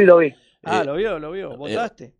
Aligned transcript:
sí 0.00 0.06
lo 0.06 0.18
vi. 0.18 0.32
Ah, 0.64 0.80
Eh, 0.82 0.84
lo 0.86 0.94
vio, 0.94 1.18
lo 1.18 1.30
vio. 1.32 1.56
¿Votaste? 1.56 2.14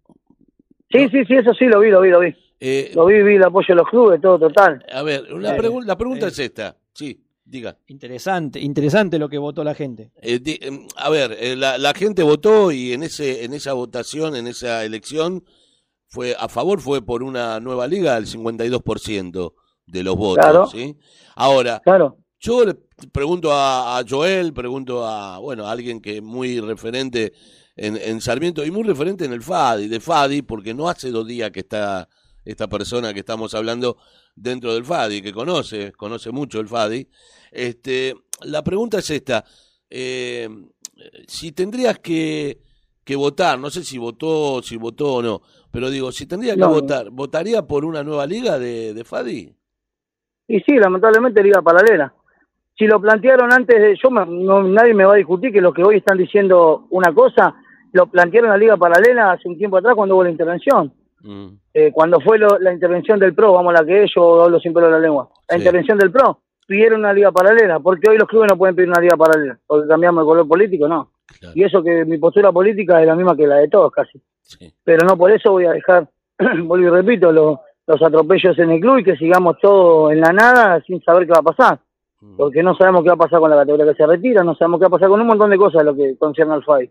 Sí, 0.90 1.08
sí, 1.10 1.25
sí, 1.26 1.34
eso 1.34 1.52
sí 1.54 1.65
lo 1.66 1.80
vi, 1.80 1.90
lo 1.90 2.00
vi, 2.00 2.10
lo 2.10 2.20
vi. 2.20 2.34
eh, 2.60 2.92
Lo 2.94 3.06
vi, 3.06 3.22
vi 3.22 3.34
el 3.36 3.42
apoyo 3.44 3.66
de 3.68 3.74
los 3.74 3.88
clubes, 3.88 4.21
todo 4.21 4.38
total. 4.38 4.84
a 4.92 5.02
ver, 5.02 5.32
una 5.32 5.56
Eh, 5.56 5.58
pregu- 5.60 5.84
la 5.84 5.96
pregunta 5.98 6.26
eh. 6.26 6.28
es 6.28 6.38
esta. 6.38 6.76
Sí, 6.94 7.20
diga. 7.44 7.76
Interesante, 7.88 8.60
interesante 8.60 9.18
lo 9.18 9.28
que 9.28 9.36
votó 9.38 9.62
la 9.64 9.74
gente. 9.74 10.10
Eh, 10.22 10.38
di- 10.38 10.58
em, 10.62 10.86
a 10.96 11.10
ver, 11.10 11.36
eh, 11.38 11.56
la, 11.56 11.76
la 11.76 11.92
gente 11.92 12.22
votó 12.22 12.70
y 12.72 12.92
en 12.92 13.02
ese 13.02 13.44
en 13.44 13.52
esa 13.52 13.72
votación, 13.74 14.37
en 14.37 14.47
esa 14.47 14.85
elección, 14.85 15.45
fue 16.09 16.35
a 16.39 16.49
favor 16.49 16.81
fue 16.81 17.05
por 17.05 17.23
una 17.25 17.59
nueva 17.61 17.87
liga 17.89 18.17
el 18.17 18.27
52% 18.27 19.55
de 19.87 20.03
los 20.03 20.17
votos, 20.17 20.45
Claro. 20.45 20.67
¿sí? 20.69 20.97
Ahora, 21.35 21.81
Claro. 21.85 22.17
yo 22.39 22.65
le 22.65 22.75
pregunto 23.13 23.53
a, 23.53 23.99
a 23.99 24.05
Joel, 24.09 24.53
pregunto 24.53 25.05
a, 25.05 25.39
bueno, 25.39 25.67
a 25.67 25.73
alguien 25.73 26.01
que 26.01 26.17
es 26.19 26.23
muy 26.23 26.61
referente 26.61 27.33
en, 27.77 27.97
en 27.97 28.21
Sarmiento 28.21 28.65
y 28.65 28.71
muy 28.71 28.83
referente 28.85 29.25
en 29.25 29.33
el 29.33 29.43
FADI, 29.43 29.89
de 29.89 30.01
FADI, 30.01 30.43
porque 30.43 30.75
no 30.75 30.89
hace 30.89 31.11
dos 31.11 31.27
días 31.27 31.51
que 31.51 31.61
está 31.61 32.09
esta 32.45 32.69
persona 32.69 33.12
que 33.12 33.21
estamos 33.21 33.55
hablando 33.55 33.97
dentro 34.34 34.73
del 34.75 34.84
FADI, 34.84 35.21
que 35.23 35.33
conoce, 35.33 35.93
conoce 35.93 36.31
mucho 36.31 36.61
el 36.61 36.69
FADI. 36.69 37.09
Este, 37.51 38.15
la 38.43 38.62
pregunta 38.62 38.98
es 38.98 39.11
esta, 39.11 39.45
eh, 39.91 40.48
si 41.27 41.53
tendrías 41.53 41.98
que, 41.98 42.59
que 43.05 43.17
votar, 43.17 43.59
no 43.59 43.69
sé 43.70 43.83
si 43.84 43.98
votó, 43.98 44.62
si 44.62 44.77
votó 44.77 45.15
o 45.15 45.23
no, 45.23 45.43
pero 45.70 45.91
digo, 45.91 46.12
si 46.12 46.27
tendría 46.27 46.55
que 46.55 46.61
No. 46.61 46.70
votar, 46.70 47.11
¿votaría 47.11 47.62
por 47.62 47.84
una 47.84 48.03
nueva 48.05 48.27
liga 48.27 48.59
de, 48.59 48.95
de 48.95 49.05
FADI? 49.05 49.55
Y 50.48 50.61
sí, 50.61 50.77
lamentablemente 50.77 51.43
liga 51.43 51.61
paralela. 51.61 52.15
Si 52.79 52.87
lo 52.87 53.01
plantearon 53.01 53.53
antes 53.53 53.81
de, 53.81 53.97
yo 54.01 54.11
no, 54.11 54.62
nadie 54.62 54.95
me 54.95 55.05
va 55.05 55.15
a 55.15 55.17
discutir 55.17 55.51
que 55.53 55.61
los 55.61 55.75
que 55.75 55.83
hoy 55.83 55.97
están 55.97 56.19
diciendo 56.19 56.87
una 56.91 57.12
cosa, 57.12 57.55
lo 57.96 58.06
plantearon 58.06 58.50
la 58.50 58.56
liga 58.56 58.77
paralela 58.77 59.32
hace 59.32 59.48
un 59.48 59.56
tiempo 59.59 59.77
atrás 59.78 59.95
cuando 59.95 60.14
hubo 60.14 60.24
la 60.24 60.30
intervención. 60.30 60.92
Mm, 61.23 61.46
Eh, 61.75 61.91
cuando 61.92 62.20
fue 62.20 62.38
lo- 62.38 62.58
la 62.58 62.72
intervención 62.72 63.19
del 63.19 63.34
PRO, 63.34 63.53
vamos 63.55 63.75
a 63.75 63.80
la 63.83 63.86
que 63.86 64.05
es, 64.05 64.11
yo 64.14 64.44
hablo 64.44 64.58
sin 64.61 64.72
pelo 64.72 64.86
en 64.86 64.92
la 64.92 64.98
lengua. 65.00 65.28
La 65.48 65.56
Sí. 65.56 65.61
intervención 65.62 65.98
del 65.98 66.11
PRO, 66.12 66.41
pidieron 66.66 67.00
una 67.00 67.12
liga 67.12 67.30
paralela, 67.33 67.80
porque 67.80 68.08
hoy 68.11 68.16
los 68.19 68.28
clubes 68.28 68.48
no 68.50 68.56
pueden 68.58 68.75
pedir 68.77 68.88
una 68.88 69.00
liga 69.00 69.16
paralela, 69.16 69.58
porque 69.66 69.86
cambiamos 69.88 70.22
el 70.22 70.27
color 70.27 70.48
político, 70.48 70.88
no. 70.88 71.11
claro, 71.41 71.53
Y 71.56 71.64
eso 71.64 71.83
que 71.83 72.05
mi 72.05 72.19
postura 72.19 72.50
política 72.53 73.00
es 73.00 73.06
la 73.06 73.14
misma 73.16 73.36
que 73.36 73.47
la 73.47 73.56
de 73.56 73.69
todos 73.69 73.91
casi. 73.92 74.20
sí. 74.42 74.72
pero 74.84 75.05
no 75.06 75.16
por 75.19 75.31
eso 75.33 75.50
voy 75.53 75.66
a 75.66 75.72
dejar, 75.72 76.08
vuelvo 76.64 76.86
y 76.86 76.91
repito, 76.91 77.33
lo- 77.33 77.60
los 77.86 78.00
atropellos 78.03 78.58
en 78.58 78.70
el 78.70 78.81
club 78.81 78.98
y 78.98 79.05
que 79.05 79.16
sigamos 79.16 79.56
todo 79.60 80.10
en 80.10 80.20
la 80.20 80.33
nada 80.33 80.81
sin 80.86 81.03
saber 81.03 81.27
qué 81.27 81.33
va 81.33 81.41
a 81.41 81.42
pasar, 81.55 81.78
Mm. 82.20 82.36
porque 82.36 82.62
no 82.62 82.75
sabemos 82.77 83.03
qué 83.03 83.08
va 83.10 83.14
a 83.14 83.19
pasar 83.19 83.41
con 83.41 83.50
la 83.50 83.56
categoría 83.56 83.84
que 83.86 83.94
se 83.94 84.06
retira, 84.06 84.42
no 84.42 84.55
sabemos 84.55 84.78
qué 84.81 84.84
va 84.84 84.88
a 84.88 84.91
pasar 84.98 85.08
con 85.10 85.20
un 85.20 85.27
montón 85.27 85.50
de 85.50 85.58
cosas 85.58 85.81
de 85.81 85.84
lo 85.84 85.94
que 85.94 86.16
concierne 86.16 86.55
al 86.55 86.64
FAI. 86.64 86.91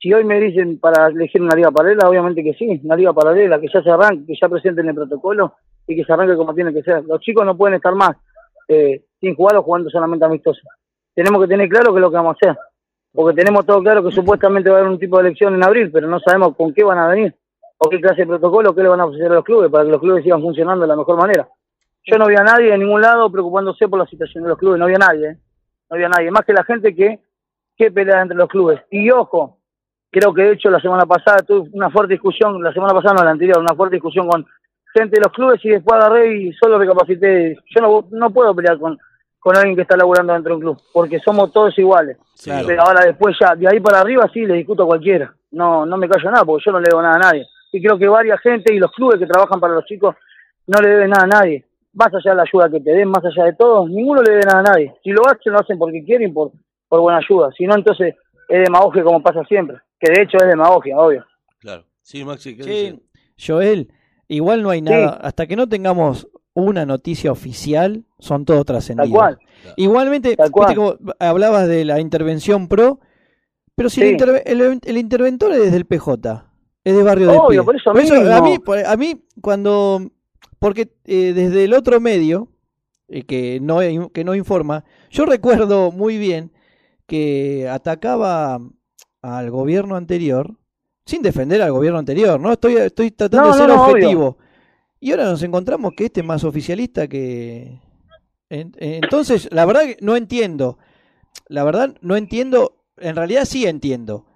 Si 0.00 0.12
hoy 0.14 0.24
me 0.24 0.40
dicen 0.40 0.80
para 0.80 1.08
elegir 1.08 1.42
una 1.42 1.54
liga 1.54 1.70
paralela, 1.70 2.08
obviamente 2.08 2.42
que 2.42 2.54
sí, 2.54 2.80
una 2.84 2.96
liga 2.96 3.12
paralela, 3.12 3.60
que 3.60 3.68
ya 3.72 3.82
se 3.82 3.90
arranque, 3.90 4.26
que 4.26 4.38
ya 4.40 4.48
presenten 4.48 4.88
el 4.88 4.94
protocolo 4.94 5.56
y 5.86 5.94
que 5.94 6.04
se 6.04 6.12
arranque 6.12 6.36
como 6.36 6.54
tiene 6.54 6.72
que 6.72 6.82
ser. 6.82 7.04
Los 7.04 7.20
chicos 7.20 7.44
no 7.44 7.54
pueden 7.54 7.74
estar 7.74 7.94
más 7.94 8.16
eh, 8.66 9.04
sin 9.20 9.34
jugar 9.34 9.56
o 9.56 9.62
jugando 9.62 9.90
solamente 9.90 10.24
amistosos. 10.24 10.64
Tenemos 11.14 11.42
que 11.42 11.48
tener 11.48 11.68
claro 11.68 11.92
qué 11.92 11.98
es 11.98 12.02
lo 12.02 12.10
que 12.10 12.16
vamos 12.16 12.36
a 12.36 12.38
hacer, 12.40 12.58
porque 13.12 13.36
tenemos 13.36 13.66
todo 13.66 13.82
claro 13.82 14.02
que 14.02 14.10
supuestamente 14.10 14.70
va 14.70 14.76
a 14.76 14.80
haber 14.80 14.90
un 14.90 14.98
tipo 14.98 15.18
de 15.18 15.28
elección 15.28 15.54
en 15.54 15.64
abril, 15.64 15.90
pero 15.92 16.08
no 16.08 16.18
sabemos 16.18 16.56
con 16.56 16.72
qué 16.72 16.82
van 16.82 16.98
a 16.98 17.08
venir 17.08 17.34
o 17.76 17.90
qué 17.90 18.00
clase 18.00 18.22
de 18.22 18.26
protocolo, 18.26 18.74
qué 18.74 18.82
le 18.82 18.88
van 18.88 19.00
a 19.00 19.04
ofrecer 19.04 19.30
a 19.30 19.34
los 19.34 19.44
clubes 19.44 19.70
para 19.70 19.84
que 19.84 19.90
los 19.90 20.00
clubes 20.00 20.24
sigan 20.24 20.40
funcionando 20.40 20.82
de 20.82 20.88
la 20.88 20.96
mejor 20.96 21.18
manera. 21.18 21.46
Yo 22.04 22.16
no 22.16 22.26
vi 22.26 22.36
a 22.36 22.42
nadie 22.42 22.72
en 22.72 22.80
ningún 22.80 23.02
lado 23.02 23.30
preocupándose 23.30 23.86
por 23.86 23.98
la 23.98 24.06
situación 24.06 24.44
de 24.44 24.50
los 24.50 24.58
clubes, 24.58 24.78
no 24.78 24.86
había 24.86 24.98
nadie, 24.98 25.28
¿eh? 25.28 25.36
no 25.90 25.94
había 25.94 26.08
nadie, 26.08 26.30
más 26.30 26.46
que 26.46 26.54
la 26.54 26.64
gente 26.64 26.94
que, 26.94 27.20
que 27.76 27.90
pelea 27.90 28.22
entre 28.22 28.36
los 28.38 28.48
clubes. 28.48 28.80
Y 28.90 29.10
ojo, 29.10 29.59
creo 30.10 30.34
que 30.34 30.42
de 30.42 30.52
hecho 30.52 30.70
la 30.70 30.80
semana 30.80 31.06
pasada 31.06 31.38
tuve 31.38 31.68
una 31.72 31.90
fuerte 31.90 32.14
discusión, 32.14 32.62
la 32.62 32.72
semana 32.72 32.92
pasada 32.92 33.14
no, 33.14 33.24
la 33.24 33.30
anterior, 33.30 33.58
una 33.58 33.74
fuerte 33.74 33.96
discusión 33.96 34.28
con 34.28 34.46
gente 34.92 35.16
de 35.16 35.22
los 35.22 35.32
clubes 35.32 35.64
y 35.64 35.70
después 35.70 36.00
agarré 36.00 36.36
y 36.36 36.52
solo 36.54 36.78
recapacité. 36.78 37.56
Yo 37.74 37.80
no, 37.80 38.04
no 38.10 38.30
puedo 38.30 38.54
pelear 38.54 38.78
con, 38.78 38.98
con 39.38 39.56
alguien 39.56 39.76
que 39.76 39.82
está 39.82 39.96
laburando 39.96 40.32
dentro 40.32 40.50
de 40.50 40.56
un 40.56 40.60
club, 40.60 40.82
porque 40.92 41.18
somos 41.20 41.52
todos 41.52 41.76
iguales. 41.78 42.18
Pero 42.44 42.82
ahora 42.82 43.04
después 43.04 43.36
ya, 43.40 43.54
de 43.54 43.68
ahí 43.68 43.80
para 43.80 44.00
arriba 44.00 44.28
sí 44.32 44.44
le 44.44 44.54
discuto 44.54 44.82
a 44.84 44.86
cualquiera. 44.86 45.32
No, 45.52 45.86
no 45.86 45.96
me 45.96 46.08
callo 46.08 46.30
nada 46.30 46.44
porque 46.44 46.64
yo 46.66 46.72
no 46.72 46.80
le 46.80 46.88
debo 46.88 47.02
nada 47.02 47.16
a 47.16 47.18
nadie. 47.18 47.46
Y 47.72 47.82
creo 47.82 47.98
que 47.98 48.08
varias 48.08 48.40
gente 48.40 48.74
y 48.74 48.78
los 48.78 48.92
clubes 48.92 49.18
que 49.18 49.26
trabajan 49.26 49.60
para 49.60 49.74
los 49.74 49.84
chicos 49.84 50.16
no 50.66 50.80
le 50.80 50.88
deben 50.90 51.10
nada 51.10 51.24
a 51.24 51.40
nadie. 51.40 51.64
Más 51.92 52.12
allá 52.14 52.30
de 52.30 52.36
la 52.36 52.42
ayuda 52.42 52.70
que 52.70 52.80
te 52.80 52.90
den, 52.90 53.08
más 53.08 53.24
allá 53.24 53.44
de 53.44 53.54
todo, 53.54 53.86
ninguno 53.88 54.22
le 54.22 54.32
debe 54.32 54.44
nada 54.44 54.60
a 54.60 54.74
nadie. 54.74 54.94
Si 55.02 55.10
lo 55.10 55.22
hacen, 55.26 55.52
lo 55.52 55.60
hacen 55.60 55.78
porque 55.78 56.04
quieren 56.04 56.32
por, 56.32 56.52
por 56.88 57.00
buena 57.00 57.18
ayuda. 57.18 57.50
Si 57.56 57.64
no, 57.66 57.74
entonces 57.74 58.14
es 58.48 58.64
demagogia 58.64 59.02
como 59.02 59.22
pasa 59.22 59.44
siempre. 59.44 59.78
Que 60.00 60.10
de 60.12 60.22
hecho 60.22 60.38
es 60.38 60.46
demagogia, 60.48 60.96
obvio. 60.98 61.24
Claro. 61.58 61.84
Sí, 62.02 62.24
Maxi, 62.24 62.56
¿qué 62.56 62.62
Sí, 62.64 62.70
dice? 62.70 63.00
Joel, 63.38 63.92
igual 64.28 64.62
no 64.62 64.70
hay 64.70 64.80
nada, 64.82 65.10
hasta 65.22 65.46
que 65.46 65.56
no 65.56 65.68
tengamos 65.68 66.26
una 66.54 66.84
noticia 66.86 67.30
oficial, 67.30 68.04
son 68.18 68.44
todo 68.44 68.58
Tal 68.58 68.64
trascendidos. 68.76 69.10
cual. 69.12 69.38
Igualmente, 69.76 70.36
Tal 70.36 70.50
cual. 70.50 70.68
viste 70.68 70.76
como 70.76 70.96
hablabas 71.18 71.68
de 71.68 71.84
la 71.84 72.00
intervención 72.00 72.66
pro, 72.68 72.98
pero 73.76 73.88
si 73.88 74.00
el, 74.02 74.08
Sí. 74.08 74.12
interve- 74.14 74.42
el- 74.46 74.80
el 74.84 74.96
interventor 74.98 75.52
es 75.52 75.70
del 75.72 75.84
PJ, 75.86 76.50
es 76.82 76.96
de 76.96 77.02
Barrio 77.02 77.28
de 77.30 77.36
Obvio, 77.38 77.48
Pie. 77.48 77.62
por 77.62 77.76
eso 77.76 77.90
a 77.90 77.94
mismo. 77.94 78.42
mí, 78.42 78.58
por- 78.58 78.78
a 78.78 78.96
mí 78.96 79.22
cuando, 79.40 80.10
porque 80.58 80.90
eh, 81.04 81.32
desde 81.34 81.64
el 81.64 81.72
otro 81.74 82.00
medio 82.00 82.48
eh, 83.08 83.22
que 83.24 83.58
no 83.60 83.78
que 84.12 84.24
no 84.24 84.34
informa, 84.34 84.84
yo 85.10 85.24
recuerdo 85.26 85.90
muy 85.92 86.16
bien 86.18 86.52
que 87.06 87.68
atacaba 87.68 88.58
al 89.22 89.50
gobierno 89.50 89.96
anterior 89.96 90.54
sin 91.06 91.22
defender 91.22 91.60
al 91.62 91.72
gobierno 91.72 91.98
anterior, 91.98 92.38
¿no? 92.38 92.52
Estoy 92.52 92.76
estoy 92.76 93.10
tratando 93.10 93.48
No, 93.48 93.52
de 93.54 93.58
ser 93.58 93.68
no, 93.68 93.76
no, 93.76 93.82
obvio. 93.84 93.92
objetivo. 93.94 94.38
Y 95.00 95.10
ahora 95.12 95.24
nos 95.24 95.42
encontramos 95.42 95.92
que 95.96 96.04
este 96.06 96.20
es 96.20 96.26
más 96.26 96.44
oficialista 96.44 97.08
que 97.08 97.80
en- 98.48 98.72
entonces, 98.78 99.48
la 99.52 99.64
verdad 99.64 99.82
que 99.82 99.96
no 100.00 100.16
entiendo. 100.16 100.78
La 101.48 101.64
verdad 101.64 101.94
no 102.00 102.16
entiendo, 102.16 102.76
en 102.98 103.16
realidad 103.16 103.44
sí 103.44 103.66
entiendo. 103.66 104.26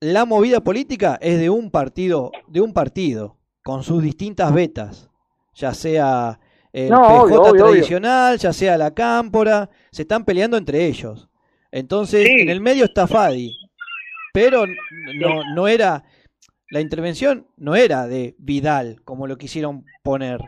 La 0.00 0.24
movida 0.24 0.60
política 0.60 1.18
es 1.20 1.38
de 1.40 1.50
un 1.50 1.70
partido, 1.70 2.30
de 2.46 2.60
un 2.60 2.72
partido 2.72 3.36
con 3.64 3.82
sus 3.82 4.02
distintas 4.02 4.52
vetas, 4.54 5.10
ya 5.54 5.74
sea 5.74 6.38
el 6.72 6.90
No, 6.90 7.02
PJ 7.02 7.10
obvio, 7.22 7.40
obvio, 7.42 7.50
obvio. 7.52 7.64
tradicional, 7.66 8.38
ya 8.38 8.52
sea 8.52 8.78
la 8.78 8.92
cámpora, 8.92 9.68
se 9.90 10.02
están 10.02 10.24
peleando 10.24 10.56
entre 10.56 10.86
ellos. 10.86 11.28
Entonces, 11.72 12.26
Sí. 12.26 12.32
en 12.42 12.48
el 12.48 12.60
medio 12.60 12.84
está 12.84 13.06
Fadi, 13.08 13.52
pero 14.38 14.66
no, 15.16 15.42
no 15.54 15.66
era 15.66 16.04
la 16.70 16.80
intervención 16.80 17.46
no 17.56 17.74
era 17.74 18.06
de 18.06 18.36
Vidal 18.38 19.00
como 19.04 19.26
lo 19.26 19.36
quisieron 19.36 19.84
poner. 20.04 20.40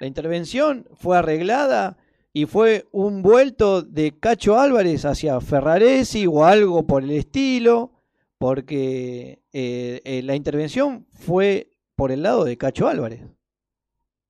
La 0.00 0.06
intervención 0.06 0.86
fue 0.94 1.18
arreglada 1.18 1.98
y 2.32 2.46
fue 2.46 2.86
un 2.90 3.22
vuelto 3.22 3.82
de 3.82 4.18
Cacho 4.18 4.58
Álvarez 4.58 5.04
hacia 5.04 5.40
Ferraresi 5.40 6.26
o 6.26 6.44
algo 6.44 6.86
por 6.86 7.02
el 7.02 7.10
estilo, 7.10 7.92
porque 8.38 9.42
eh, 9.52 10.00
eh, 10.04 10.22
la 10.24 10.34
intervención 10.34 11.06
fue 11.12 11.68
por 11.96 12.12
el 12.12 12.22
lado 12.22 12.44
de 12.44 12.56
Cacho 12.56 12.88
Álvarez. 12.88 13.20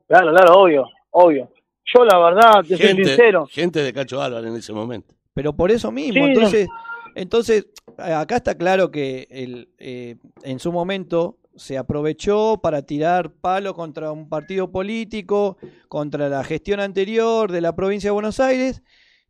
Claro, 0.08 0.32
claro, 0.32 0.54
obvio, 0.60 0.84
obvio. 1.10 1.50
Yo 1.94 2.04
la 2.04 2.18
verdad, 2.18 2.62
te 2.62 2.76
soy 2.76 2.86
Gente, 2.88 3.04
sincero. 3.04 3.46
gente 3.46 3.80
de 3.80 3.92
Cacho 3.92 4.20
Álvarez 4.20 4.50
en 4.50 4.56
ese 4.56 4.72
momento. 4.72 5.14
Pero 5.34 5.52
por 5.52 5.70
eso 5.70 5.90
mismo, 5.92 6.26
Sí, 6.26 6.64
no. 6.66 6.74
Entonces, 7.14 7.66
entonces 7.66 7.66
acá 7.98 8.36
está 8.36 8.56
claro 8.56 8.90
que 8.90 9.26
el, 9.30 9.68
eh, 9.78 10.16
en 10.42 10.58
su 10.58 10.72
momento 10.72 11.38
se 11.56 11.78
aprovechó 11.78 12.60
para 12.60 12.82
tirar 12.82 13.32
palo 13.32 13.74
contra 13.74 14.12
un 14.12 14.28
partido 14.28 14.70
político, 14.70 15.56
contra 15.88 16.28
la 16.28 16.42
gestión 16.44 16.80
anterior 16.80 17.52
de 17.52 17.60
la 17.60 17.76
provincia 17.76 18.08
de 18.08 18.12
Buenos 18.14 18.40
Aires. 18.40 18.82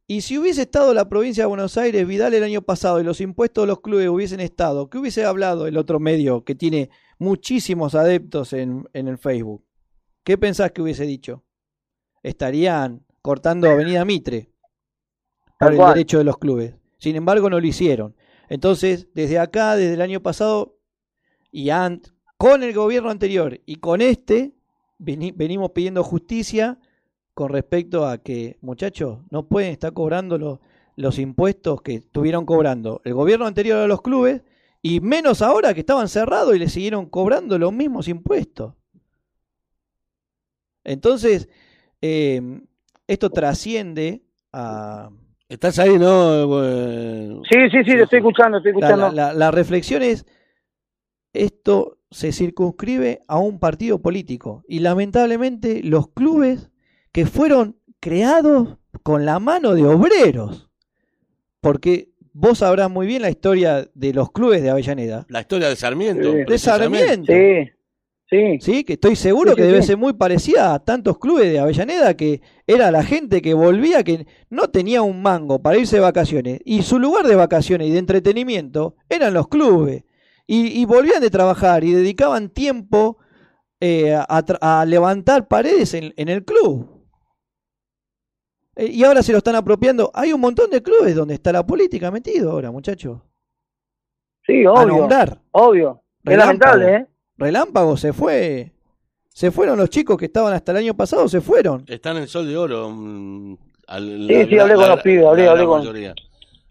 Y 0.07 0.21
si 0.21 0.39
hubiese 0.39 0.63
estado 0.63 0.93
la 0.93 1.09
provincia 1.09 1.45
de 1.45 1.49
Buenos 1.49 1.77
Aires, 1.79 2.07
Vidal 2.07 2.35
el 2.35 2.45
año 2.45 2.63
pasado 2.63 3.01
y 3.01 3.05
los 3.05 3.21
impuestos 3.21 3.63
de 3.63 3.69
los 3.69 3.81
clubes 3.81 4.09
hubiesen 4.09 4.41
estado, 4.41 4.89
¿qué 4.91 4.99
hubiese 4.99 5.25
hablado 5.25 5.67
el 5.67 5.77
otro 5.79 5.99
medio 5.99 6.45
que 6.45 6.55
tiene 6.55 6.91
muchísimos 7.19 7.95
adeptos 7.95 8.53
en, 8.53 8.89
en 8.93 9.09
el 9.09 9.19
Facebook? 9.19 9.65
¿Qué 10.23 10.37
pensás 10.39 10.73
que 10.73 10.83
hubiese 10.83 11.05
dicho? 11.05 11.45
Estarían 12.23 13.05
cortando 13.23 13.71
Avenida 13.71 14.05
Mitre 14.05 14.51
por 15.59 15.73
el 15.73 15.79
derecho 15.79 16.19
de 16.19 16.25
los 16.25 16.39
clubes. 16.39 16.75
Sin 17.05 17.17
embargo, 17.17 17.51
no 17.51 17.61
lo 17.61 17.67
hicieron. 17.67 18.17
Entonces, 18.49 19.09
desde 19.13 19.39
acá, 19.39 19.77
desde 19.77 19.93
el 19.93 20.01
año 20.01 20.23
pasado, 20.23 20.79
y 21.53 21.69
con 22.39 22.63
el 22.63 22.73
gobierno 22.73 23.11
anterior 23.11 23.61
y 23.67 23.77
con 23.77 24.01
este, 24.01 24.55
veni- 24.99 25.35
venimos 25.37 25.73
pidiendo 25.73 26.03
justicia 26.03 26.79
con 27.35 27.51
respecto 27.51 28.07
a 28.07 28.23
que, 28.23 28.57
muchachos, 28.63 29.19
no 29.31 29.47
pueden 29.49 29.71
estar 29.73 29.93
cobrando 29.93 30.39
los, 30.39 30.61
los 30.97 31.19
impuestos 31.19 31.83
que 31.83 31.97
estuvieron 31.97 32.47
cobrando 32.47 33.03
el 33.05 33.13
gobierno 33.13 33.45
anterior 33.45 33.81
a 33.81 33.87
los 33.87 34.01
clubes, 34.01 34.41
y 34.81 35.01
menos 35.01 35.43
ahora 35.43 35.75
que 35.75 35.81
estaban 35.81 36.09
cerrados 36.09 36.57
y 36.57 36.59
le 36.59 36.71
siguieron 36.71 37.05
cobrando 37.11 37.59
los 37.59 37.75
mismos 37.75 38.09
impuestos. 38.09 38.73
Entonces, 40.85 41.51
eh, 42.01 42.41
esto 43.07 43.29
trasciende 43.29 44.25
a, 44.53 45.11
¿Estás 45.55 45.79
ahí, 45.79 45.99
no? 45.99 46.65
Eh, 46.65 47.39
Sí, 47.51 47.59
sí, 47.71 47.79
sí, 47.85 47.93
te 47.97 48.03
estoy 48.03 48.19
escuchando, 48.19 48.59
estoy 48.59 48.73
la, 48.73 48.79
escuchando. 48.79 49.13
la- 49.13 49.27
la- 49.29 49.35
la 49.35 49.51
reflexión 49.51 50.03
es, 50.03 50.27
esto 51.33 51.99
se 52.11 52.33
circunscribe 52.33 53.21
a 53.29 53.39
un 53.39 53.59
partido 53.59 54.01
político. 54.01 54.63
Y 54.69 54.81
lamentablemente 54.81 55.81
los 55.83 56.09
clubes 56.13 56.71
que 57.13 57.27
fueron 57.27 57.79
creados 58.01 58.79
con 59.03 59.25
la 59.25 59.39
mano 59.39 59.75
de 59.75 59.85
obreros. 59.85 60.71
Porque 61.61 62.11
vos 62.33 62.59
sabrás 62.59 62.91
muy 62.91 63.07
bien 63.07 63.23
la 63.23 63.31
historia 63.31 63.89
de 63.95 64.13
los 64.13 64.31
clubes 64.33 64.63
de 64.63 64.71
Avellaneda. 64.71 65.25
La 65.29 65.41
historia 65.41 65.69
de 65.69 65.77
Sarmiento. 65.77 66.33
Sí. 66.33 66.39
De. 66.47 66.59
Sarmiento. 66.59 67.33
Sí, 67.33 67.71
sí. 68.35 68.59
Sí, 68.61 68.85
que 68.85 68.95
estoy 68.95 69.17
seguro 69.17 69.51
Sí, 69.51 69.57
sí, 69.57 69.63
que 69.63 69.67
debe 69.67 69.83
ser 69.83 69.97
muy 69.97 70.13
parecida 70.15 70.75
a 70.75 70.79
tantos 70.79 71.19
clubes 71.19 71.53
de 71.53 71.59
Avellaneda 71.59 72.15
que 72.15 72.41
era 72.67 72.91
la 72.91 73.03
gente 73.03 73.43
que 73.43 73.55
volvía 73.55 74.03
que 74.03 74.27
no 74.51 74.69
tenía 74.69 75.03
un 75.03 75.23
mango 75.23 75.61
para 75.63 75.79
irse 75.79 75.97
de 75.97 76.03
vacaciones 76.03 76.61
y 76.65 76.83
su 76.83 76.99
lugar 76.99 77.27
de 77.27 77.37
vacaciones 77.37 77.89
y 77.89 77.93
de 77.93 77.99
entretenimiento 77.99 78.97
eran 79.09 79.35
los 79.35 79.49
clubes 79.49 80.05
y, 80.47 80.81
y 80.81 80.85
volvían 80.85 81.21
de 81.21 81.31
trabajar 81.31 81.85
y 81.85 81.93
dedicaban 81.93 82.49
tiempo 82.51 83.19
eh, 83.81 84.15
a, 84.15 84.85
levantar 84.87 85.47
paredes 85.47 85.95
en, 85.95 86.15
en 86.17 86.29
el 86.29 86.45
club. 86.45 86.89
Eh, 88.77 88.87
y 88.87 89.05
ahora 89.05 89.23
se 89.23 89.33
lo 89.33 89.39
están 89.39 89.57
apropiando. 89.57 90.11
Hay 90.15 90.33
un 90.33 90.41
montón 90.41 90.71
de 90.71 90.83
clubes 90.83 91.15
donde 91.15 91.35
está 91.35 91.53
la 91.53 91.67
política 91.67 92.11
metido 92.11 92.51
ahora, 92.51 92.71
muchachos. 92.71 93.21
Sí, 94.47 94.65
A 94.65 94.73
obvio. 94.73 94.99
nombrar. 94.99 95.41
Obvio. 95.53 96.03
Es 96.25 96.39
lamentable, 96.39 96.95
¿eh? 96.95 97.07
Relámpago 97.37 97.97
se 97.97 98.13
fue. 98.13 98.73
Se 99.29 99.51
fueron 99.51 99.79
los 99.79 99.91
chicos 99.91 100.17
que 100.17 100.27
estaban 100.27 100.53
hasta 100.55 100.73
el 100.73 100.79
año 100.79 100.95
pasado, 100.95 101.29
se 101.29 101.41
fueron. 101.41 101.85
Está 101.89 102.13
en 102.13 102.29
sol 102.29 102.47
de 102.47 102.57
oro. 102.57 102.89
mm, 102.91 103.57
al- 103.89 104.27
Sí, 104.29 104.47
sí, 104.49 104.59
hablé 104.59 104.75
con 104.77 104.89
los 104.89 105.03
pibes, 105.03 105.25
hablé- 105.27 105.45
la 105.47 105.51
hablé 105.53 105.65
con- 105.65 105.79
mayoría. 105.81 106.15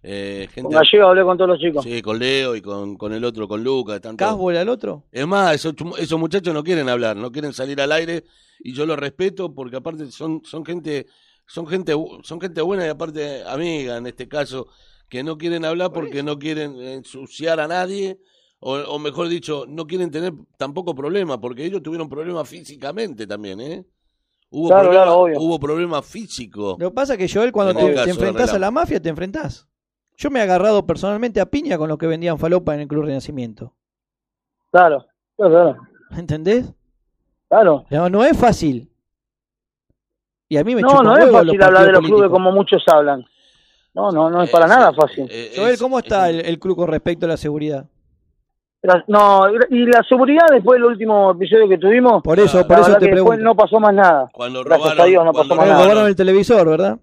Eh, 0.06 0.48
gente, 0.52 0.64
Con 0.64 0.72
Gallego 0.74 1.08
hablé 1.08 1.24
con 1.24 1.38
todos 1.38 1.50
los 1.52 1.60
chicos. 1.60 1.84
sí, 1.84 2.02
con 2.02 2.20
Leo 2.20 2.56
y 2.58 2.62
con, 2.62 2.96
con 2.98 3.14
el 3.14 3.24
otro, 3.24 3.48
con 3.48 3.64
Lucas. 3.64 3.96
están 3.98 4.18
todos. 4.18 4.32
Casbo 4.32 4.52
era 4.52 4.62
el 4.62 4.70
otro. 4.70 5.04
Es 5.12 5.26
más, 5.26 5.56
esos, 5.56 5.74
esos 5.98 6.20
muchachos 6.20 6.54
no 6.54 6.64
quieren 6.64 6.90
hablar, 6.90 7.16
no 7.16 7.32
quieren 7.32 7.54
salir 7.54 7.80
al 7.80 7.92
aire 7.94 8.24
y 8.60 8.74
yo 8.74 8.86
los 8.86 9.00
respeto 9.00 9.54
porque 9.54 9.78
aparte 9.78 10.12
son, 10.12 10.42
son 10.44 10.66
gente, 10.66 11.06
son 11.48 11.68
gente, 11.68 11.94
son 12.24 12.42
gente 12.42 12.62
buena 12.62 12.86
y 12.86 12.90
aparte 12.90 13.44
amiga 13.48 13.96
en 13.98 14.08
este 14.08 14.28
caso 14.28 14.68
que 15.08 15.24
no 15.24 15.38
quieren 15.38 15.64
hablar 15.64 15.92
Por 15.94 16.04
porque 16.06 16.22
no 16.24 16.38
quieren 16.38 16.82
ensuciar 16.82 17.60
a 17.62 17.68
nadie 17.70 18.18
o, 18.64 18.76
o 18.96 19.00
mejor 19.00 19.28
dicho 19.28 19.66
no 19.68 19.86
quieren 19.86 20.10
tener 20.12 20.34
tampoco 20.58 20.96
problemas 20.96 21.38
porque 21.40 21.66
ellos 21.66 21.82
tuvieron 21.84 22.10
problemas 22.10 22.48
físicamente 22.48 23.28
también, 23.28 23.60
¿eh? 23.62 23.86
Hubo 24.50 24.68
Claro, 24.68 24.84
problemas, 24.84 25.06
claro, 25.08 25.20
obvio. 25.22 25.40
hubo 25.42 25.60
problemas 25.60 26.06
físicos. 26.06 26.78
Lo 26.80 26.90
que 26.90 26.94
pasa 26.96 27.14
es 27.14 27.20
que 27.20 27.28
Joel, 27.28 27.52
cuando 27.52 27.74
te, 27.74 28.10
enfrentás 28.10 28.54
a 28.54 28.60
la 28.60 28.70
mafia, 28.72 29.02
te 29.02 29.10
enfrentás. 29.10 29.68
Yo 30.16 30.30
me 30.30 30.40
he 30.40 30.44
agarrado 30.44 30.86
personalmente 30.86 31.42
a 31.42 31.48
piña 31.48 31.78
con 31.78 31.90
los 31.90 31.98
que 31.98 32.06
vendían 32.06 32.38
falopa 32.38 32.76
en 32.76 32.82
el 32.82 32.88
Club 32.88 33.06
Renacimiento. 33.06 33.74
Claro, 34.72 35.06
claro, 35.36 35.52
claro. 35.52 35.78
¿Entendés? 36.18 36.72
claro. 37.50 37.86
No, 37.90 38.10
no 38.10 38.24
es 38.24 38.38
fácil. 38.38 38.90
Y 40.48 40.58
a 40.58 40.64
mí 40.64 40.76
me 40.76 40.82
No, 40.82 41.02
no 41.02 41.18
es 41.18 41.32
fácil 41.32 41.62
hablar 41.64 41.86
de 41.88 41.92
los 41.94 42.02
clubes 42.06 42.30
como 42.30 42.52
muchos 42.52 42.84
hablan. 42.88 43.26
No, 43.96 44.12
no, 44.12 44.30
no 44.30 44.44
es 44.44 44.50
Eh, 44.50 44.52
para 44.52 44.68
sí, 44.68 44.74
nada 44.76 44.94
fácil. 44.94 45.28
eh, 45.32 45.54
Joel, 45.56 45.78
¿cómo 45.80 45.98
es 45.98 46.06
está 46.06 46.30
el 46.30 46.60
club 46.60 46.76
con 46.76 46.88
respecto 46.90 47.26
a 47.26 47.30
la 47.30 47.38
seguridad? 47.38 47.88
No, 49.08 49.44
y 49.70 49.86
la 49.86 50.04
seguridad 50.04 50.46
después 50.52 50.78
del 50.78 50.90
último 50.90 51.32
episodio 51.32 51.70
que 51.70 51.78
tuvimos, 51.78 52.22
Por 52.22 52.38
eso, 52.40 52.58
La 52.60 52.68
por 52.68 52.80
eso 52.80 52.94
te 52.96 53.06
que 53.08 53.16
después 53.16 53.38
pregunto. 53.38 53.44
no 53.46 53.56
pasó 53.56 53.80
más 53.80 53.94
nada. 53.94 54.30
Cuando 54.34 54.62
Gracias 54.64 54.84
robaron, 54.90 55.02
a 55.02 55.06
Dios 55.08 55.26
no 55.26 55.32
pasó 55.32 55.48
cuando 55.48 55.56
más 55.56 55.66
Me 55.68 55.72
nada. 55.74 55.84
robaron 55.86 56.08
el 56.10 56.16
televisor, 56.18 56.68
¿verdad? 56.70 56.98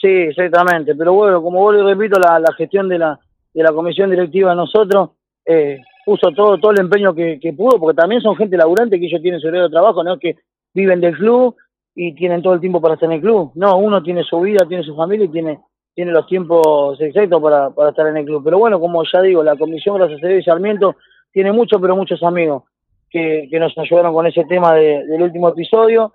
Sí, 0.00 0.08
exactamente. 0.08 0.94
Pero 0.94 1.12
bueno, 1.12 1.42
como 1.42 1.60
vos 1.60 1.74
le 1.74 1.82
repito, 1.82 2.18
la, 2.18 2.38
la 2.38 2.52
gestión 2.56 2.88
de 2.88 2.98
la, 2.98 3.18
de 3.52 3.62
la 3.62 3.72
comisión 3.72 4.08
directiva 4.10 4.50
de 4.50 4.56
nosotros 4.56 5.10
eh, 5.44 5.78
puso 6.06 6.30
todo 6.32 6.56
todo 6.58 6.70
el 6.72 6.80
empeño 6.80 7.14
que, 7.14 7.38
que 7.38 7.52
pudo, 7.52 7.78
porque 7.78 7.96
también 7.96 8.22
son 8.22 8.34
gente 8.36 8.56
laburante 8.56 8.98
que 8.98 9.06
ellos 9.06 9.20
tienen 9.20 9.40
su 9.40 9.48
horario 9.48 9.64
de 9.64 9.70
trabajo, 9.72 10.02
no 10.02 10.14
es 10.14 10.20
que 10.20 10.36
viven 10.72 11.00
del 11.02 11.16
club 11.16 11.54
y 11.94 12.14
tienen 12.14 12.40
todo 12.42 12.54
el 12.54 12.60
tiempo 12.60 12.80
para 12.80 12.94
estar 12.94 13.08
en 13.10 13.16
el 13.16 13.20
club. 13.20 13.52
No, 13.56 13.76
uno 13.76 14.02
tiene 14.02 14.22
su 14.24 14.40
vida, 14.40 14.64
tiene 14.66 14.84
su 14.84 14.96
familia 14.96 15.26
y 15.26 15.30
tiene 15.32 15.58
tiene 15.98 16.12
los 16.12 16.28
tiempos 16.28 17.00
exactos 17.00 17.42
para, 17.42 17.70
para 17.70 17.90
estar 17.90 18.06
en 18.06 18.18
el 18.18 18.24
club. 18.24 18.40
Pero 18.44 18.56
bueno, 18.56 18.78
como 18.78 19.02
ya 19.02 19.20
digo, 19.20 19.42
la 19.42 19.56
comisión, 19.56 19.96
gracias 19.96 20.22
a 20.22 20.28
Dios, 20.28 20.42
y 20.42 20.44
Sarmiento, 20.44 20.94
tiene 21.32 21.50
muchos, 21.50 21.80
pero 21.80 21.96
muchos 21.96 22.22
amigos 22.22 22.62
que, 23.10 23.48
que 23.50 23.58
nos 23.58 23.76
ayudaron 23.76 24.14
con 24.14 24.24
ese 24.24 24.44
tema 24.44 24.74
de- 24.74 25.04
del 25.08 25.22
último 25.22 25.48
episodio 25.48 26.12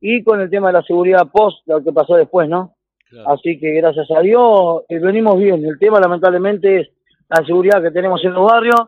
y 0.00 0.24
con 0.24 0.40
el 0.40 0.48
tema 0.48 0.68
de 0.68 0.72
la 0.72 0.82
seguridad 0.84 1.28
post, 1.30 1.58
lo 1.66 1.84
que 1.84 1.92
pasó 1.92 2.16
después, 2.16 2.48
¿no? 2.48 2.76
Claro. 3.10 3.28
Así 3.28 3.58
que 3.60 3.72
gracias 3.74 4.10
a 4.10 4.20
Dios 4.20 4.84
eh, 4.88 4.98
venimos 5.00 5.36
bien. 5.36 5.62
El 5.66 5.78
tema 5.78 6.00
lamentablemente 6.00 6.80
es 6.80 6.88
la 7.28 7.44
seguridad 7.44 7.82
que 7.82 7.90
tenemos 7.90 8.24
en 8.24 8.32
los 8.32 8.50
barrios, 8.50 8.80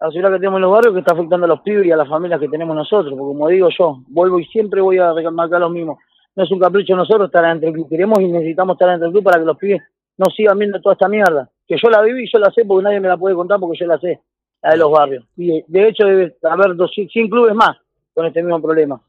la 0.00 0.08
seguridad 0.10 0.32
que 0.32 0.38
tenemos 0.40 0.58
en 0.58 0.62
los 0.62 0.72
barrios 0.72 0.94
que 0.94 0.98
está 0.98 1.12
afectando 1.14 1.44
a 1.44 1.48
los 1.48 1.60
pibes 1.60 1.86
y 1.86 1.92
a 1.92 1.96
las 1.96 2.08
familias 2.08 2.40
que 2.40 2.48
tenemos 2.48 2.74
nosotros. 2.74 3.14
Porque 3.16 3.34
como 3.34 3.46
digo 3.46 3.68
yo, 3.78 3.98
vuelvo 4.08 4.40
y 4.40 4.46
siempre 4.46 4.80
voy 4.80 4.98
a 4.98 5.12
remarcar 5.12 5.60
lo 5.60 5.70
mismo. 5.70 6.00
No 6.34 6.44
es 6.44 6.50
un 6.50 6.58
capricho 6.58 6.96
nosotros 6.96 7.26
estar 7.26 7.44
dentro 7.44 7.66
del 7.66 7.74
club. 7.74 7.88
Queremos 7.88 8.20
y 8.20 8.28
necesitamos 8.28 8.74
estar 8.74 8.88
dentro 8.88 9.06
del 9.06 9.12
club 9.12 9.24
para 9.24 9.38
que 9.38 9.44
los 9.46 9.56
pibes 9.58 9.82
no 10.16 10.26
sigan 10.34 10.58
viendo 10.58 10.80
toda 10.80 10.94
esta 10.94 11.08
mierda. 11.08 11.50
Que 11.68 11.76
yo 11.82 11.90
la 11.90 12.00
viví 12.02 12.24
y 12.24 12.30
yo 12.32 12.38
la 12.38 12.50
sé 12.50 12.64
porque 12.64 12.84
nadie 12.84 13.00
me 13.00 13.08
la 13.08 13.16
puede 13.16 13.34
contar 13.34 13.58
porque 13.60 13.78
yo 13.78 13.86
la 13.86 13.98
sé, 13.98 14.20
la 14.62 14.70
de 14.70 14.76
los 14.76 14.90
barrios. 14.90 15.24
Y 15.36 15.46
de- 15.48 15.64
de 15.68 15.88
hecho 15.88 16.06
debe 16.06 16.36
haber 16.42 16.74
dos, 16.76 16.90
100 16.94 17.28
clubes 17.28 17.54
más 17.54 17.76
con 18.14 18.26
este 18.26 18.42
mismo 18.42 18.60
problema. 18.62 19.00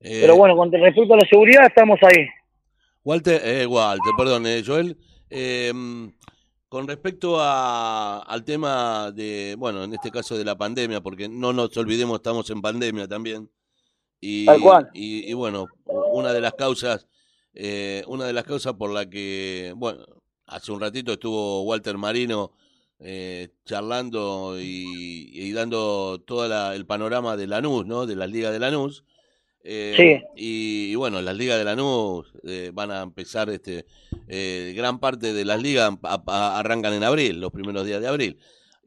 Eh, 0.00 0.20
Pero 0.22 0.36
bueno, 0.36 0.56
con 0.56 0.72
respecto 0.72 1.12
a 1.14 1.18
la 1.18 1.28
seguridad 1.28 1.66
estamos 1.66 1.98
ahí. 2.02 2.26
Walter, 3.04 3.40
eh, 3.44 3.66
Walter, 3.66 4.12
perdón, 4.16 4.46
eh, 4.46 4.62
Joel, 4.66 4.96
eh, 5.30 5.72
con 6.68 6.86
respecto 6.86 7.36
a, 7.40 8.20
al 8.20 8.44
tema 8.44 9.10
de, 9.12 9.54
bueno, 9.58 9.82
en 9.84 9.92
este 9.92 10.10
caso 10.10 10.36
de 10.38 10.44
la 10.44 10.56
pandemia, 10.56 11.00
porque 11.00 11.28
no 11.28 11.52
nos 11.52 11.76
olvidemos, 11.76 12.16
estamos 12.16 12.48
en 12.50 12.62
pandemia 12.62 13.08
también. 13.08 13.48
Y, 14.20 14.44
Tal 14.46 14.60
cual. 14.60 14.90
Y, 14.92 15.30
y 15.30 15.32
bueno, 15.34 15.66
una 16.12 16.32
de 16.32 16.40
las 16.40 16.54
causas, 16.54 17.06
eh, 17.54 18.02
una 18.06 18.26
de 18.26 18.32
las 18.32 18.44
causas 18.44 18.74
por 18.74 18.90
la 18.92 19.08
que, 19.08 19.72
bueno, 19.76 20.04
hace 20.46 20.72
un 20.72 20.80
ratito 20.80 21.12
estuvo 21.12 21.62
Walter 21.62 21.96
Marino 21.96 22.52
eh, 22.98 23.48
charlando 23.64 24.56
y, 24.60 25.30
y 25.32 25.52
dando 25.52 26.20
todo 26.26 26.72
el 26.74 26.84
panorama 26.86 27.36
de 27.36 27.46
Lanús, 27.46 27.86
¿no? 27.86 28.04
De 28.06 28.14
las 28.16 28.30
ligas 28.30 28.52
de 28.52 28.58
Lanús. 28.58 29.04
Eh, 29.62 29.94
Sí. 29.96 30.26
y, 30.36 30.92
y 30.92 30.94
bueno, 30.94 31.20
las 31.20 31.36
ligas 31.36 31.58
de 31.58 31.64
Lanús 31.64 32.32
eh, 32.44 32.70
van 32.74 32.90
a 32.90 33.02
empezar, 33.02 33.48
este, 33.50 33.86
eh, 34.28 34.72
gran 34.76 34.98
parte 34.98 35.32
de 35.34 35.44
las 35.44 35.60
ligas 35.62 35.92
a- 36.02 36.22
a- 36.26 36.58
arrancan 36.58 36.92
en 36.94 37.04
abril, 37.04 37.40
los 37.40 37.52
primeros 37.52 37.84
días 37.86 38.00
de 38.00 38.08
abril. 38.08 38.38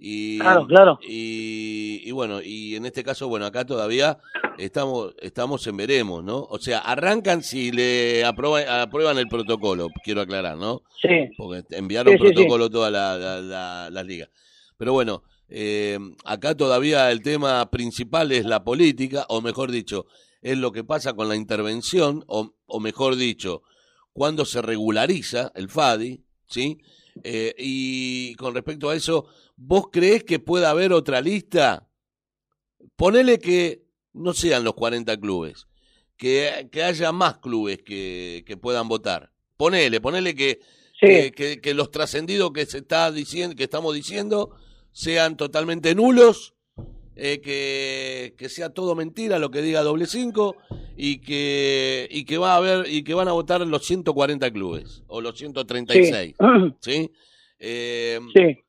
Y, 0.05 0.37
Claro, 0.39 0.67
claro. 0.67 0.99
Y, 1.07 2.01
y 2.03 2.11
bueno, 2.11 2.41
y 2.41 2.75
en 2.75 2.85
este 2.85 3.05
caso, 3.05 3.29
bueno, 3.29 3.45
acá 3.45 3.65
todavía 3.65 4.17
estamos, 4.57 5.15
estamos 5.21 5.65
en 5.67 5.77
veremos, 5.77 6.21
¿no? 6.25 6.39
O 6.49 6.59
sea, 6.59 6.79
arrancan 6.79 7.41
si 7.41 7.71
le 7.71 8.25
aprueban, 8.25 8.67
aprueban 8.67 9.17
el 9.17 9.29
protocolo, 9.29 9.87
quiero 10.03 10.19
aclarar, 10.19 10.57
¿no? 10.57 10.81
Sí. 11.01 11.29
porque 11.37 11.63
enviaron 11.71 12.13
Sí, 12.13 12.19
sí, 12.19 12.27
sí. 12.27 12.33
protocolo 12.33 12.69
todas 12.69 12.91
la- 12.91 13.17
la- 13.17 13.39
la- 13.41 13.89
las 13.89 14.05
ligas. 14.05 14.29
Pero 14.77 14.91
bueno, 14.91 15.23
eh, 15.47 15.97
acá 16.25 16.53
todavía 16.57 17.09
el 17.09 17.21
tema 17.21 17.69
principal 17.71 18.33
es 18.33 18.43
la 18.43 18.63
política, 18.65 19.25
o 19.29 19.39
mejor 19.41 19.71
dicho, 19.71 20.05
es 20.41 20.57
lo 20.57 20.73
que 20.73 20.83
pasa 20.83 21.13
con 21.13 21.29
la 21.29 21.37
intervención, 21.37 22.25
o, 22.27 22.51
o 22.65 22.79
mejor 22.81 23.15
dicho, 23.15 23.61
cuando 24.11 24.43
se 24.43 24.61
regulariza 24.61 25.53
el 25.55 25.69
FADI, 25.69 26.25
¿sí? 26.49 26.77
Eh, 27.23 27.53
y 27.57 28.35
con 28.35 28.53
respecto 28.53 28.89
a 28.89 28.95
eso, 28.95 29.27
¿vos 29.65 29.85
creés 29.91 30.23
que 30.23 30.39
pueda 30.39 30.69
haber 30.69 30.91
otra 30.93 31.21
lista? 31.21 31.89
Ponele 32.95 33.39
que 33.39 33.83
no 34.13 34.33
sean 34.33 34.63
los 34.63 34.73
40 34.75 35.17
clubes, 35.19 35.67
que, 36.17 36.69
que 36.71 36.83
haya 36.83 37.11
más 37.11 37.37
clubes 37.39 37.79
que, 37.83 38.43
que 38.45 38.57
puedan 38.57 38.87
votar. 38.87 39.31
Ponele, 39.57 40.01
ponele 40.01 40.35
que, 40.35 40.59
Sí. 40.99 41.07
que, 41.07 41.31
que- 41.35 41.61
que 41.61 41.73
los 41.73 41.91
trascendidos 41.91 42.51
que 42.53 42.65
se 42.65 42.77
está 42.77 43.11
diciendo, 43.11 43.55
que 43.55 43.63
estamos 43.63 43.93
diciendo, 43.95 44.55
sean 44.91 45.35
totalmente 45.37 45.95
nulos, 45.95 46.53
eh, 47.15 47.41
que, 47.41 48.35
que 48.37 48.47
sea 48.49 48.69
todo 48.69 48.95
mentira 48.95 49.37
lo 49.39 49.49
que 49.51 49.61
diga 49.61 49.81
doble 49.83 50.05
cinco 50.07 50.55
y 50.95 51.17
que 51.19 52.07
y 52.09 52.25
que 52.25 52.37
va 52.37 52.53
a 52.53 52.57
haber 52.57 52.87
y 52.91 53.03
que 53.03 53.13
van 53.13 53.27
a 53.27 53.31
votar 53.33 53.61
los 53.61 53.85
140 53.85 54.49
clubes 54.51 55.03
o 55.07 55.19
los 55.21 55.37
136, 55.37 56.35
Sí. 56.35 56.35
¿sí? 56.79 57.11
Eh, 57.59 58.19
sí. 58.33 58.62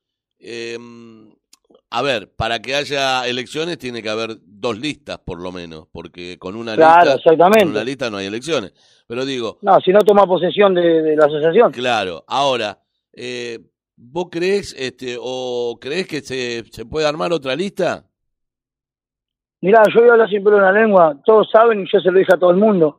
Eh, 0.44 0.78
a 1.90 2.02
ver, 2.02 2.30
para 2.34 2.60
que 2.60 2.74
haya 2.74 3.26
elecciones 3.26 3.78
tiene 3.78 4.02
que 4.02 4.08
haber 4.08 4.36
dos 4.42 4.78
listas 4.78 5.18
por 5.18 5.40
lo 5.40 5.52
menos, 5.52 5.86
porque 5.92 6.38
con 6.38 6.56
una 6.56 6.74
Claro, 6.74 7.14
lista 7.14 7.36
con 7.36 7.68
una 7.68 7.84
lista 7.84 8.10
no 8.10 8.16
hay 8.16 8.26
elecciones. 8.26 8.72
Pero 9.06 9.24
digo, 9.24 9.58
No, 9.62 9.80
si 9.80 9.92
no 9.92 10.00
toma 10.00 10.26
posesión 10.26 10.74
de, 10.74 11.02
de 11.02 11.16
la 11.16 11.26
asociación. 11.26 11.72
Claro, 11.72 12.24
ahora, 12.26 12.78
eh, 13.12 13.58
¿vos 13.96 14.26
crees 14.30 14.74
este, 14.78 15.16
o 15.20 15.78
crees 15.80 16.06
que 16.06 16.20
se, 16.20 16.64
se 16.70 16.84
puede 16.84 17.06
armar 17.06 17.32
otra 17.32 17.54
lista? 17.54 18.06
Mirá, 19.60 19.82
yo 19.94 20.00
voy 20.00 20.10
a 20.10 20.12
hablar 20.12 20.28
en 20.32 20.44
la 20.44 20.72
lengua. 20.72 21.16
Todos 21.24 21.48
saben 21.50 21.80
y 21.82 21.84
yo 21.90 22.00
se 22.00 22.10
lo 22.10 22.18
dije 22.18 22.34
a 22.34 22.38
todo 22.38 22.50
el 22.50 22.56
mundo. 22.58 22.98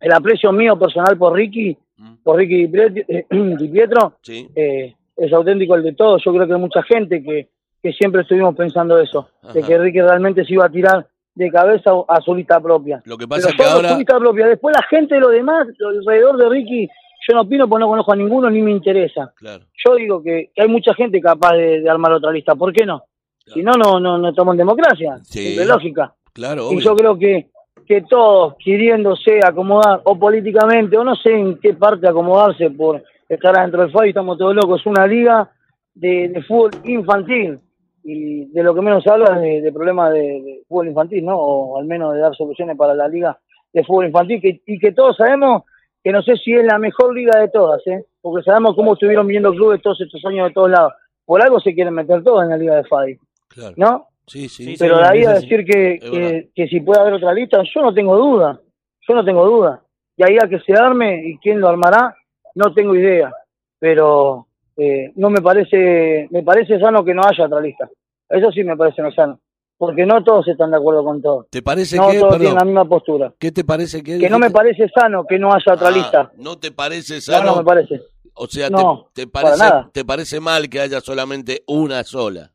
El 0.00 0.12
aprecio 0.12 0.50
mío 0.52 0.78
personal 0.78 1.16
por 1.18 1.34
Ricky, 1.34 1.76
Mm, 1.96 2.14
por 2.24 2.36
Ricky 2.38 2.66
Di 2.66 3.04
eh, 3.06 3.26
Di 3.30 3.68
Pietro, 3.68 4.18
Sí, 4.20 4.48
eh, 4.56 4.96
es 5.16 5.32
auténtico 5.32 5.74
el 5.74 5.82
de 5.82 5.94
todos. 5.94 6.22
Yo 6.24 6.32
creo 6.32 6.46
que 6.46 6.54
hay 6.54 6.60
mucha 6.60 6.82
gente 6.82 7.22
que, 7.22 7.48
que 7.82 7.92
siempre 7.92 8.22
estuvimos 8.22 8.54
pensando 8.54 8.98
eso. 8.98 9.28
de 9.52 9.62
que 9.62 9.78
Ricky 9.78 10.00
realmente 10.00 10.44
se 10.44 10.54
iba 10.54 10.66
a 10.66 10.70
tirar 10.70 11.06
de 11.34 11.50
cabeza 11.50 11.90
a 12.08 12.20
su 12.20 12.34
lista 12.34 12.60
propia. 12.60 13.02
Lo 13.04 13.18
que 13.18 13.26
pasa 13.26 13.48
Pero 13.48 13.50
es 13.50 13.56
que 13.56 13.74
ahora... 13.76 13.88
su 13.90 13.98
lista 13.98 14.18
propia. 14.18 14.46
Después 14.46 14.74
la 14.76 14.86
gente 14.88 15.16
de 15.16 15.20
lo 15.20 15.28
demás, 15.30 15.66
alrededor 15.80 16.36
de 16.36 16.48
Ricky, 16.48 16.88
yo 17.28 17.34
no 17.34 17.42
opino 17.42 17.68
porque 17.68 17.80
no 17.80 17.88
conozco 17.88 18.12
a 18.12 18.16
ninguno 18.16 18.50
ni 18.50 18.62
me 18.62 18.70
interesa. 18.70 19.32
Claro. 19.36 19.64
Yo 19.84 19.96
digo 19.96 20.22
que, 20.22 20.50
que 20.54 20.62
hay 20.62 20.68
mucha 20.68 20.94
gente 20.94 21.20
capaz 21.20 21.54
de, 21.54 21.80
de 21.80 21.90
armar 21.90 22.12
otra 22.12 22.30
lista. 22.30 22.54
¿Por 22.54 22.72
qué 22.72 22.86
no? 22.86 23.04
Si 23.46 23.62
no, 23.62 23.72
no, 23.72 24.00
no, 24.00 24.16
no 24.18 24.28
estamos 24.30 24.54
en 24.54 24.58
democracia. 24.58 25.18
Sí. 25.22 25.56
Es 25.58 25.66
lógica. 25.66 26.14
Claro, 26.32 26.72
Y 26.72 26.80
yo 26.80 26.96
creo 26.96 27.18
que, 27.18 27.50
que 27.86 28.02
todos 28.02 28.54
queriéndose 28.64 29.40
acomodar, 29.44 30.00
o 30.04 30.18
políticamente, 30.18 30.96
o 30.96 31.04
no 31.04 31.14
sé 31.14 31.32
en 31.32 31.58
qué 31.58 31.74
parte 31.74 32.08
acomodarse 32.08 32.70
por 32.70 33.02
estar 33.28 33.58
adentro 33.58 33.82
del 33.82 33.90
FAI, 33.92 34.08
estamos 34.10 34.38
todos 34.38 34.54
locos. 34.54 34.80
Es 34.80 34.86
una 34.86 35.06
liga 35.06 35.50
de, 35.94 36.28
de 36.28 36.42
fútbol 36.42 36.70
infantil. 36.84 37.58
Y 38.06 38.46
de 38.52 38.62
lo 38.62 38.74
que 38.74 38.82
menos 38.82 39.02
se 39.02 39.10
habla 39.10 39.36
es 39.36 39.40
de, 39.40 39.60
de 39.62 39.72
problemas 39.72 40.12
de, 40.12 40.20
de 40.20 40.62
fútbol 40.68 40.88
infantil, 40.88 41.24
¿no? 41.24 41.36
O 41.38 41.78
al 41.78 41.86
menos 41.86 42.12
de 42.12 42.20
dar 42.20 42.34
soluciones 42.34 42.76
para 42.76 42.94
la 42.94 43.08
liga 43.08 43.38
de 43.72 43.82
fútbol 43.84 44.06
infantil. 44.06 44.40
Que, 44.42 44.60
y 44.66 44.78
que 44.78 44.92
todos 44.92 45.16
sabemos 45.16 45.62
que 46.02 46.12
no 46.12 46.20
sé 46.22 46.36
si 46.36 46.52
es 46.52 46.64
la 46.66 46.78
mejor 46.78 47.14
liga 47.14 47.38
de 47.40 47.48
todas, 47.48 47.80
¿eh? 47.86 48.04
Porque 48.20 48.44
sabemos 48.44 48.74
cómo 48.74 48.92
estuvieron 48.92 49.26
viendo 49.26 49.52
clubes 49.52 49.80
todos 49.80 50.00
estos 50.02 50.22
años 50.26 50.48
de 50.48 50.54
todos 50.54 50.70
lados. 50.70 50.92
Por 51.24 51.40
algo 51.40 51.58
se 51.60 51.74
quieren 51.74 51.94
meter 51.94 52.22
todos 52.22 52.42
en 52.42 52.50
la 52.50 52.58
liga 52.58 52.76
de 52.76 52.84
FADI, 52.84 53.18
Claro. 53.48 53.74
¿no? 53.78 54.08
Sí, 54.26 54.48
sí. 54.50 54.64
Sí, 54.64 54.76
Pero 54.78 54.98
de 54.98 55.04
ahí 55.06 55.24
a 55.24 55.36
sí. 55.36 55.42
decir 55.48 55.64
que, 55.64 55.98
que, 55.98 56.50
que 56.54 56.68
si 56.68 56.80
puede 56.80 57.00
haber 57.00 57.14
otra 57.14 57.32
lista, 57.32 57.62
yo 57.62 57.80
no 57.80 57.94
tengo 57.94 58.16
duda. 58.18 58.60
Yo 59.08 59.14
no 59.14 59.24
tengo 59.24 59.46
duda. 59.46 59.82
Y 60.16 60.22
ahí 60.24 60.36
a 60.42 60.46
que 60.48 60.60
se 60.60 60.74
arme 60.74 61.26
y 61.26 61.38
quién 61.38 61.60
lo 61.60 61.68
armará, 61.68 62.14
no 62.54 62.72
tengo 62.74 62.94
idea. 62.94 63.32
Pero 63.78 64.46
eh, 64.76 65.12
no 65.16 65.30
me 65.30 65.40
parece, 65.42 66.28
me 66.30 66.42
parece 66.42 66.78
sano 66.80 67.04
que 67.04 67.14
no 67.14 67.22
haya 67.24 67.44
otra 67.46 67.60
lista. 67.60 67.88
Eso 68.28 68.50
sí 68.50 68.64
me 68.64 68.76
parece 68.76 69.02
no 69.02 69.12
sano. 69.12 69.38
Porque 69.76 70.06
no 70.06 70.22
todos 70.22 70.46
están 70.48 70.70
de 70.70 70.76
acuerdo 70.76 71.04
con 71.04 71.20
todo. 71.20 71.46
¿Te 71.50 71.60
parece 71.60 71.96
No 71.96 72.08
que, 72.08 72.18
todos 72.20 72.38
tienen 72.38 72.54
la 72.56 72.64
misma 72.64 72.84
postura. 72.84 73.32
qué 73.38 73.50
te 73.52 73.64
parece 73.64 74.02
que 74.02 74.18
Que 74.18 74.30
no 74.30 74.38
me 74.38 74.50
parece 74.50 74.88
sano 74.88 75.26
que 75.26 75.38
no 75.38 75.52
haya 75.52 75.74
otra 75.74 75.88
Ah, 75.88 75.90
lista. 75.90 76.32
¿No 76.38 76.56
te 76.58 76.70
parece 76.70 77.16
No, 77.16 77.20
sano? 77.20 77.44
no 77.52 77.56
me 77.58 77.64
parece. 77.64 78.00
O 78.36 78.46
sea, 78.46 78.70
No, 78.70 79.08
te, 79.12 79.26
parece, 79.26 79.64
te 79.92 80.04
parece 80.04 80.40
mal 80.40 80.68
que 80.68 80.80
haya 80.80 81.00
solamente 81.00 81.62
una 81.66 82.02
sola. 82.04 82.50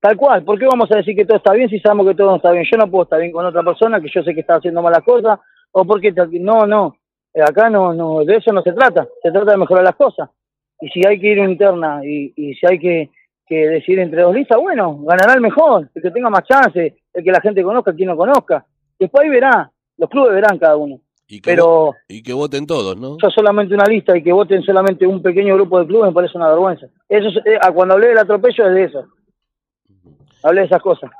Tal 0.00 0.16
cual, 0.16 0.44
¿por 0.44 0.58
qué 0.58 0.66
vamos 0.66 0.90
a 0.92 0.96
decir 0.96 1.16
que 1.16 1.24
todo 1.24 1.38
está 1.38 1.52
bien 1.54 1.68
si 1.70 1.78
sabemos 1.80 2.06
que 2.08 2.14
todo 2.14 2.30
no 2.30 2.36
está 2.36 2.50
bien? 2.50 2.64
Yo 2.70 2.76
no 2.76 2.90
puedo 2.90 3.04
estar 3.04 3.18
bien 3.20 3.32
con 3.32 3.46
otra 3.46 3.62
persona 3.62 4.00
que 4.00 4.08
yo 4.14 4.22
sé 4.22 4.34
que 4.34 4.40
está 4.40 4.56
haciendo 4.56 4.82
malas 4.82 5.02
cosas, 5.02 5.38
o 5.72 5.84
porque 5.86 6.12
tal- 6.12 6.28
no, 6.42 6.66
no, 6.66 6.96
acá 7.40 7.70
no, 7.70 7.92
no, 7.94 8.24
de 8.24 8.36
eso 8.36 8.52
no 8.52 8.62
se 8.62 8.72
trata, 8.72 9.06
se 9.22 9.30
trata 9.32 9.52
de 9.52 9.56
mejorar 9.58 9.84
las 9.84 9.96
cosas. 9.96 10.28
Y 10.80 10.88
si 10.88 11.06
hay 11.06 11.18
que 11.20 11.28
ir 11.28 11.38
interna 11.38 12.00
y, 12.04 12.32
y 12.36 12.54
si 12.54 12.66
hay 12.66 12.78
que, 12.78 13.10
que 13.46 13.68
decidir 13.68 14.00
entre 14.00 14.22
dos 14.22 14.34
listas, 14.34 14.58
bueno, 14.60 14.98
ganará 15.02 15.34
el 15.34 15.40
mejor, 15.40 15.88
el 15.94 16.02
que 16.02 16.10
tenga 16.10 16.30
más 16.30 16.44
chance, 16.44 16.96
el 17.12 17.24
que 17.24 17.32
la 17.32 17.40
gente 17.40 17.62
conozca, 17.62 17.90
el 17.92 17.96
que 17.96 18.06
no 18.06 18.16
conozca. 18.16 18.64
Después 18.98 19.24
ahí 19.24 19.30
verá, 19.30 19.70
los 19.96 20.10
clubes 20.10 20.34
verán 20.34 20.58
cada 20.58 20.76
uno. 20.76 21.00
Y 21.26 21.40
que, 21.40 21.50
Pero 21.50 21.92
y 22.06 22.22
que 22.22 22.34
voten 22.34 22.66
todos, 22.66 22.96
¿no? 22.98 23.16
yo 23.22 23.30
solamente 23.30 23.74
una 23.74 23.86
lista 23.86 24.14
y 24.16 24.22
que 24.22 24.32
voten 24.32 24.62
solamente 24.62 25.06
un 25.06 25.22
pequeño 25.22 25.54
grupo 25.54 25.80
de 25.80 25.86
clubes 25.86 26.08
me 26.10 26.14
parece 26.14 26.36
una 26.36 26.50
vergüenza. 26.50 26.86
Eso 27.08 27.28
es- 27.28 27.46
eh, 27.46 27.58
cuando 27.74 27.94
hablé 27.94 28.08
del 28.08 28.18
atropello 28.18 28.68
es 28.68 28.74
de 28.74 28.84
eso. 28.84 29.06
Hablé 30.42 30.60
de 30.62 30.66
esas 30.66 30.82
cosas. 30.82 31.10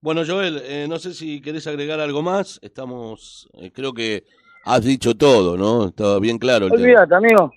Bueno, 0.00 0.22
Joel, 0.26 0.60
eh, 0.64 0.86
no 0.88 0.98
sé 0.98 1.14
si 1.14 1.40
querés 1.40 1.66
agregar 1.68 2.00
algo 2.00 2.22
más. 2.22 2.58
Estamos, 2.62 3.48
eh, 3.54 3.70
creo 3.72 3.92
que 3.92 4.24
has 4.66 4.84
dicho 4.84 5.14
todo, 5.16 5.56
¿no? 5.56 5.86
Está 5.86 6.18
bien 6.18 6.38
claro 6.38 6.66
el 6.66 6.72
tema. 6.72 6.82
Olvídate, 6.82 7.14
amigo. 7.14 7.52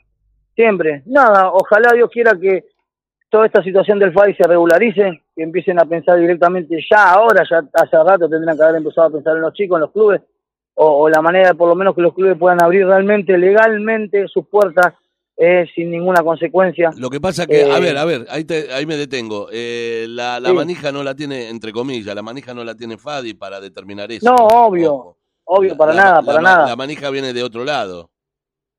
Siempre. 0.56 1.04
Nada, 1.06 1.51
ojalá 1.51 1.92
Dios 1.94 2.10
quiera 2.12 2.38
que 2.39 2.66
toda 3.30 3.46
esta 3.46 3.63
situación 3.63 4.00
del 4.00 4.13
FAI 4.13 4.36
se 4.36 4.48
regularice, 4.48 5.22
que 5.36 5.44
empiecen 5.44 5.80
a 5.80 5.86
pensar 5.86 6.20
directamente 6.20 6.78
ya 6.92 7.12
ahora, 7.13 7.44
ya 7.50 7.62
hace 7.74 7.96
rato 8.04 8.28
tendrían 8.30 8.58
que 8.58 8.63
haber 8.63 8.75
empezado 8.78 9.08
a 9.08 9.12
pensar 9.12 9.36
en 9.36 9.42
los 9.42 9.54
chicos, 9.54 9.78
en 9.78 9.82
los 9.82 9.92
clubes, 9.92 10.22
o, 10.75 11.04
o 11.04 11.10
la 11.10 11.22
manera 11.22 11.50
de 11.50 11.56
por 11.56 11.68
lo 11.70 11.75
menos 11.75 11.96
que 11.96 12.01
los 12.01 12.13
clubes 12.13 12.38
puedan 12.38 12.62
abrir 12.63 12.86
realmente, 12.86 13.38
legalmente 13.38 14.28
sus 14.28 14.48
puertas 14.48 14.94
eh, 15.38 15.66
sin 15.74 15.89
ninguna 15.92 16.22
consecuencia. 16.22 16.89
Lo 16.98 17.10
que 17.10 17.22
pasa 17.22 17.46
que, 17.48 17.63
a 17.63 17.78
Eh, 17.78 17.82
ver, 17.82 17.98
a 17.98 18.04
ver, 18.06 18.25
ahí, 18.30 18.44
te- 18.44 18.74
ahí 18.74 18.86
me 18.86 18.98
detengo. 18.98 19.48
Eh, 19.54 20.06
la 20.10 20.39
la 20.42 20.50
Sí. 20.50 20.56
manija 20.56 20.92
no 20.92 21.01
la 21.01 21.16
tiene, 21.16 21.48
entre 21.50 21.72
comillas, 21.72 22.13
la 22.13 22.22
manija 22.22 22.54
no 22.54 22.63
la 22.66 22.75
tiene 22.75 22.98
Fadi 22.98 23.34
para 23.36 23.62
determinar 23.62 24.12
eso. 24.12 24.25
No, 24.30 24.36
obvio, 24.36 24.94
Ojo. 24.96 25.18
Obvio, 25.50 25.75
para 25.75 25.94
la- 25.94 26.03
nada, 26.03 26.22
para 26.22 26.41
nada. 26.41 26.68
La 26.68 26.75
manija 26.75 27.10
viene 27.10 27.34
de 27.34 27.44
otro 27.44 27.63
lado. 27.63 28.10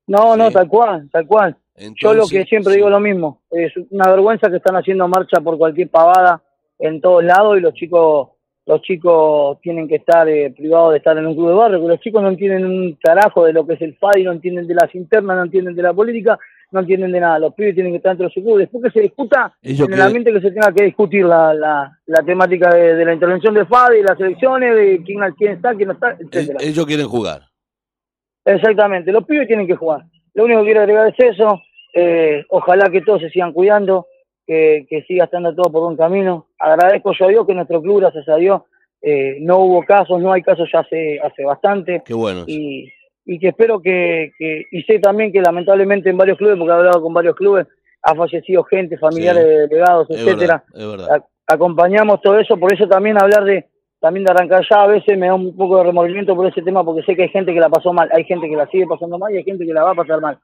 No, 0.07 0.35
no, 0.35 0.51
tal 0.51 0.67
cual, 0.67 1.09
tal 1.11 1.25
cual. 1.27 1.55
Yo 2.01 2.13
lo 2.13 2.27
que 2.27 2.43
siempre 2.45 2.73
sí. 2.73 2.77
digo 2.77 2.89
lo 2.89 2.99
mismo, 2.99 3.41
es 3.49 3.73
una 3.89 4.09
vergüenza 4.09 4.49
que 4.49 4.57
están 4.57 4.75
haciendo 4.75 5.07
marcha 5.07 5.39
por 5.41 5.57
cualquier 5.57 5.89
pavada 5.89 6.41
en 6.79 6.99
todos 7.01 7.23
lados 7.23 7.57
y 7.57 7.61
los 7.61 7.73
chicos 7.73 8.29
los 8.65 8.81
chicos 8.83 9.59
tienen 9.61 9.87
que 9.87 9.95
estar 9.95 10.29
eh, 10.29 10.53
privados 10.55 10.91
de 10.91 10.97
estar 10.97 11.17
en 11.17 11.25
un 11.25 11.33
club 11.33 11.47
de 11.49 11.55
barrio, 11.55 11.81
que 11.81 11.87
los 11.87 11.99
chicos 11.99 12.21
no 12.21 12.29
entienden 12.29 12.65
un 12.65 12.97
carajo 13.01 13.43
de 13.45 13.53
lo 13.53 13.65
que 13.65 13.73
es 13.73 13.81
el 13.81 13.97
FADI, 13.97 14.23
no 14.23 14.31
entienden 14.33 14.67
de 14.67 14.75
las 14.75 14.93
internas, 14.93 15.35
no 15.37 15.43
entienden 15.43 15.75
de 15.75 15.81
la 15.81 15.93
política, 15.93 16.37
no 16.71 16.79
entienden 16.81 17.11
de 17.11 17.19
nada. 17.19 17.39
Los 17.39 17.53
pibes 17.53 17.75
tienen 17.75 17.91
que 17.93 17.97
estar 17.97 18.11
dentro 18.11 18.27
de 18.27 18.33
su 18.33 18.41
club. 18.41 18.57
Después 18.57 18.83
que 18.85 18.91
se 18.91 19.01
discuta 19.01 19.53
Ellos 19.61 19.87
en 19.87 19.93
el 19.93 20.01
ambiente 20.01 20.31
que 20.33 20.41
se 20.41 20.51
tenga 20.51 20.73
que 20.73 20.85
discutir 20.85 21.25
la, 21.25 21.53
la, 21.53 21.91
la 22.05 22.23
temática 22.23 22.73
de, 22.73 22.95
de 22.95 23.05
la 23.05 23.13
intervención 23.13 23.53
del 23.53 23.67
FADI, 23.67 24.01
las 24.03 24.19
elecciones, 24.19 24.75
de 24.75 25.03
quién, 25.05 25.19
quién 25.37 25.51
está, 25.53 25.75
quién 25.75 25.87
no 25.89 25.93
está, 25.93 26.17
etcétera. 26.19 26.59
Ellos 26.61 26.85
quieren 26.85 27.07
jugar. 27.07 27.41
Exactamente, 28.45 29.11
los 29.11 29.25
pibes 29.25 29.47
tienen 29.47 29.67
que 29.67 29.75
jugar. 29.75 30.01
Lo 30.33 30.45
único 30.45 30.61
que 30.61 30.65
quiero 30.65 30.81
agregar 30.81 31.07
es 31.07 31.19
eso. 31.35 31.61
eh, 31.93 32.45
ojalá 32.49 32.89
que 32.89 33.01
todos 33.01 33.21
se 33.21 33.29
sigan 33.29 33.53
cuidando, 33.53 34.07
que, 34.47 34.85
que 34.89 35.03
siga 35.03 35.25
estando 35.25 35.53
todo 35.53 35.71
por 35.71 35.83
un 35.89 35.97
camino. 35.97 36.47
Agradezco 36.57 37.11
yo 37.17 37.25
a 37.25 37.29
Dios 37.29 37.45
que 37.47 37.53
nuestro 37.53 37.81
club, 37.81 37.99
gracias 37.99 38.27
a 38.29 38.35
Dios, 38.37 38.61
eh, 39.01 39.37
no 39.41 39.59
hubo 39.59 39.83
casos, 39.83 40.21
no 40.21 40.31
hay 40.31 40.41
casos 40.41 40.69
ya 40.71 40.79
hace, 40.79 41.19
hace 41.19 41.43
bastante. 41.43 42.01
Qué 42.05 42.13
bueno. 42.13 42.43
Y, 42.47 42.89
y 43.25 43.39
que 43.39 43.49
espero 43.49 43.79
que, 43.81 44.31
que, 44.37 44.65
y 44.71 44.81
sé 44.83 44.99
también 44.99 45.31
que 45.31 45.41
lamentablemente 45.41 46.09
en 46.09 46.17
varios 46.17 46.37
clubes, 46.37 46.57
porque 46.57 46.71
he 46.71 46.75
hablado 46.75 47.01
con 47.01 47.13
varios 47.13 47.35
clubes, 47.35 47.67
ha 48.03 48.15
fallecido 48.15 48.63
gente, 48.63 48.97
familiares 48.97 49.43
Sí. 49.43 49.49
de 49.49 49.67
delegados, 49.67 50.09
es 50.09 50.17
etcétera 50.17 50.63
verdad, 50.73 50.81
es 50.83 50.97
verdad. 50.97 51.15
a- 51.47 51.53
acompañamos 51.53 52.21
todo 52.21 52.39
eso, 52.39 52.57
por 52.57 52.73
eso 52.73 52.87
también 52.87 53.21
hablar 53.21 53.43
de 53.43 53.67
también 53.99 54.25
de 54.25 54.31
arrancar 54.31 54.63
ya 54.67 54.81
a 54.81 54.87
veces 54.87 55.15
me 55.15 55.27
da 55.27 55.35
un 55.35 55.55
poco 55.55 55.77
de 55.77 55.83
remordimiento 55.83 56.35
por 56.35 56.47
ese 56.47 56.63
tema 56.63 56.83
porque 56.83 57.03
sé 57.03 57.15
que 57.15 57.21
hay 57.23 57.29
gente 57.29 57.53
que 57.53 57.59
la 57.59 57.69
pasó 57.69 57.93
mal, 57.93 58.09
hay 58.11 58.23
gente 58.23 58.49
que 58.49 58.55
la 58.55 58.65
sigue 58.67 58.87
pasando 58.87 59.19
mal 59.19 59.31
y 59.31 59.37
hay 59.37 59.43
gente 59.43 59.63
que 59.63 59.73
la 59.73 59.83
va 59.83 59.91
a 59.91 59.95
pasar 59.95 60.19
mal. 60.19 60.39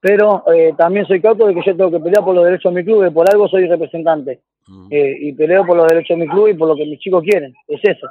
Pero 0.00 0.44
eh, 0.54 0.72
también 0.78 1.04
soy 1.06 1.20
cauto 1.20 1.46
de 1.48 1.54
que 1.54 1.62
yo 1.66 1.76
tengo 1.76 1.90
que 1.90 1.98
pelear 1.98 2.24
por 2.24 2.36
los 2.36 2.44
derechos 2.44 2.72
de 2.72 2.80
mi 2.80 2.86
club 2.86 3.04
y 3.04 3.10
por 3.10 3.28
algo 3.28 3.48
soy 3.48 3.66
representante. 3.66 4.40
Eh, 4.90 5.16
y 5.22 5.32
peleo 5.32 5.66
por 5.66 5.76
los 5.76 5.88
derechos 5.88 6.16
de 6.16 6.24
mi 6.24 6.30
club 6.30 6.46
y 6.48 6.54
por 6.54 6.68
lo 6.68 6.76
que 6.76 6.86
mis 6.86 7.00
chicos 7.00 7.24
quieren, 7.24 7.52
es 7.66 7.80
eso. 7.82 8.06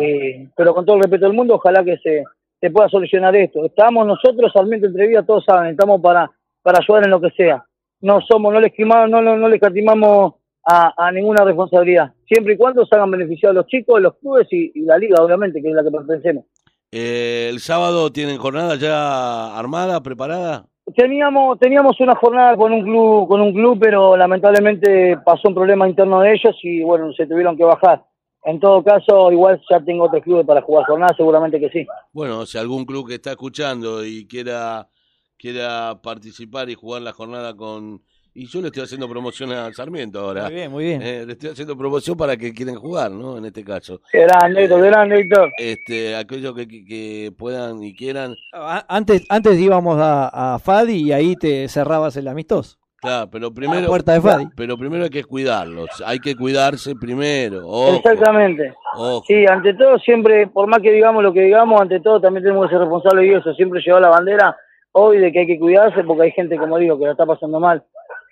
Eh, 0.00 0.46
pero 0.54 0.74
con 0.74 0.84
todo 0.84 0.96
el 0.96 1.02
respeto 1.02 1.24
del 1.26 1.34
mundo, 1.34 1.54
ojalá 1.54 1.82
que 1.82 1.96
se, 1.98 2.22
se 2.64 2.70
pueda 2.70 2.88
solucionar 2.88 3.36
esto. 3.36 3.62
Estamos 3.66 4.06
nosotros, 4.06 4.50
Sarmiento 4.50 4.86
Entrevía, 4.86 5.22
todos 5.22 5.44
saben, 5.44 5.72
estamos 5.72 6.00
para, 6.00 6.30
para 6.62 6.78
ayudar 6.78 7.04
en 7.04 7.10
lo 7.10 7.20
que 7.20 7.28
sea. 7.36 7.62
No 8.00 8.22
somos, 8.22 8.54
no 8.54 8.58
le 8.58 8.68
esquimamos, 8.68 9.10
no, 9.10 9.20
no, 9.20 9.36
no 9.36 9.50
le 9.50 9.56
escatimamos 9.56 10.36
a, 10.64 10.94
a 10.96 11.12
ninguna 11.12 11.44
responsabilidad. 11.44 12.14
Siempre 12.26 12.54
y 12.54 12.56
cuando 12.56 12.86
se 12.86 12.94
hagan 12.94 13.10
beneficiados 13.10 13.54
los 13.54 13.66
chicos, 13.66 14.00
los 14.00 14.16
clubes 14.16 14.48
y, 14.50 14.72
y 14.74 14.80
la 14.80 14.96
liga, 14.96 15.22
obviamente, 15.22 15.60
que 15.60 15.68
es 15.68 15.74
la 15.74 15.82
que 15.84 15.90
pertenecemos. 15.90 16.46
Eh, 16.90 17.50
el 17.50 17.60
sábado 17.60 18.10
tienen 18.10 18.38
jornada 18.38 18.76
ya 18.76 19.58
armada, 19.58 20.02
preparada. 20.02 20.64
Teníamos, 20.96 21.58
teníamos 21.58 22.00
una 22.00 22.14
jornada 22.14 22.56
con 22.56 22.72
un 22.72 22.82
club, 22.82 23.28
con 23.28 23.42
un 23.42 23.52
club, 23.52 23.78
pero 23.78 24.16
lamentablemente 24.16 25.18
pasó 25.22 25.48
un 25.48 25.54
problema 25.54 25.86
interno 25.86 26.22
de 26.22 26.32
ellos 26.32 26.56
y 26.62 26.82
bueno, 26.82 27.12
se 27.12 27.26
tuvieron 27.26 27.58
que 27.58 27.64
bajar. 27.64 28.04
En 28.44 28.60
todo 28.60 28.82
caso, 28.84 29.32
igual 29.32 29.60
ya 29.70 29.80
tengo 29.82 30.04
otros 30.04 30.22
clubes 30.22 30.46
para 30.46 30.60
jugar 30.62 30.84
jornada, 30.86 31.14
seguramente 31.16 31.58
que 31.58 31.70
sí. 31.70 31.86
Bueno, 32.12 32.44
si 32.46 32.58
algún 32.58 32.84
club 32.84 33.08
que 33.08 33.14
está 33.14 33.30
escuchando 33.30 34.04
y 34.04 34.26
quiera 34.26 34.88
quiera 35.36 36.00
participar 36.02 36.70
y 36.70 36.74
jugar 36.74 37.02
la 37.02 37.12
jornada 37.12 37.54
con 37.56 38.02
y 38.36 38.46
yo 38.46 38.60
le 38.60 38.66
estoy 38.68 38.82
haciendo 38.82 39.08
promoción 39.08 39.52
a 39.52 39.72
Sarmiento 39.72 40.18
ahora. 40.20 40.44
Muy 40.46 40.54
bien, 40.54 40.70
muy 40.72 40.84
bien. 40.84 41.02
Eh, 41.02 41.24
le 41.24 41.32
estoy 41.34 41.50
haciendo 41.50 41.76
promoción 41.76 42.16
para 42.16 42.36
que 42.36 42.52
quieran 42.52 42.74
jugar, 42.76 43.10
¿no? 43.12 43.38
En 43.38 43.44
este 43.44 43.62
caso. 43.62 44.00
Grande, 44.12 44.64
Héctor, 44.64 44.80
grande, 44.82 45.20
Héctor. 45.20 45.52
Este, 45.56 46.16
aquellos 46.16 46.52
que, 46.54 46.66
que- 46.66 47.32
puedan 47.38 47.82
y 47.82 47.94
quieran, 47.94 48.34
A- 48.52 48.84
Antes, 48.88 49.24
antes 49.28 49.58
íbamos 49.58 49.98
a, 50.00 50.54
a 50.54 50.58
Fadi 50.58 50.96
y 51.08 51.12
ahí 51.12 51.36
te 51.36 51.68
cerrabas 51.68 52.16
el 52.16 52.26
amistoso. 52.26 52.76
Claro, 53.04 53.28
pero 53.30 53.46
A 53.46 53.50
la 53.50 53.54
primero 53.54 53.86
puerta 53.86 54.12
de 54.12 54.20
Fadi. 54.20 54.46
pero 54.56 54.76
primero 54.76 55.04
hay 55.04 55.10
que 55.10 55.22
cuidarlos, 55.24 55.88
hay 56.04 56.18
que 56.18 56.34
cuidarse 56.34 56.94
primero. 56.96 57.66
Ojo, 57.68 57.96
Exactamente. 57.96 58.72
ojo. 58.96 59.22
Sí, 59.26 59.46
ante 59.46 59.74
todo, 59.74 59.98
siempre, 59.98 60.46
por 60.48 60.66
más 60.66 60.80
que 60.80 60.90
digamos 60.92 61.22
lo 61.22 61.32
que 61.32 61.42
digamos, 61.42 61.80
ante 61.80 62.00
todo 62.00 62.20
también 62.20 62.42
tenemos 62.44 62.66
que 62.66 62.72
ser 62.72 62.80
responsables 62.80 63.30
de 63.30 63.36
eso. 63.38 63.54
Siempre 63.54 63.80
llevar 63.80 64.02
la 64.02 64.08
bandera 64.10 64.56
hoy 64.92 65.18
de 65.18 65.30
que 65.32 65.40
hay 65.40 65.46
que 65.46 65.58
cuidarse 65.58 66.02
porque 66.04 66.22
hay 66.24 66.30
gente, 66.32 66.56
como 66.56 66.78
digo, 66.78 66.98
que 66.98 67.04
la 67.06 67.12
está 67.12 67.26
pasando 67.26 67.60
mal. 67.60 67.82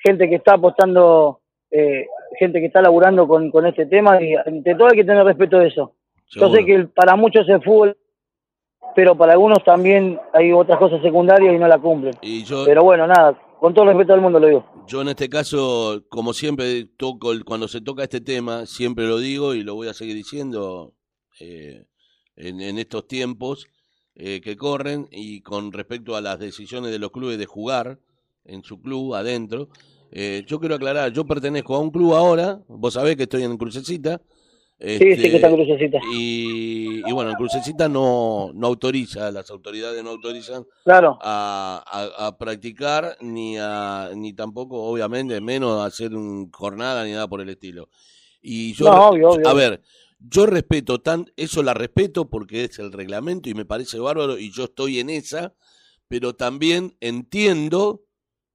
Gente 0.05 0.29
que 0.29 0.37
está 0.37 0.55
apostando, 0.55 1.41
eh, 1.71 2.07
gente 2.39 2.61
que 2.61 2.67
está 2.67 2.81
laburando 2.83 3.27
con, 3.29 3.51
con 3.51 3.67
este 3.67 3.87
tema 3.87 4.21
y 4.23 4.35
ante 4.35 4.75
todo 4.75 4.89
hay 4.89 4.97
que 4.97 5.05
tener 5.05 5.25
respeto 5.25 5.59
de 5.59 5.69
eso. 5.69 5.95
Yo 6.29 6.47
sé 6.49 6.57
seguro. 6.57 6.67
que 6.67 6.75
el- 6.75 6.89
para 6.89 7.15
muchos 7.17 7.49
es 7.49 7.63
fútbol, 7.65 7.97
pero 8.95 9.15
para 9.17 9.33
algunos 9.33 9.63
también 9.65 10.19
hay 10.33 10.53
otras 10.53 10.79
cosas 10.79 11.01
secundarias 11.03 11.55
y 11.55 11.59
no 11.59 11.67
la 11.69 11.79
cumplen. 11.79 12.15
y 12.21 12.45
yo 12.45 12.65
Pero 12.67 12.83
bueno, 12.85 13.07
nada, 13.07 13.35
Con 13.63 13.75
todo 13.75 13.85
el 13.85 13.91
respeto 13.93 14.15
del 14.15 14.23
mundo 14.23 14.41
lo 14.41 14.49
digo. 14.49 14.65
Yo 14.89 15.03
en 15.03 15.09
este 15.11 15.29
caso, 15.29 16.03
como 16.09 16.33
siempre 16.33 16.85
toco, 16.97 17.31
cuando 17.45 17.69
se 17.69 17.81
toca 17.81 18.03
este 18.03 18.21
tema, 18.21 18.67
siempre 18.67 19.07
lo 19.07 19.19
digo 19.19 19.55
y 19.55 19.63
lo 19.63 19.77
voy 19.77 19.87
a 19.87 19.95
seguir 19.95 20.17
diciendo 20.17 20.95
eh, 21.39 21.85
en, 22.35 22.61
en 22.61 22.79
estos 22.79 23.07
tiempos 23.07 23.69
eh, 24.17 24.41
que 24.41 24.57
corren 24.57 25.07
y 25.13 25.43
con 25.43 25.71
respecto 25.71 26.17
a 26.17 26.21
las 26.21 26.41
decisiones 26.41 26.91
de 26.91 26.99
los 26.99 27.13
clubes 27.13 27.39
de 27.39 27.47
jugar 27.47 28.01
en 28.45 28.65
su 28.65 28.83
club 28.83 29.15
adentro. 29.15 29.69
eh, 30.11 30.43
yo 30.45 30.59
quiero 30.59 30.75
aclarar, 30.75 31.13
yo 31.13 31.25
pertenezco 31.25 31.77
a 31.77 31.79
un 31.79 31.93
club 31.93 32.15
ahora, 32.15 32.59
vos 32.67 32.95
sabés 32.95 33.15
que 33.15 33.23
estoy 33.23 33.45
en 33.45 33.57
Crucecita. 33.57 34.21
Sí, 34.99 34.99
sí, 35.15 35.23
que 35.23 35.37
está 35.37 35.49
crucecita. 35.49 35.99
y, 36.13 37.09
y 37.09 37.13
bueno, 37.13 37.31
en 37.31 37.37
Crucecita 37.37 37.89
no, 37.89 38.51
no 38.55 38.67
autoriza, 38.67 39.31
las 39.31 39.49
autoridades 39.51 40.03
no 40.03 40.11
autorizan 40.11 40.67
Claro, 40.85 41.19
a, 41.23 41.85
a- 41.87 42.27
a 42.27 42.37
practicar 42.39 43.17
ni 43.21 43.57
a 43.59 44.11
ni 44.17 44.33
tampoco 44.33 44.83
obviamente 44.83 45.41
menos 45.41 45.81
a 45.81 45.85
hacer 45.87 46.15
un 46.15 46.51
jornada 46.51 47.05
ni 47.05 47.13
nada 47.13 47.29
por 47.29 47.41
el 47.41 47.49
estilo 47.51 47.89
y 48.41 48.73
yo 48.75 48.87
No, 48.87 49.09
obvio, 49.11 49.29
obvio. 49.31 49.49
a 49.49 49.53
ver 49.55 49.83
yo 50.19 50.47
respeto 50.47 51.01
tan 51.01 51.31
eso 51.37 51.63
la 51.63 51.75
respeto 51.75 52.29
porque 52.29 52.65
es 52.65 52.79
el 52.81 52.93
reglamento 52.93 53.49
y 53.49 53.55
me 53.55 53.65
parece 53.65 53.99
bárbaro 54.01 54.37
y 54.39 54.51
yo 54.53 54.65
estoy 54.65 54.99
en 54.99 55.11
esa 55.11 55.55
pero 56.09 56.35
también 56.35 56.97
entiendo 57.01 58.03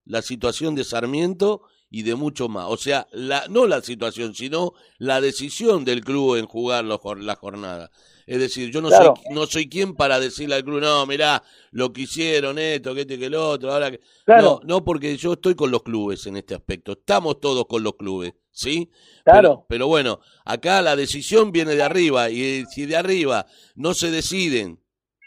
la 0.04 0.22
situación 0.22 0.76
de 0.76 0.84
Sarmiento 0.84 1.62
y 1.90 2.04
de 2.04 2.16
mucho 2.16 2.50
más 2.50 2.66
o 2.70 2.76
sea 2.78 3.08
la 3.12 3.46
no 3.50 3.66
la 3.66 3.82
situación 3.82 4.34
sino 4.36 4.74
la 4.98 5.22
decisión 5.22 5.86
del 5.86 6.04
club 6.04 6.36
en 6.36 6.46
jugar 6.46 6.84
los 6.86 7.00
la 7.20 7.36
jornada 7.36 7.90
es 8.26 8.40
decir, 8.40 8.72
yo 8.72 8.82
no 8.82 8.90
Claro. 8.90 9.14
soy 9.16 9.34
no 9.34 9.46
soy 9.46 9.70
quien 9.70 9.94
para 9.96 10.20
decirle 10.20 10.56
al 10.56 10.66
club, 10.66 10.82
no, 10.82 11.06
mirá, 11.06 11.42
lo 11.72 11.94
que 11.94 12.02
hicieron 12.02 12.60
esto, 12.60 12.94
que 12.94 13.02
este 13.02 13.18
que 13.18 13.28
el 13.28 13.36
otro, 13.36 13.72
ahora 13.72 13.90
que... 13.90 14.02
claro, 14.26 14.60
No, 14.62 14.68
no, 14.80 14.84
porque 14.84 15.16
yo 15.16 15.32
estoy 15.32 15.56
con 15.56 15.72
los 15.72 15.82
clubes 15.82 16.26
en 16.28 16.36
este 16.36 16.54
aspecto. 16.54 16.92
Estamos 16.92 17.40
todos 17.40 17.66
con 17.68 17.84
los 17.84 17.96
clubes, 17.96 18.34
¿sí? 18.52 18.92
claro. 19.24 19.42
Pero, 19.50 19.66
pero 19.70 19.88
bueno, 19.88 20.20
acá 20.44 20.82
la 20.82 20.98
decisión 20.98 21.54
viene 21.54 21.76
de 21.76 21.84
arriba 21.84 22.30
y 22.30 22.42
eh, 22.44 22.66
si 22.70 22.86
de 22.86 22.98
arriba 22.98 23.46
no 23.76 23.94
se 23.94 24.12
deciden, 24.12 24.82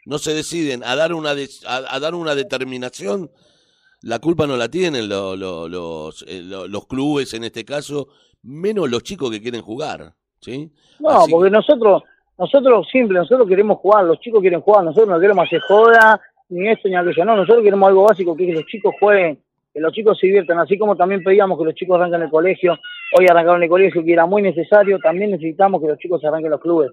no 0.05 0.19
se 0.19 0.35
deciden 0.35 0.85
a 0.85 0.95
dar 0.95 1.15
una 1.15 1.35
des- 1.35 1.65
a, 1.65 1.77
a 1.95 2.01
dar 2.01 2.15
una 2.15 2.35
determinación, 2.35 3.31
la 4.03 4.19
culpa 4.19 4.47
no 4.47 4.57
la 4.57 4.69
tienen 4.69 5.09
lo- 5.09 5.37
lo- 5.37 5.69
los 5.69 6.25
eh, 6.29 6.43
lo- 6.43 6.67
los 6.69 6.87
clubes 6.87 7.35
en 7.35 7.45
este 7.45 7.65
caso, 7.65 8.09
menos 8.43 8.91
los 8.91 9.03
chicos 9.03 9.31
que 9.31 9.41
quieren 9.43 9.63
jugar, 9.63 10.13
¿sí? 10.41 10.71
No, 10.99 11.11
Así 11.11 11.31
porque 11.31 11.51
que- 11.51 11.57
nosotros, 11.57 12.03
nosotros 12.39 12.89
simple, 12.91 13.19
nosotros 13.19 13.47
queremos 13.49 13.79
jugar, 13.79 14.05
los 14.05 14.19
chicos 14.21 14.41
quieren 14.41 14.61
jugar, 14.63 14.85
nosotros 14.85 15.09
no 15.11 15.21
queremos 15.21 15.47
hacer 15.47 15.61
joda, 15.61 16.21
ni 16.49 16.69
esto 16.69 16.89
ni 16.89 16.97
aquello, 16.97 17.25
no, 17.25 17.37
nosotros 17.37 17.63
queremos 17.63 17.89
algo 17.89 18.05
básico, 18.05 18.35
que 18.37 18.45
es 18.45 18.49
que 18.51 18.55
los 18.55 18.67
chicos 18.67 18.95
jueguen, 18.99 19.39
que 19.73 19.81
los 19.81 19.93
chicos 19.93 20.19
se 20.19 20.27
diviertan, 20.27 20.59
así 20.59 20.79
como 20.79 20.97
también 20.97 21.23
pedíamos 21.23 21.59
que 21.59 21.65
los 21.65 21.75
chicos 21.75 21.97
arranquen 21.97 22.23
el 22.23 22.31
colegio, 22.31 22.79
hoy 23.19 23.27
arrancaron 23.29 23.63
el 23.63 23.69
colegio, 23.69 24.03
que 24.03 24.13
era 24.13 24.25
muy 24.27 24.41
necesario, 24.43 24.99
también 24.99 25.31
necesitamos 25.33 25.81
que 25.83 25.89
los 25.89 25.99
chicos 25.99 26.25
arranquen 26.25 26.51
los 26.51 26.61
clubes, 26.61 26.91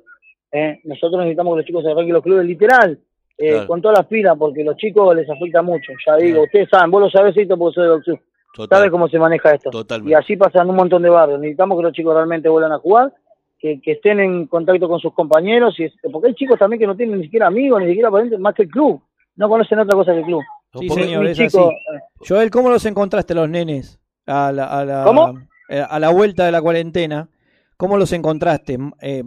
¿eh? 0.52 0.80
nosotros 0.84 1.20
necesitamos 1.22 1.54
que 1.54 1.58
los 1.60 1.66
chicos 1.66 1.86
arranquen 1.86 2.14
los 2.14 2.24
clubes, 2.24 2.46
literal, 2.46 3.00
eh, 3.38 3.52
Claro. 3.52 3.68
con 3.68 3.82
todas 3.82 4.00
las 4.00 4.08
pilas, 4.08 4.36
porque 4.38 4.64
los 4.64 4.76
chicos 4.78 5.16
les 5.16 5.30
afecta 5.30 5.62
mucho, 5.62 5.94
ya 6.06 6.16
digo, 6.16 6.30
Claro. 6.38 6.44
ustedes 6.46 6.70
saben, 6.70 6.92
vos 6.92 7.02
lo 7.02 7.10
sabés 7.10 7.38
esto 7.38 7.58
porque 7.58 7.76
soy 7.76 7.90
del 7.90 8.02
club, 8.04 8.20
Total, 8.54 8.78
sabes 8.80 8.92
cómo 8.92 9.08
se 9.08 9.20
maneja 9.20 9.52
esto. 9.52 9.70
totalmente. 9.70 10.12
Y 10.12 10.14
así 10.16 10.36
pasa 10.38 10.62
en 10.64 10.70
un 10.70 10.76
montón 10.76 11.04
de 11.04 11.10
barrios. 11.10 11.40
Necesitamos 11.40 11.78
que 11.78 11.84
los 11.84 11.94
chicos 11.94 12.16
realmente 12.16 12.50
vuelvan 12.50 12.72
a 12.72 12.80
jugar, 12.80 13.14
que, 13.60 13.80
que 13.82 13.92
estén 13.94 14.20
en 14.20 14.48
contacto 14.48 14.88
con 14.90 15.00
sus 15.00 15.14
compañeros, 15.14 15.80
y 15.80 15.84
es- 15.86 15.94
porque 16.12 16.30
hay 16.30 16.34
chicos 16.36 16.58
también 16.58 16.80
que 16.80 16.88
no 16.88 16.96
tienen 16.96 17.18
ni 17.20 17.24
siquiera 17.26 17.48
amigos, 17.48 17.82
ni 17.82 17.88
siquiera 17.90 18.10
parientes, 18.10 18.40
más 18.40 18.56
que 18.56 18.64
el 18.64 18.70
club. 18.70 19.02
No 19.36 19.48
conocen 19.50 19.80
otra 19.80 19.96
cosa 19.96 20.14
que 20.14 20.20
el 20.20 20.26
club. 20.26 20.42
Sí, 20.80 20.90
señor, 20.90 21.26
es 21.28 21.38
chico, 21.38 21.68
así. 21.70 21.76
eh, 21.96 22.00
Joel, 22.28 22.50
¿cómo 22.52 22.70
los 22.70 22.86
encontraste 22.86 23.34
los 23.36 23.48
nenes 23.50 24.00
a 24.26 24.52
la, 24.52 24.66
a 24.66 24.84
la, 24.86 25.04
¿Cómo? 25.06 25.40
eh, 25.70 25.84
a 25.88 26.00
la 26.00 26.10
vuelta 26.10 26.46
de 26.46 26.52
la 26.52 26.62
cuarentena? 26.62 27.30
¿Cómo 27.78 27.98
los 27.98 28.12
encontraste? 28.12 28.78
Eh, 29.02 29.24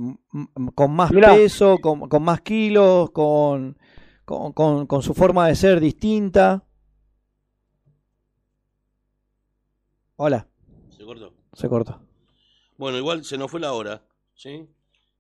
¿Con 0.75 0.93
más 0.93 1.13
Mirá. 1.13 1.35
peso, 1.35 1.79
con, 1.81 2.09
con 2.09 2.23
más 2.25 2.41
kilos, 2.41 3.11
con, 3.13 3.77
con, 4.31 4.53
con- 4.53 4.87
con 4.87 5.03
su 5.03 5.13
forma 5.13 5.49
de 5.49 5.57
ser 5.57 5.81
distinta? 5.81 6.65
Hola, 10.17 10.47
Se 10.97 11.05
cortó. 11.05 11.35
se 11.53 11.69
cortó. 11.69 12.01
Bueno, 12.77 12.97
igual 12.99 13.25
se 13.25 13.37
nos 13.37 13.51
fue 13.51 13.59
la 13.59 13.73
hora, 13.73 14.03
¿sí? 14.35 14.69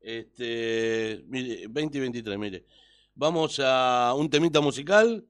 Este, 0.00 1.24
mire, 1.26 1.66
20 1.68 1.98
y 1.98 2.00
23, 2.00 2.38
mire. 2.38 2.64
Vamos 3.16 3.60
a 3.62 4.14
un 4.16 4.30
temita 4.30 4.60
musical. 4.60 5.26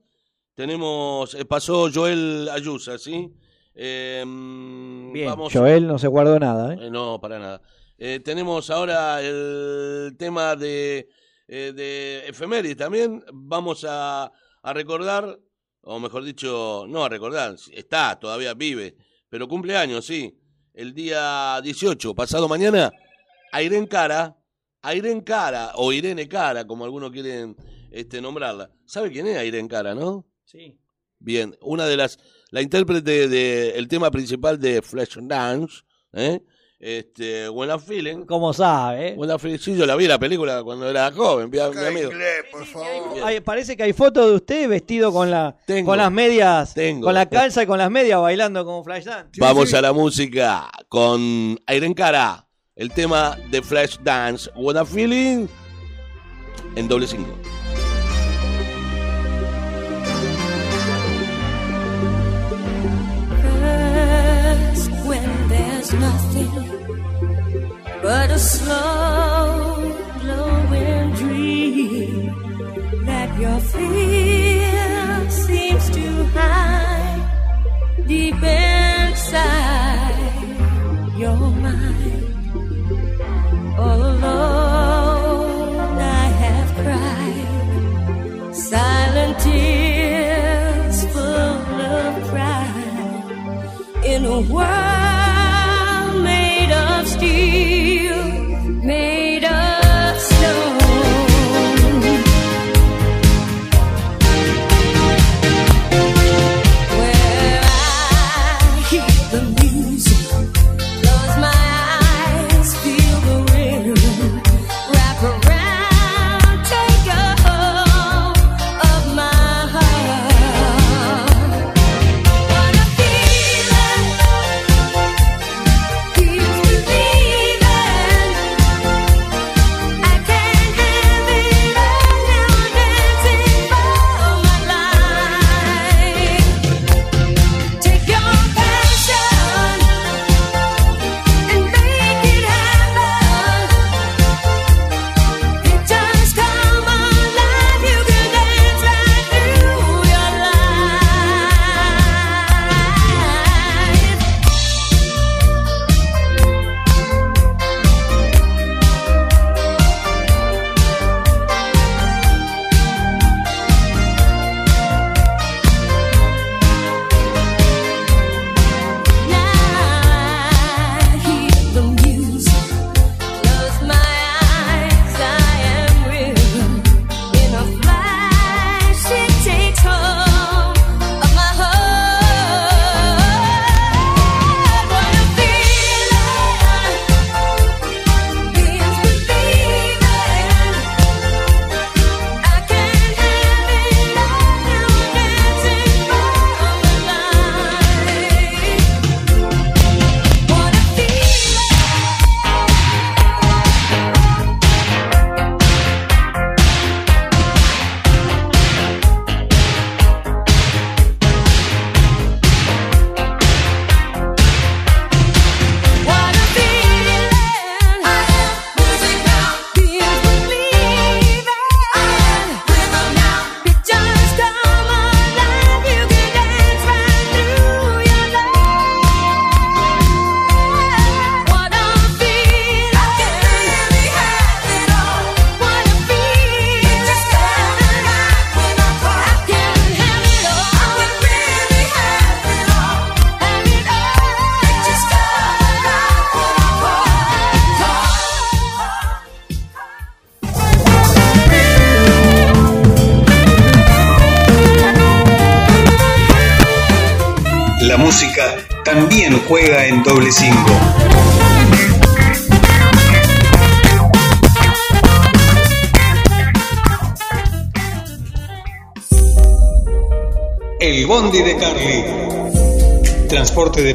Tenemos, 0.55 1.35
eh, 1.35 1.45
pasó 1.47 1.89
Joel 1.93 2.49
Ayusa, 2.53 2.99
¿sí? 2.99 3.33
Eh, 3.75 4.23
mm, 4.27 5.13
Bien, 5.13 5.27
vamos, 5.31 5.53
Joel 5.53 5.87
no 5.87 5.99
se 5.99 6.07
guardó 6.09 6.39
nada, 6.39 6.75
¿eh? 6.75 6.79
Eh, 6.83 6.91
no, 6.91 7.19
para 7.19 7.39
nada. 7.39 7.63
Eh, 7.97 8.21
tenemos 8.21 8.69
ahora 8.71 9.23
el 9.23 10.15
tema 10.19 10.55
de, 10.57 11.09
eh, 11.53 11.73
de 11.75 12.29
efemérides 12.29 12.77
también. 12.77 13.25
Vamos 13.33 13.85
a, 13.87 14.31
a 14.63 14.73
recordar, 14.73 15.37
o 15.81 15.99
mejor 15.99 16.23
dicho, 16.23 16.85
no 16.89 17.05
a 17.05 17.09
recordar, 17.09 17.57
está, 17.73 18.19
todavía 18.21 18.55
vive, 18.55 18.97
pero 19.29 19.49
cumpleaños, 19.49 20.07
sí. 20.07 20.39
El 20.73 20.95
día 20.95 21.61
18, 21.61 22.15
pasado 22.15 22.49
mañana, 22.49 22.93
a 23.51 23.63
Irene 23.63 23.89
Cara, 23.89 24.37
a 24.81 24.95
Irene 24.95 25.25
Cara, 25.25 25.73
o 25.75 25.93
Irene 25.93 26.29
Cara, 26.29 26.65
como 26.69 26.85
algunos 26.85 27.11
quieren 27.11 27.57
este, 27.91 28.21
nombrarla. 28.21 28.71
¿Sabe 28.87 29.11
quién 29.11 29.27
es 29.27 29.45
Irene 29.45 29.69
Cara, 29.69 29.93
no? 29.93 30.25
Sí. 30.45 30.79
Bien, 31.19 31.57
una 31.63 31.87
de 31.87 31.97
las, 31.97 32.21
la 32.53 32.63
intérprete 32.63 33.29
del 33.29 33.89
tema 33.89 34.13
principal 34.13 34.61
de 34.61 34.83
Flash 34.83 35.19
Dance, 35.21 35.83
¿eh? 36.13 36.41
Este, 36.83 37.51
I'm 37.69 37.79
Feeling. 37.81 38.25
¿Cómo 38.25 38.55
sabe? 38.55 39.15
Feeling, 39.39 39.59
sí, 39.59 39.77
yo 39.77 39.85
la 39.85 39.97
vi 39.97 40.07
la 40.09 40.19
película 40.19 40.63
cuando 40.63 40.89
era 40.89 41.13
joven, 41.13 41.51
mi, 41.51 41.59
mi 41.59 41.63
amigo. 41.63 42.11
inglés, 42.11 42.45
por 42.51 42.65
favor. 42.65 43.13
Bien. 43.13 43.25
Ay, 43.27 43.41
parece 43.41 43.77
que 43.77 43.83
hay 43.83 43.93
fotos 43.93 44.27
de 44.31 44.35
usted 44.37 44.67
vestido 44.67 45.13
con 45.13 45.31
la 45.31 45.55
Tengo. 45.67 45.91
con 45.91 45.99
las 45.99 46.11
medias, 46.11 46.73
Tengo. 46.73 47.05
con 47.05 47.13
la 47.15 47.29
calza 47.29 47.63
y 47.63 47.67
con 47.67 47.77
las 47.77 47.91
medias 47.91 48.19
bailando 48.23 48.65
como 48.65 48.83
Flash 48.83 49.05
Dance. 49.05 49.39
Vamos 49.39 49.75
a 49.75 49.83
la 49.83 49.93
música 49.93 50.71
con 50.89 51.59
Irene 51.69 51.95
Cara, 51.95 52.47
el 52.75 52.91
tema 52.93 53.37
de 53.51 53.61
Flash 53.61 53.99
Dance, 54.03 54.51
I'm 54.77 54.87
Feeling, 54.87 55.49
en 56.77 56.89
doble 56.89 57.07
cinco. 57.07 57.37
Nothing 65.93 66.51
but 68.03 68.31
a 68.31 68.39
slow 68.39 69.10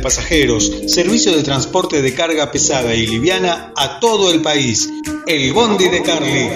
pasajeros, 0.05 0.71
servicio 0.85 1.35
de 1.35 1.41
transporte 1.41 2.03
de 2.03 2.13
carga 2.13 2.51
pesada 2.51 2.93
y 2.93 3.07
liviana 3.07 3.73
a 3.75 3.99
todo 3.99 4.31
el 4.31 4.39
país. 4.43 4.87
El 5.25 5.51
Bondi 5.51 5.89
de 5.89 6.03
Carly. 6.03 6.47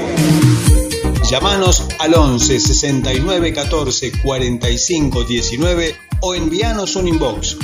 Llámanos 1.28 1.84
al 1.98 2.14
11 2.14 2.60
69 2.60 3.52
14 3.52 4.12
45 4.22 5.24
19 5.24 5.96
o 6.22 6.36
envíanos 6.36 6.96
un 6.96 7.08
inbox. 7.08 7.58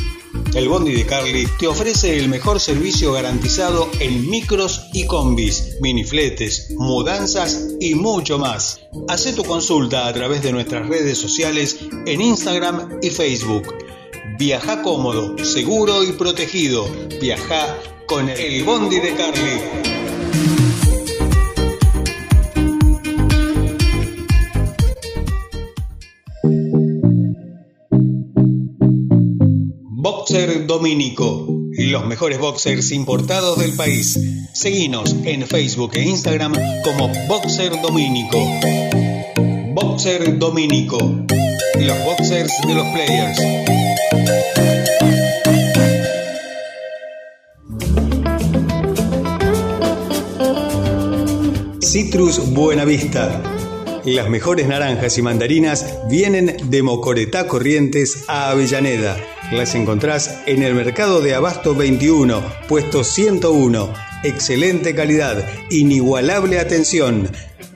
El 0.55 0.69
Bondi 0.69 0.91
de 0.91 1.05
Carly 1.05 1.47
te 1.59 1.67
ofrece 1.67 2.17
el 2.17 2.29
mejor 2.29 2.59
servicio 2.59 3.13
garantizado 3.13 3.87
en 3.99 4.27
micros 4.27 4.87
y 4.91 5.05
combis, 5.05 5.75
minifletes, 5.81 6.71
mudanzas 6.77 7.75
y 7.79 7.93
mucho 7.93 8.39
más. 8.39 8.79
Haz 9.07 9.31
tu 9.35 9.43
consulta 9.43 10.07
a 10.07 10.13
través 10.13 10.41
de 10.41 10.51
nuestras 10.51 10.87
redes 10.89 11.19
sociales 11.19 11.77
en 12.07 12.21
Instagram 12.21 12.97
y 13.03 13.11
Facebook. 13.11 13.84
Viaja 14.37 14.81
cómodo, 14.81 15.37
seguro 15.45 16.03
y 16.03 16.11
protegido. 16.11 16.85
Viaja 17.21 17.77
con 18.05 18.27
el 18.29 18.63
Bondi 18.65 18.99
de 18.99 19.15
Carly. 19.15 19.61
Boxer 29.81 30.67
Domínico, 30.67 31.47
los 31.71 32.05
mejores 32.05 32.37
boxers 32.37 32.91
importados 32.91 33.57
del 33.57 33.73
país. 33.77 34.19
Seguinos 34.53 35.15
en 35.23 35.47
Facebook 35.47 35.91
e 35.93 36.01
Instagram 36.01 36.53
como 36.83 37.09
Boxer 37.29 37.71
Boxer 39.87 40.39
Domínico, 40.39 40.97
los 40.97 42.03
boxers 42.03 42.51
de 42.67 42.73
los 42.73 42.87
players. 42.87 43.39
Citrus 51.81 52.51
Buenavista. 52.53 53.43
Las 54.05 54.27
mejores 54.27 54.67
naranjas 54.67 55.17
y 55.19 55.21
mandarinas 55.21 55.85
vienen 56.09 56.57
de 56.69 56.81
Mocoretá 56.81 57.47
Corrientes 57.47 58.25
a 58.27 58.49
Avellaneda 58.49 59.17
las 59.51 59.75
encontrás 59.75 60.39
en 60.47 60.63
el 60.63 60.73
Mercado 60.73 61.21
de 61.21 61.35
Abasto 61.35 61.75
21, 61.75 62.41
puesto 62.67 63.03
101. 63.03 63.93
Excelente 64.23 64.95
calidad, 64.95 65.47
inigualable 65.69 66.59
atención. 66.59 67.29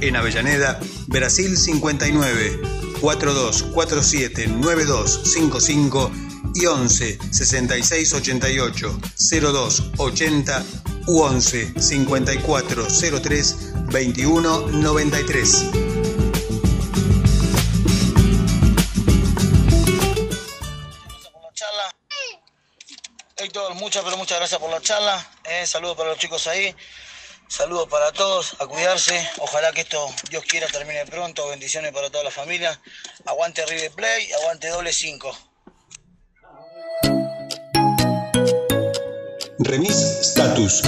En 0.00 0.16
Avellaneda, 0.16 0.80
Brasil 1.06 1.56
59. 1.56 2.60
4247 3.00 4.48
9255 4.48 6.10
y 6.56 6.66
11 6.66 7.18
66 7.30 8.12
88 8.12 9.00
02 9.40 9.90
80 9.98 10.64
u 11.06 11.20
11 11.20 11.80
54 11.80 12.86
03 13.22 13.56
21 13.92 14.66
93. 14.72 15.83
Muchas, 23.74 24.04
pero 24.04 24.16
muchas 24.16 24.38
gracias 24.38 24.61
por 24.61 24.70
la 24.70 24.80
charla. 24.80 25.26
Eh, 25.44 25.66
saludos 25.66 25.96
para 25.96 26.11
los 26.11 26.18
chicos 26.18 26.46
ahí. 26.46 26.74
Saludos 27.48 27.88
para 27.88 28.11
todos, 28.12 28.57
a 28.59 28.66
cuidarse. 28.66 29.28
Ojalá 29.38 29.72
que 29.72 29.83
esto, 29.83 30.12
Dios 30.30 30.44
quiera, 30.44 30.66
termine 30.66 31.04
pronto. 31.07 31.48
Bendiciones 31.48 31.92
para 31.92 32.11
toda 32.11 32.24
la 32.24 32.30
familia. 32.30 32.80
Aguante 33.26 33.64
River 33.66 33.92
Play, 33.92 34.33
aguante 34.33 34.68
doble 34.68 34.92
5. 34.92 35.38
Remis 39.59 39.96
Status 40.20 40.83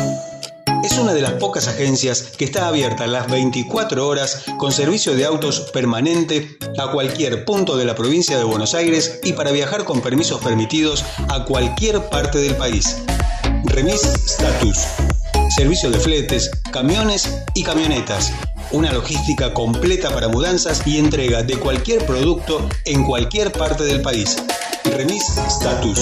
es 0.85 0.99
una 0.99 1.12
de 1.15 1.21
las 1.21 1.33
pocas 1.33 1.69
agencias 1.69 2.23
que 2.37 2.45
está 2.45 2.69
abierta 2.69 3.07
las 3.07 3.31
24 3.31 4.07
horas 4.07 4.45
con 4.59 4.73
servicio 4.73 5.15
de 5.15 5.25
autos 5.25 5.61
permanente 5.73 6.59
a 6.79 6.91
cualquier 6.91 7.45
punto 7.45 7.77
de 7.77 7.85
la 7.85 7.95
provincia 7.95 8.39
de 8.39 8.45
Buenos 8.45 8.75
Aires 8.75 9.21
y 9.25 9.33
para 9.33 9.53
viajar 9.53 9.85
con 9.85 10.01
permisos 10.01 10.41
permitidos 10.41 11.05
a 11.29 11.45
cualquier 11.45 12.09
parte 12.09 12.39
del 12.39 12.57
país. 12.57 12.97
Remis 13.65 14.03
Status. 14.03 14.79
Servicio 15.57 15.91
de 15.91 15.99
fletes, 15.99 16.51
camiones 16.73 17.43
y 17.55 17.62
camionetas. 17.62 18.33
Una 18.72 18.92
logística 18.92 19.55
completa 19.55 20.11
para 20.11 20.29
mudanzas 20.29 20.87
y 20.87 20.98
entrega 20.98 21.42
de 21.42 21.57
cualquier 21.59 22.05
producto 22.05 22.68
en 22.85 23.05
cualquier 23.05 23.52
parte 23.52 23.85
del 23.85 24.02
país. 24.02 24.37
Remis 24.85 25.24
Status. 25.48 26.00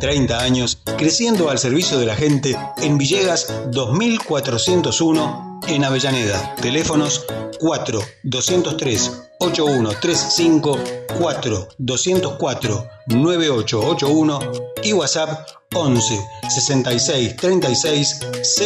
30 0.00 0.38
años 0.40 0.78
creciendo 0.98 1.48
al 1.48 1.58
servicio 1.58 1.98
de 1.98 2.06
la 2.06 2.16
gente 2.16 2.56
en 2.78 2.98
Villegas 2.98 3.52
2401 3.70 5.60
en 5.68 5.84
Avellaneda. 5.84 6.56
Teléfonos 6.56 7.24
4 7.60 8.00
203 8.24 9.10
8135 9.38 10.78
4 11.18 11.68
204 11.78 12.86
9881 13.06 14.40
y 14.82 14.92
WhatsApp 14.92 15.48
11 15.72 16.20
66 16.48 17.36
36 17.36 18.20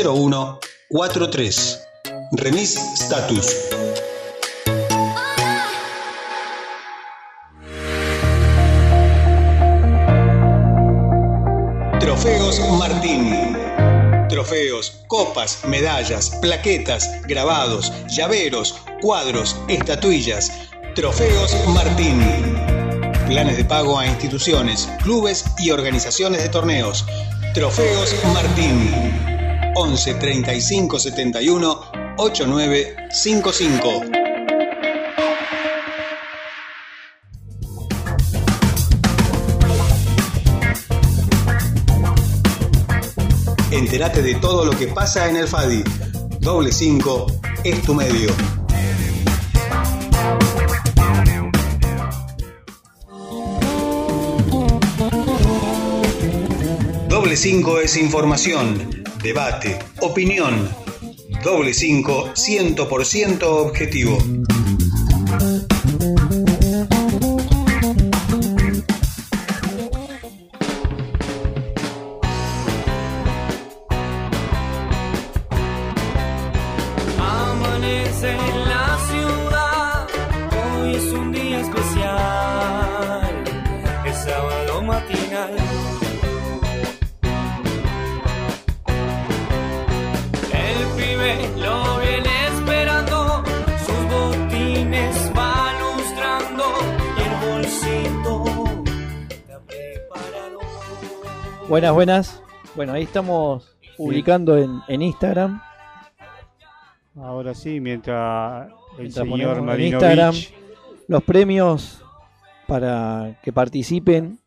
01 0.04 0.58
43. 0.88 1.85
Remis 2.32 2.76
Status. 2.94 3.54
Trofeos 12.00 12.60
Martín. 12.78 13.56
Trofeos, 14.28 15.04
copas, 15.06 15.60
medallas, 15.66 16.30
plaquetas, 16.40 17.22
grabados, 17.28 17.92
llaveros, 18.08 18.74
cuadros, 19.00 19.56
estatuillas. 19.68 20.50
Trofeos 20.94 21.54
Martín. 21.68 22.20
Planes 23.28 23.56
de 23.56 23.64
pago 23.64 23.98
a 23.98 24.06
instituciones, 24.06 24.88
clubes 25.02 25.44
y 25.58 25.70
organizaciones 25.70 26.42
de 26.42 26.48
torneos. 26.48 27.04
Trofeos 27.54 28.14
Martín. 28.34 29.36
11 29.78 30.14
35 30.14 30.98
71 30.98 31.85
8955. 32.16 34.02
Entérate 43.70 44.22
de 44.22 44.36
todo 44.36 44.64
lo 44.64 44.72
que 44.78 44.86
pasa 44.88 45.28
en 45.28 45.36
el 45.36 45.46
FADI. 45.46 45.84
Doble 46.40 46.72
5 46.72 47.26
es 47.64 47.82
tu 47.82 47.94
medio. 47.94 48.30
Doble 57.08 57.36
5 57.36 57.80
es 57.80 57.96
información, 57.96 59.04
debate, 59.22 59.78
opinión. 60.00 60.85
Doble 61.42 61.72
5 61.72 62.32
100% 62.34 63.42
objetivo. 63.42 64.16
Buenas, 101.68 101.92
buenas. 101.92 102.42
Bueno, 102.74 102.92
ahí 102.92 103.02
estamos 103.04 103.76
publicando 103.96 104.56
en, 104.56 104.80
en 104.88 105.02
Instagram. 105.02 105.60
Ahora 107.16 107.54
sí, 107.54 107.80
mientras 107.80 108.68
el 108.98 109.02
Mientras 109.04 109.26
señor 109.28 109.58
en 109.70 109.80
Instagram 109.80 110.34
los 111.08 111.22
premios 111.22 112.02
para 112.66 113.38
que 113.42 113.52
participen. 113.52 114.38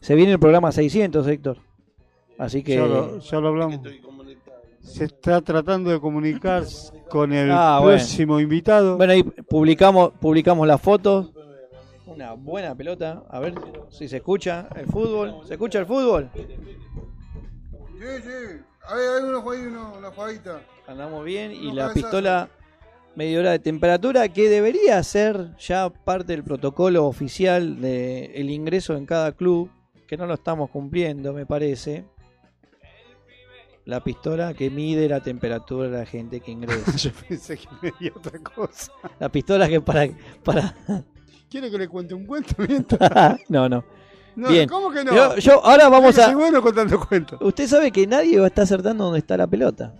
Se 0.00 0.14
viene 0.14 0.32
el 0.32 0.38
programa 0.38 0.72
600, 0.72 1.26
Héctor. 1.26 1.58
Así 2.38 2.62
que... 2.62 2.76
ya 2.76 2.86
lo, 2.86 3.18
ya 3.18 3.40
lo 3.40 3.48
hablamos. 3.48 3.80
Se 4.80 5.04
está 5.04 5.42
tratando 5.42 5.90
de 5.90 6.00
comunicar 6.00 6.64
con 7.10 7.32
el 7.34 7.50
Ah, 7.52 7.80
bueno. 7.82 7.98
próximo 7.98 8.40
invitado. 8.40 8.96
Bueno, 8.96 9.12
ahí 9.12 9.22
publicamos, 9.22 10.12
publicamos 10.20 10.66
las 10.66 10.80
fotos. 10.80 11.32
Una 12.10 12.32
buena 12.32 12.74
pelota. 12.74 13.22
A 13.30 13.38
ver 13.38 13.54
si 13.88 14.08
se 14.08 14.16
escucha 14.16 14.68
el 14.74 14.86
fútbol. 14.86 15.42
¿Se 15.46 15.54
escucha 15.54 15.78
el 15.78 15.86
fútbol? 15.86 16.28
Sí, 16.34 16.42
sí. 18.22 18.60
Hay, 18.88 18.98
hay 18.98 19.24
una, 19.28 19.40
jugadita, 19.40 19.92
una, 19.96 20.10
jugadita. 20.10 20.60
Andamos 20.88 21.24
bien. 21.24 21.52
Y 21.52 21.70
la 21.70 21.92
pistola 21.92 22.50
media 23.14 23.38
hora 23.38 23.50
de 23.52 23.60
temperatura 23.60 24.28
que 24.28 24.48
debería 24.48 25.00
ser 25.04 25.56
ya 25.56 25.88
parte 25.88 26.32
del 26.32 26.42
protocolo 26.42 27.06
oficial 27.06 27.80
de 27.80 28.32
el 28.34 28.50
ingreso 28.50 28.96
en 28.96 29.06
cada 29.06 29.30
club. 29.30 29.70
Que 30.08 30.16
no 30.16 30.26
lo 30.26 30.34
estamos 30.34 30.68
cumpliendo, 30.70 31.32
me 31.32 31.46
parece. 31.46 32.04
La 33.84 34.02
pistola 34.02 34.52
que 34.52 34.68
mide 34.68 35.08
la 35.08 35.20
temperatura 35.20 35.88
de 35.88 35.98
la 35.98 36.06
gente 36.06 36.40
que 36.40 36.50
ingresa. 36.50 36.90
Yo 36.96 37.12
pensé 37.28 37.56
que 37.56 37.68
me 37.80 38.10
otra 38.10 38.40
cosa. 38.40 38.90
La 39.20 39.28
pistola 39.28 39.68
que 39.68 39.80
para... 39.80 40.08
para... 40.42 40.74
¿Quiere 41.50 41.70
que 41.70 41.78
le 41.78 41.88
cuente 41.88 42.14
un 42.14 42.26
cuento 42.26 42.54
mientras? 42.68 43.38
no, 43.48 43.68
no. 43.68 43.84
No, 44.36 44.48
Bien. 44.48 44.68
¿cómo 44.68 44.90
que 44.90 45.04
no? 45.04 45.12
Yo, 45.14 45.36
yo- 45.36 45.64
ahora 45.64 45.88
vamos 45.88 46.14
Soy 46.14 46.24
a... 46.24 46.36
bueno 46.36 46.62
contando 46.62 46.98
cuentos. 47.06 47.38
Usted 47.42 47.66
sabe 47.66 47.90
que 47.90 48.06
nadie 48.06 48.38
va 48.38 48.44
a 48.44 48.48
estar 48.48 48.62
acertando 48.64 49.04
dónde 49.04 49.18
está 49.18 49.36
la 49.36 49.46
pelota. 49.48 49.92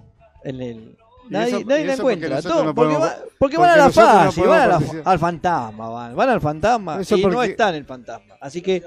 En 0.45 0.61
el... 0.63 0.97
Nadie, 1.29 1.57
eso- 1.59 1.65
nadie 1.67 1.83
y 1.83 1.87
la 1.87 1.95
encuentra. 1.95 2.43
todo, 2.43 2.65
no 2.65 2.75
porque, 2.75 2.95
podemos- 2.95 3.09
va- 3.09 3.17
porque 3.39 3.57
van 3.59 3.71
a 3.71 3.77
la 3.77 3.85
no 3.87 3.93
fácil, 3.93 4.45
van 4.47 4.61
a 4.63 4.67
la- 4.67 4.79
podemos 4.81 5.07
al 5.07 5.19
fantasma, 5.19 5.89
van, 5.89 6.17
van 6.17 6.29
al 6.29 6.41
fantasma 6.41 7.01
Eso 7.01 7.17
y 7.17 7.23
no 7.25 7.31
porque- 7.31 7.51
está 7.51 7.69
en 7.71 7.75
el 7.77 7.85
fantasma. 7.85 8.35
Así 8.41 8.63
que 8.63 8.83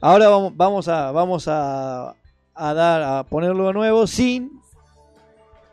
ahora 0.00 0.28
vamos, 0.28 0.56
vamos 0.56 0.88
a 0.88 1.10
vamos 1.10 1.48
a, 1.48 2.14
a 2.54 2.74
dar 2.74 3.02
a 3.02 3.24
ponerlo 3.24 3.66
de 3.68 3.72
nuevo 3.74 4.06
sin 4.06 4.60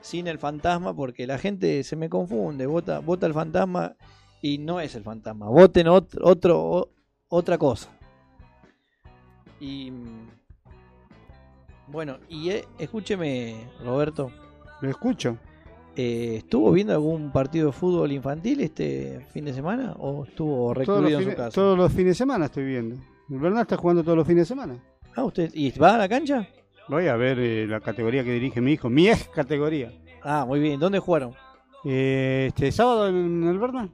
sin 0.02 0.28
el 0.28 0.40
fantasma 0.40 0.94
porque 0.94 1.26
la 1.28 1.38
gente 1.38 1.84
se 1.84 1.96
me 1.96 2.10
confunde, 2.10 2.66
vota 2.66 3.00
vota 3.00 3.26
el 3.26 3.34
fantasma 3.34 3.94
y 4.44 4.58
no 4.58 4.82
es 4.82 4.94
el 4.94 5.04
fantasma. 5.04 5.48
Voten 5.48 5.88
otro, 5.88 6.28
otro 6.28 6.90
otra 7.30 7.58
cosa. 7.58 7.90
Y 9.60 9.92
bueno, 11.88 12.18
y 12.28 12.50
eh, 12.50 12.66
escúcheme, 12.78 13.56
Roberto. 13.84 14.32
Lo 14.82 14.90
escucho. 14.90 15.38
Eh, 15.96 16.36
¿Estuvo 16.40 16.72
viendo 16.74 16.92
algún 16.92 17.32
partido 17.32 17.68
de 17.68 17.72
fútbol 17.72 18.12
infantil 18.12 18.60
este 18.60 19.26
fin 19.32 19.46
de 19.46 19.54
semana 19.54 19.96
o 19.98 20.26
estuvo 20.26 20.74
recluido 20.74 21.20
en 21.20 21.30
su 21.30 21.36
casa? 21.38 21.52
todos 21.52 21.78
los 21.78 21.92
fines 21.92 22.08
de 22.08 22.16
semana 22.16 22.46
estoy 22.46 22.66
viendo. 22.66 22.98
El 23.30 23.40
Bernal 23.40 23.62
está 23.62 23.78
jugando 23.78 24.04
todos 24.04 24.18
los 24.18 24.28
fines 24.28 24.42
de 24.42 24.54
semana. 24.56 24.78
Ah, 25.16 25.24
usted 25.24 25.52
y 25.54 25.72
va 25.80 25.96
a 25.96 26.00
la 26.00 26.10
cancha? 26.10 26.50
Voy 26.90 27.08
a 27.08 27.16
ver 27.16 27.40
eh, 27.40 27.66
la 27.66 27.80
categoría 27.80 28.26
que 28.26 28.34
dirige 28.34 28.60
mi 28.60 28.74
hijo, 28.74 28.90
mi 28.90 29.08
ex 29.08 29.30
categoría. 29.30 29.94
Ah, 30.22 30.44
muy 30.46 30.60
bien. 30.60 30.82
¿Dónde 30.82 31.00
jugaron? 31.00 31.34
Eh, 31.86 32.48
este 32.50 32.74
sábado 32.74 33.08
en 33.08 33.44
el 33.46 33.58
Bernal. 33.58 33.90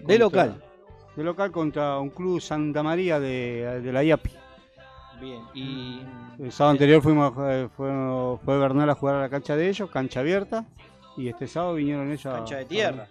De 0.00 0.18
local. 0.18 0.62
De 1.16 1.24
local 1.24 1.50
contra 1.50 1.98
un 1.98 2.10
club 2.10 2.40
Santa 2.40 2.82
María 2.82 3.18
de, 3.20 3.80
de 3.82 3.92
la 3.92 4.04
IAPI. 4.04 4.30
Bien. 5.20 5.40
Y 5.54 6.00
El 6.38 6.52
sábado 6.52 6.72
anterior 6.72 7.00
fuimos, 7.02 7.32
eh, 7.48 7.68
fue, 7.74 7.90
fue 8.44 8.58
Bernal 8.58 8.90
a 8.90 8.94
jugar 8.94 9.14
a 9.14 9.20
la 9.22 9.28
cancha 9.30 9.56
de 9.56 9.68
ellos, 9.68 9.90
cancha 9.90 10.20
abierta. 10.20 10.66
Y 11.16 11.28
este 11.28 11.46
sábado 11.46 11.74
vinieron 11.74 12.08
ellos 12.10 12.26
a- 12.26 12.32
cancha 12.34 12.56
de 12.58 12.64
tierra. 12.66 13.08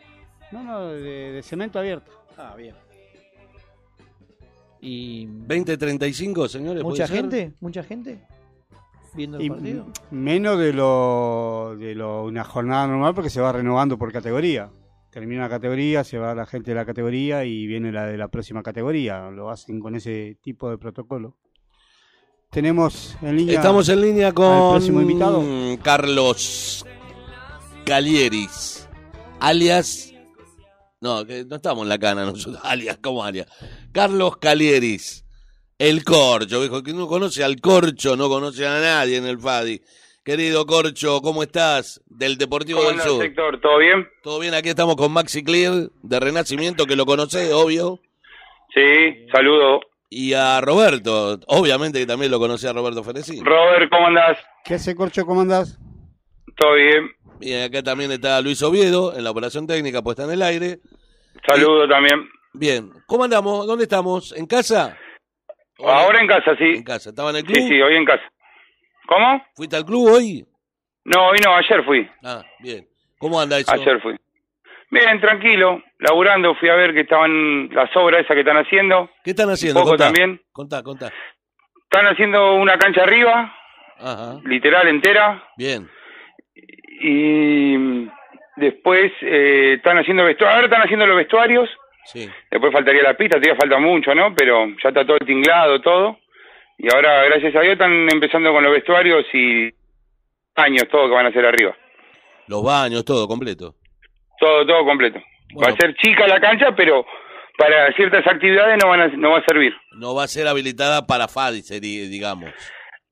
No, 0.51 0.63
no, 0.63 0.87
de, 0.89 1.31
de 1.31 1.41
cemento 1.43 1.79
abierto. 1.79 2.11
Ah, 2.37 2.53
bien. 2.55 2.75
Y 4.81 5.25
20-35, 5.27 6.47
señores. 6.47 6.83
¿puede 6.83 6.93
mucha 6.93 7.07
ser? 7.07 7.15
gente, 7.17 7.53
mucha 7.59 7.83
gente 7.83 8.19
viendo 9.15 9.37
el 9.37 9.43
Y 9.45 9.49
partido. 9.49 9.85
menos 10.11 10.59
de 10.59 10.73
lo 10.73 11.75
de 11.79 11.95
lo 11.95 12.25
una 12.25 12.43
jornada 12.43 12.85
normal 12.85 13.15
porque 13.15 13.29
se 13.31 13.41
va 13.41 13.51
renovando 13.51 13.97
por 13.97 14.11
categoría. 14.11 14.69
Termina 15.15 15.43
la 15.43 15.49
categoría, 15.49 16.03
se 16.03 16.17
va 16.17 16.35
la 16.35 16.45
gente 16.45 16.71
de 16.71 16.75
la 16.75 16.85
categoría 16.85 17.45
y 17.45 17.67
viene 17.67 17.89
la 17.89 18.05
de 18.05 18.17
la 18.17 18.27
próxima 18.27 18.61
categoría. 18.61 19.31
Lo 19.31 19.49
hacen 19.49 19.79
con 19.79 19.95
ese 19.95 20.37
tipo 20.41 20.69
de 20.69 20.77
protocolo. 20.77 21.37
Tenemos 22.51 23.15
en 23.21 23.37
línea. 23.37 23.55
Estamos 23.55 23.87
en 23.87 24.01
línea 24.01 24.33
con 24.33 24.83
invitado. 24.83 25.41
Carlos 25.81 26.85
Calieris, 27.85 28.89
alias... 29.39 30.13
No, 30.99 31.25
que 31.25 31.45
no 31.45 31.55
estamos 31.55 31.83
en 31.83 31.89
la 31.89 31.97
cana 31.97 32.25
nosotros, 32.25 32.61
alias, 32.65 32.97
¿cómo 33.01 33.23
alias? 33.23 33.47
Carlos 33.93 34.35
Calieris, 34.35 35.25
el 35.77 36.03
Corcho, 36.03 36.59
viejo, 36.59 36.83
que 36.83 36.91
no 36.91 37.07
conoce 37.07 37.41
al 37.41 37.61
Corcho, 37.61 38.17
no 38.17 38.27
conoce 38.27 38.67
a 38.67 38.81
nadie 38.81 39.15
en 39.15 39.27
el 39.27 39.39
FADI. 39.39 39.81
Querido 40.25 40.65
Corcho, 40.65 41.21
¿cómo 41.21 41.43
estás? 41.43 42.01
Del 42.07 42.39
Deportivo 42.39 42.79
¿Cómo 42.79 42.89
del 42.89 42.99
Sur. 43.01 43.23
Héctor? 43.23 43.61
¿Todo 43.61 43.77
bien? 43.77 44.09
Todo 44.23 44.39
bien, 44.39 44.55
aquí 44.55 44.69
estamos 44.69 44.95
con 44.95 45.11
Maxi 45.11 45.43
Clear, 45.43 45.89
de 46.01 46.19
Renacimiento, 46.19 46.87
que 46.87 46.95
lo 46.95 47.05
conoce, 47.05 47.53
obvio. 47.53 47.99
Sí, 48.73 49.27
saludo. 49.31 49.81
Y 50.09 50.33
a 50.33 50.61
Roberto, 50.61 51.39
obviamente 51.45 51.99
que 51.99 52.07
también 52.07 52.31
lo 52.31 52.39
conoce 52.39 52.67
a 52.67 52.73
Roberto 52.73 53.03
Ferecín. 53.03 53.45
Robert, 53.45 53.87
¿cómo 53.91 54.07
andás? 54.07 54.39
¿Qué 54.63 54.73
hace 54.73 54.95
Corcho? 54.95 55.27
¿Cómo 55.27 55.41
andás? 55.41 55.77
¿Todo 56.57 56.73
bien? 56.73 57.11
Y 57.39 57.53
acá 57.53 57.83
también 57.83 58.11
está 58.11 58.41
Luis 58.41 58.63
Oviedo 58.63 59.15
en 59.15 59.23
la 59.25 59.29
operación 59.29 59.67
técnica 59.67 60.01
puesta 60.01 60.23
en 60.23 60.31
el 60.31 60.41
aire. 60.41 60.79
Saludo 61.47 61.87
también. 61.87 62.27
Bien, 62.51 62.89
¿cómo 63.05 63.25
andamos? 63.25 63.67
¿Dónde 63.67 63.83
estamos? 63.83 64.35
¿En 64.35 64.47
casa? 64.47 64.97
Ahora 65.77 66.19
en 66.19 66.27
casa, 66.27 66.55
sí. 66.57 66.77
En 66.77 66.83
casa. 66.83 67.09
¿Estaba 67.11 67.29
en 67.29 67.35
el 67.35 67.43
club? 67.43 67.57
Sí, 67.57 67.67
sí, 67.67 67.79
hoy 67.79 67.95
en 67.95 68.05
casa. 68.05 68.23
¿Cómo? 69.07 69.43
¿Fuiste 69.55 69.75
al 69.75 69.85
club 69.85 70.09
hoy? 70.11 70.45
No, 71.03 71.27
hoy 71.27 71.37
no, 71.43 71.55
ayer 71.55 71.83
fui. 71.83 72.09
Ah, 72.23 72.41
bien. 72.59 72.87
¿Cómo 73.19 73.39
anda 73.39 73.57
eso? 73.59 73.71
Ayer 73.71 74.01
fui. 74.01 74.15
Bien, 74.91 75.19
tranquilo, 75.19 75.81
laburando, 75.99 76.55
fui 76.55 76.69
a 76.69 76.75
ver 76.75 76.93
que 76.93 77.01
estaban 77.01 77.69
las 77.73 77.95
obras 77.97 78.21
esas 78.21 78.33
que 78.35 78.41
están 78.41 78.57
haciendo. 78.57 79.09
¿Qué 79.23 79.31
están 79.31 79.49
haciendo? 79.49 79.79
Poco 79.79 79.91
Contá. 79.91 80.05
también. 80.05 80.41
Contá, 80.51 80.83
contá. 80.83 81.11
Están 81.83 82.07
haciendo 82.07 82.55
una 82.55 82.77
cancha 82.77 83.03
arriba, 83.03 83.53
Ajá. 83.99 84.39
literal 84.45 84.87
entera, 84.87 85.43
Bien. 85.57 85.89
y 87.01 88.07
después 88.57 89.11
eh, 89.21 89.73
están 89.77 89.97
haciendo 89.97 90.23
vestuarios. 90.23 90.55
Ahora 90.55 90.67
están 90.67 90.81
haciendo 90.83 91.05
los 91.07 91.17
vestuarios. 91.17 91.69
Sí. 92.05 92.29
Después 92.51 92.71
faltaría 92.71 93.01
la 93.03 93.15
pista, 93.17 93.37
todavía 93.39 93.59
falta 93.59 93.79
mucho, 93.79 94.13
¿no? 94.13 94.33
Pero 94.35 94.67
ya 94.83 94.89
está 94.89 95.05
todo 95.05 95.17
tinglado, 95.19 95.81
todo. 95.81 96.19
Y 96.77 96.93
ahora, 96.93 97.23
gracias 97.25 97.55
a 97.55 97.61
Dios, 97.61 97.73
están 97.73 97.91
empezando 98.11 98.51
con 98.51 98.63
los 98.63 98.73
vestuarios 98.73 99.25
y 99.33 99.69
años, 100.55 100.83
todo 100.91 101.07
que 101.07 101.15
van 101.15 101.25
a 101.25 101.29
hacer 101.29 101.45
arriba. 101.45 101.75
Los 102.47 102.63
baños, 102.63 103.03
todo 103.05 103.27
completo. 103.27 103.75
Todo, 104.39 104.65
todo 104.65 104.85
completo. 104.85 105.19
Va 105.63 105.69
a 105.71 105.75
ser 105.75 105.95
chica 105.95 106.27
la 106.27 106.39
cancha, 106.39 106.75
pero 106.75 107.05
para 107.57 107.91
ciertas 107.93 108.25
actividades 108.27 108.77
no 108.83 108.89
van 108.89 109.01
a, 109.01 109.07
no 109.07 109.31
va 109.31 109.37
a 109.39 109.45
servir. 109.45 109.73
No 109.97 110.13
va 110.13 110.23
a 110.23 110.27
ser 110.27 110.47
habilitada 110.47 111.07
para 111.07 111.27
FADI, 111.27 111.61
seri- 111.61 112.09
digamos. 112.09 112.51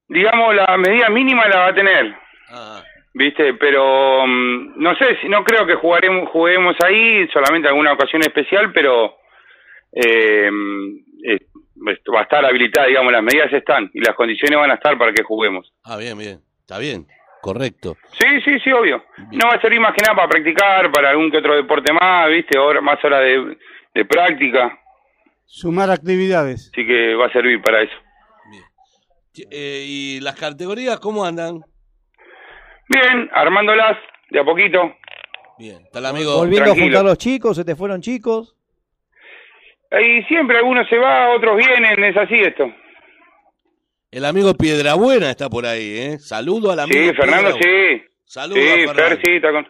Digamos, 0.07 0.53
la 0.55 0.77
medida 0.77 1.09
mínima 1.09 1.47
la 1.47 1.59
va 1.59 1.67
a 1.67 1.75
tener. 1.75 2.13
Ajá. 2.49 2.83
¿viste? 3.15 3.53
Pero 3.53 4.25
mm, 4.27 4.73
no 4.81 4.95
sé, 4.95 5.17
si 5.21 5.29
no 5.29 5.43
creo 5.43 5.65
que 5.65 5.75
jugaremos, 5.75 6.29
juguemos 6.29 6.75
ahí, 6.83 7.27
solamente 7.31 7.67
alguna 7.69 7.93
ocasión 7.93 8.21
especial, 8.23 8.71
pero 8.73 9.15
eh, 9.93 10.49
eh, 11.25 11.35
esto 11.35 11.52
va 11.75 12.19
a 12.19 12.23
estar 12.23 12.45
habilitada, 12.45 12.87
digamos, 12.87 13.11
las 13.11 13.23
medidas 13.23 13.51
están 13.53 13.89
y 13.93 13.99
las 14.01 14.15
condiciones 14.15 14.57
van 14.57 14.71
a 14.71 14.75
estar 14.75 14.97
para 14.97 15.13
que 15.13 15.23
juguemos. 15.23 15.71
Ah, 15.83 15.97
bien, 15.97 16.17
bien. 16.17 16.41
Está 16.61 16.77
bien. 16.77 17.07
Correcto. 17.41 17.97
Sí, 18.11 18.41
sí, 18.45 18.57
sí, 18.63 18.71
obvio. 18.71 19.03
No 19.31 19.47
va 19.49 19.55
a 19.57 19.61
servir 19.61 19.79
más 19.81 19.93
que 19.93 20.01
nada 20.01 20.15
para 20.15 20.29
practicar, 20.29 20.91
para 20.91 21.09
algún 21.09 21.29
que 21.29 21.37
otro 21.39 21.55
deporte 21.55 21.91
más, 21.91 22.29
¿viste? 22.29 22.57
Hora, 22.57 22.79
más 22.79 23.03
horas 23.03 23.19
de, 23.21 23.57
de 23.93 24.05
práctica, 24.05 24.79
Sumar 25.45 25.91
actividades. 25.91 26.71
así 26.73 26.87
que 26.87 27.13
va 27.15 27.27
a 27.27 27.31
servir 27.31 27.61
para 27.61 27.81
eso. 27.83 27.93
Eh, 29.51 29.83
¿Y 29.87 30.19
las 30.21 30.35
categorías 30.35 30.99
cómo 30.99 31.25
andan? 31.25 31.59
Bien, 32.87 33.29
armándolas 33.33 33.97
de 34.29 34.39
a 34.39 34.43
poquito. 34.43 34.95
Bien. 35.57 35.81
Está 35.83 35.99
el 35.99 36.05
amigo. 36.05 36.37
Volviendo 36.37 36.71
a 36.71 36.75
juntar 36.75 37.03
los 37.03 37.17
chicos, 37.17 37.57
se 37.57 37.65
te 37.65 37.75
fueron 37.75 38.01
chicos. 38.01 38.55
Y 40.01 40.23
siempre 40.23 40.57
algunos 40.57 40.87
se 40.89 40.97
va, 40.97 41.35
otros 41.35 41.57
vienen, 41.57 42.03
es 42.03 42.17
así 42.17 42.35
esto. 42.35 42.65
El 44.11 44.25
amigo 44.25 44.53
Piedrabuena 44.53 45.29
está 45.31 45.49
por 45.49 45.65
ahí, 45.65 45.97
¿eh? 45.97 46.19
Saludo 46.19 46.71
al 46.71 46.79
amigo. 46.79 46.99
Sí, 47.11 47.15
Fernando, 47.15 47.57
Piedrabuena. 47.57 47.99
sí. 48.03 48.09
Saludo 48.25 48.55
sí, 48.61 48.83
a. 48.89 48.93
Fer, 48.93 49.21
sí, 49.23 49.31
está 49.35 49.51
con, 49.51 49.67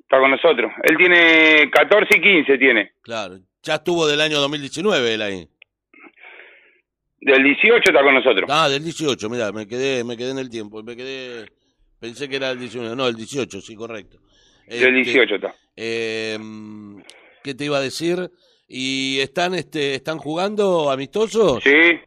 está 0.00 0.18
con 0.20 0.30
nosotros. 0.30 0.72
Él 0.84 0.96
tiene 0.96 1.70
14 1.70 2.16
y 2.16 2.20
15, 2.20 2.58
tiene. 2.58 2.92
Claro. 3.02 3.38
Ya 3.62 3.74
estuvo 3.74 4.06
del 4.06 4.20
año 4.20 4.38
2019 4.40 5.14
él 5.14 5.22
ahí. 5.22 5.48
Del 7.20 7.42
18 7.42 7.76
está 7.84 8.02
con 8.02 8.14
nosotros. 8.14 8.48
Ah, 8.48 8.68
del 8.68 8.84
18, 8.84 9.28
mira, 9.28 9.50
me 9.52 9.66
quedé, 9.66 10.04
me 10.04 10.16
quedé 10.16 10.30
en 10.30 10.38
el 10.38 10.48
tiempo, 10.48 10.82
me 10.82 10.94
quedé, 10.96 11.46
pensé 12.00 12.28
que 12.28 12.36
era 12.36 12.50
el 12.52 12.58
19, 12.60 12.94
no, 12.94 13.08
el 13.08 13.16
18, 13.16 13.60
sí, 13.60 13.74
correcto. 13.74 14.18
Del 14.66 14.96
Este, 14.98 15.12
18 15.12 15.34
está. 15.34 15.54
eh, 15.76 16.38
¿Qué 17.42 17.54
te 17.54 17.64
iba 17.64 17.78
a 17.78 17.82
decir? 17.82 18.30
¿Y 18.68 19.18
están, 19.20 19.54
este, 19.54 19.94
están 19.94 20.18
jugando 20.18 20.90
amistosos? 20.90 21.64
Sí, 21.64 21.98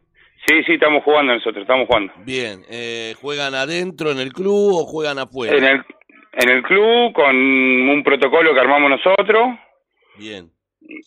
sí, 0.46 0.62
sí, 0.64 0.74
estamos 0.74 1.02
jugando 1.02 1.34
nosotros, 1.34 1.62
estamos 1.62 1.88
jugando. 1.88 2.12
Bien, 2.24 2.62
eh, 2.70 3.14
¿juegan 3.20 3.54
adentro 3.54 4.12
en 4.12 4.20
el 4.20 4.32
club 4.32 4.72
o 4.74 4.84
juegan 4.86 5.18
afuera? 5.18 5.56
En 5.56 5.64
el, 5.64 5.84
en 6.34 6.48
el 6.48 6.62
club 6.62 7.12
con 7.14 7.34
un 7.34 8.02
protocolo 8.04 8.54
que 8.54 8.60
armamos 8.60 8.90
nosotros 8.90 9.58
Bien, 10.16 10.50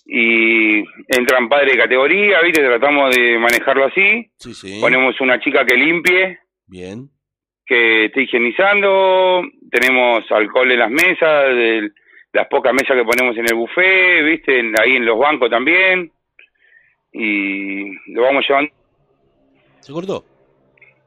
y 0.06 0.80
entran 1.08 1.48
padres 1.48 1.74
de 1.74 1.80
categoría, 1.80 2.42
¿viste? 2.42 2.62
Tratamos 2.62 3.16
de 3.16 3.38
manejarlo 3.40 3.86
así. 3.86 4.30
sí, 4.38 4.54
sí. 4.54 4.80
Ponemos 4.82 5.20
una 5.22 5.40
chica 5.40 5.66
que 5.66 5.78
limpie, 5.78 6.40
Bien, 6.68 7.10
que 7.66 8.06
esté 8.06 8.24
higienizando, 8.24 9.44
tenemos 9.72 10.30
alcohol 10.32 10.70
en 10.72 10.80
las 10.80 10.92
mesas, 10.92 11.56
de 11.56 11.92
las 12.36 12.48
pocas 12.48 12.74
mesas 12.74 12.96
que 12.98 13.04
ponemos 13.06 13.36
en 13.38 13.46
el 13.50 13.56
buffet, 13.56 14.24
¿viste? 14.26 14.60
Ahí 14.82 14.98
en 14.98 15.06
los 15.06 15.18
bancos 15.18 15.50
también. 15.50 16.12
Y 17.12 17.92
lo 18.14 18.24
vamos 18.24 18.46
llevando. 18.48 18.72
¿se 19.80 19.94
cortó? 19.94 20.26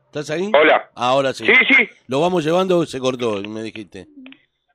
¿Estás 0.07 0.31
ahí? 0.31 0.51
Hola. 0.55 0.89
Ahora 0.95 1.33
sí. 1.35 1.45
Sí, 1.45 1.53
sí. 1.77 1.89
Lo 2.07 2.21
vamos 2.21 2.45
llevando, 2.45 2.87
se 2.87 2.99
cortó, 2.99 3.43
me 3.43 3.63
dijiste. 3.63 4.07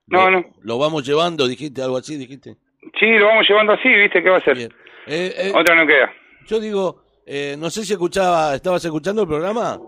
No, 0.07 0.29
Lo- 0.29 0.41
no. 0.41 0.45
Lo 0.61 0.77
vamos 0.77 1.05
llevando, 1.07 1.47
dijiste 1.47 1.81
algo 1.81 1.97
así, 1.97 2.17
dijiste. 2.17 2.55
Sí, 2.99 3.07
lo 3.17 3.25
vamos 3.27 3.47
llevando 3.49 3.73
así, 3.73 3.89
¿viste? 3.89 4.21
¿Qué 4.21 4.29
va 4.29 4.37
a? 4.37 4.53
Bien. 4.53 4.71
Eh, 5.07 5.33
eh, 5.37 5.51
Otra 5.55 5.75
no 5.75 5.87
queda. 5.87 6.13
Yo 6.45 6.59
digo, 6.59 7.03
eh, 7.25 7.55
no 7.57 7.69
sé 7.69 7.83
si 7.83 7.93
escuchaba, 7.93 8.53
¿estabas 8.53 8.83
escuchando 8.85 9.23
el 9.23 9.27
programa? 9.27 9.79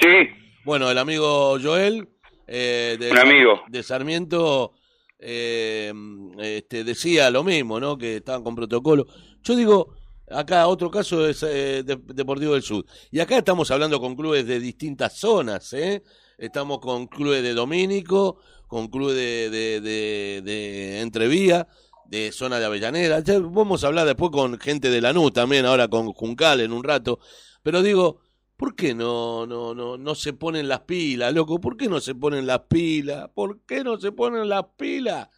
Sí, 0.00 0.28
Bueno, 0.64 0.90
el 0.90 0.98
amigo 0.98 1.56
Joel, 1.60 2.06
eh, 2.46 2.96
de, 3.00 3.10
Un 3.10 3.18
amigo. 3.18 3.62
de 3.68 3.82
Sarmiento, 3.82 4.74
eh, 5.18 5.92
este, 6.38 6.84
decía 6.84 7.30
lo 7.30 7.44
mismo, 7.44 7.80
¿no? 7.80 7.96
Que 7.98 8.16
estaban 8.16 8.42
con 8.42 8.54
protocolo. 8.54 9.06
Yo 9.42 9.56
digo, 9.56 9.94
acá 10.30 10.66
otro 10.66 10.90
caso 10.90 11.26
es 11.28 11.42
eh, 11.42 11.82
de- 11.84 11.96
Deportivo 12.14 12.54
del 12.54 12.62
Sur. 12.62 12.84
Y 13.10 13.20
acá 13.20 13.38
estamos 13.38 13.70
hablando 13.70 14.00
con 14.00 14.14
clubes 14.16 14.46
de 14.46 14.60
distintas 14.60 15.14
zonas, 15.18 15.72
¿eh? 15.72 16.02
Estamos 16.36 16.78
con 16.78 17.06
clubes 17.08 17.42
de 17.42 17.52
Domínico, 17.54 18.38
con 18.68 18.88
clubes 18.88 19.16
de, 19.16 19.50
de, 19.50 19.80
de, 19.80 20.42
de 20.44 21.00
Entrevía, 21.00 21.66
de 22.06 22.30
zona 22.32 22.58
de 22.60 22.66
Avellaneda. 22.66 23.20
Ya 23.20 23.38
vamos 23.40 23.82
a 23.82 23.88
hablar 23.88 24.06
después 24.06 24.30
con 24.30 24.58
gente 24.58 24.88
de 24.90 25.00
Lanús 25.00 25.32
también, 25.32 25.66
ahora 25.66 25.88
con 25.88 26.12
Juncal 26.12 26.60
en 26.60 26.72
un 26.72 26.84
rato. 26.84 27.18
Pero 27.62 27.82
digo, 27.82 28.20
¿por 28.58 28.74
qué 28.74 28.92
no, 28.92 29.46
no, 29.46 29.72
no, 29.72 29.96
no 29.96 30.14
se 30.16 30.32
ponen 30.32 30.66
las 30.66 30.80
pilas, 30.80 31.32
loco? 31.32 31.60
¿Por 31.60 31.76
qué 31.76 31.88
no 31.88 32.00
se 32.00 32.16
ponen 32.16 32.44
las 32.44 32.62
pilas? 32.68 33.30
¿Por 33.32 33.60
qué 33.60 33.84
no 33.84 33.98
se 34.00 34.10
ponen 34.10 34.48
las 34.48 34.64
pilas? 34.76 35.28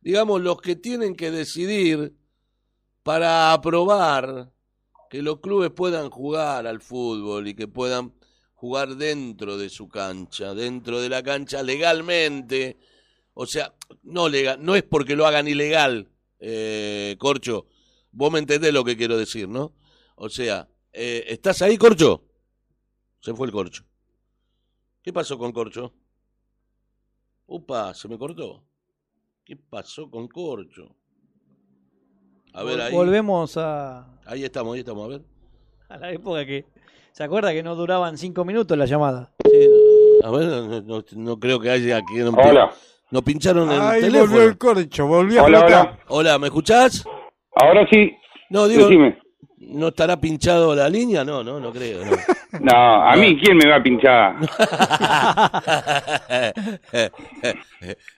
Digamos, 0.00 0.40
los 0.40 0.60
que 0.60 0.76
tienen 0.76 1.16
que 1.16 1.32
decidir 1.32 2.14
para 3.02 3.52
aprobar 3.52 4.52
que 5.10 5.22
los 5.22 5.40
clubes 5.40 5.72
puedan 5.72 6.08
jugar 6.08 6.68
al 6.68 6.80
fútbol 6.80 7.48
y 7.48 7.54
que 7.54 7.66
puedan 7.66 8.14
jugar 8.54 8.94
dentro 8.94 9.58
de 9.58 9.70
su 9.70 9.88
cancha, 9.88 10.54
dentro 10.54 11.00
de 11.00 11.08
la 11.08 11.24
cancha 11.24 11.64
legalmente. 11.64 12.78
O 13.34 13.46
sea, 13.46 13.74
no 14.04 14.28
legal, 14.28 14.64
no 14.64 14.76
es 14.76 14.84
porque 14.84 15.16
lo 15.16 15.26
hagan 15.26 15.48
ilegal, 15.48 16.12
eh, 16.38 17.16
Corcho. 17.18 17.66
Vos 18.12 18.30
me 18.30 18.38
entendés 18.38 18.72
lo 18.72 18.84
que 18.84 18.96
quiero 18.96 19.16
decir, 19.16 19.48
¿no? 19.48 19.74
O 20.14 20.28
sea, 20.28 20.68
eh, 20.92 21.24
¿estás 21.26 21.60
ahí, 21.62 21.76
Corcho? 21.76 22.27
Se 23.20 23.34
fue 23.34 23.46
el 23.46 23.52
Corcho. 23.52 23.84
¿Qué 25.02 25.12
pasó 25.12 25.38
con 25.38 25.52
Corcho? 25.52 25.92
Upa, 27.46 27.94
se 27.94 28.08
me 28.08 28.18
cortó. 28.18 28.62
¿Qué 29.44 29.56
pasó 29.56 30.10
con 30.10 30.28
Corcho? 30.28 30.94
A 32.52 32.62
ver, 32.62 32.80
ahí. 32.80 32.92
Volvemos 32.94 33.56
a, 33.56 34.18
Ahí 34.26 34.44
estamos, 34.44 34.74
ahí 34.74 34.80
estamos, 34.80 35.04
a 35.04 35.08
ver. 35.08 35.22
a 35.88 35.96
la 35.98 36.12
época 36.12 36.44
que. 36.44 36.66
¿Se 37.12 37.24
acuerda 37.24 37.52
que 37.52 37.62
no 37.62 37.74
duraban 37.74 38.16
cinco 38.18 38.44
minutos 38.44 38.76
la 38.76 38.84
llamada? 38.86 39.32
A 40.22 40.30
ver, 40.30 40.46
no, 40.46 40.80
no- 40.82 41.04
no 41.16 41.40
creo 41.40 41.58
que 41.58 41.70
haya 41.70 41.96
aquí. 41.96 42.16
No, 42.18 42.30
Hola. 42.30 42.72
Nos 43.10 43.22
pincharon 43.22 43.70
el 43.72 43.80
Ahí 43.80 44.02
teléfono. 44.02 44.30
volvió 44.32 44.48
el 44.48 44.58
corcho, 44.58 45.06
volvió 45.06 45.40
a 45.40 45.44
Hola, 45.44 45.58
flotar. 45.60 45.86
hola. 45.86 45.98
Hola, 46.08 46.38
¿me 46.38 46.46
escuchás? 46.48 47.04
Ahora 47.54 47.86
sí. 47.90 48.12
No, 48.50 48.68
digo, 48.68 48.84
Decime. 48.88 49.18
¿No 49.68 49.88
estará 49.88 50.18
pinchado 50.20 50.74
la 50.74 50.88
línea? 50.88 51.24
No, 51.24 51.44
no, 51.44 51.60
no 51.60 51.72
creo. 51.72 52.04
no. 52.04 52.12
No, 52.60 53.06
a 53.06 53.14
mí, 53.14 53.38
¿quién 53.38 53.58
me 53.58 53.68
va 53.68 53.76
a 53.76 53.82
pinchar? 53.82 54.36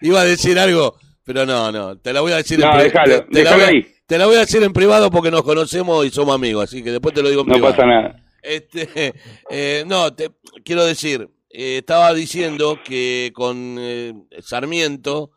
Iba 0.01 0.21
a 0.21 0.25
decir 0.25 0.59
algo, 0.59 0.97
pero 1.25 1.47
no, 1.47 1.71
no. 1.73 1.97
Te 1.99 2.13
la 2.13 2.21
voy 2.21 2.33
a 2.33 2.37
decir 2.37 2.59
No, 2.59 2.67
en 2.73 2.79
pri- 2.79 2.85
déjalo, 2.85 3.25
te, 3.25 3.45
te 3.45 3.87
te 4.07 4.19
la 4.19 4.27
voy 4.27 4.37
a 4.37 4.41
decir 4.41 4.63
en 4.63 4.73
privado 4.73 5.11
porque 5.11 5.31
nos 5.31 5.43
conocemos 5.43 6.05
y 6.07 6.11
somos 6.11 6.35
amigos, 6.35 6.65
así 6.65 6.83
que 6.83 6.91
después 6.93 7.15
te 7.15 7.23
lo 7.23 7.29
digo 7.29 7.43
en 7.43 7.49
No 7.49 7.53
privado. 7.55 7.75
pasa 7.77 7.87
nada. 7.87 8.17
Este, 8.43 9.15
eh, 9.51 9.85
no, 9.87 10.13
te 10.15 10.31
quiero 10.65 10.85
decir, 10.85 11.29
eh, 11.51 11.79
estaba 11.79 12.13
diciendo 12.15 12.79
que 12.85 13.31
con 13.35 13.77
eh, 13.79 14.13
Sarmiento 14.41 15.31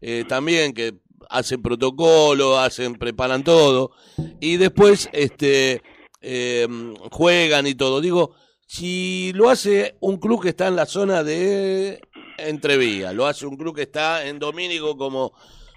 eh, 0.00 0.24
también 0.28 0.72
que 0.74 0.94
hacen 1.30 1.62
protocolo, 1.62 2.58
hacen 2.58 2.94
preparan 2.94 3.42
todo 3.44 3.92
y 4.40 4.56
después 4.56 5.08
este 5.12 5.82
eh, 6.20 6.66
juegan 7.10 7.66
y 7.66 7.74
todo. 7.74 8.00
Digo, 8.00 8.34
si 8.66 9.32
lo 9.34 9.48
hace 9.48 9.96
un 10.00 10.18
club 10.18 10.42
que 10.42 10.50
está 10.50 10.66
en 10.68 10.76
la 10.76 10.86
zona 10.86 11.22
de 11.24 12.00
Entrevía, 12.38 13.12
lo 13.12 13.26
hace 13.26 13.46
un 13.46 13.56
club 13.56 13.74
que 13.76 13.82
está 13.82 14.26
en 14.26 14.38
Domínico 14.38 14.96
como 14.96 15.32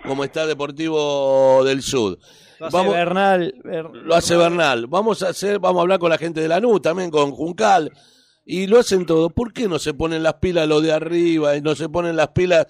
como 0.05 0.23
está 0.25 0.45
Deportivo 0.45 1.63
del 1.63 1.81
Sur. 1.81 2.17
Lo 2.59 2.67
hace 2.67 2.77
Vamos- 2.77 2.93
Bernal. 2.93 3.53
Ber- 3.63 3.89
lo 3.93 4.15
hace 4.15 4.35
Bernal. 4.35 4.87
Vamos 4.87 5.23
a 5.23 5.29
hacer, 5.29 5.59
vamos 5.59 5.79
a 5.79 5.81
hablar 5.83 5.99
con 5.99 6.09
la 6.09 6.17
gente 6.17 6.41
de 6.41 6.47
Lanús 6.49 6.81
también, 6.81 7.09
con 7.09 7.31
Juncal. 7.31 7.89
Y 8.45 8.67
lo 8.67 8.79
hacen 8.79 9.05
todo. 9.05 9.29
¿Por 9.29 9.53
qué 9.53 9.69
no 9.69 9.79
se 9.79 9.93
ponen 9.93 10.21
las 10.23 10.33
pilas 10.35 10.67
los 10.67 10.83
de 10.83 10.91
arriba 10.91 11.55
y 11.55 11.61
no 11.61 11.73
se 11.75 11.87
ponen 11.87 12.17
las 12.17 12.29
pilas 12.29 12.67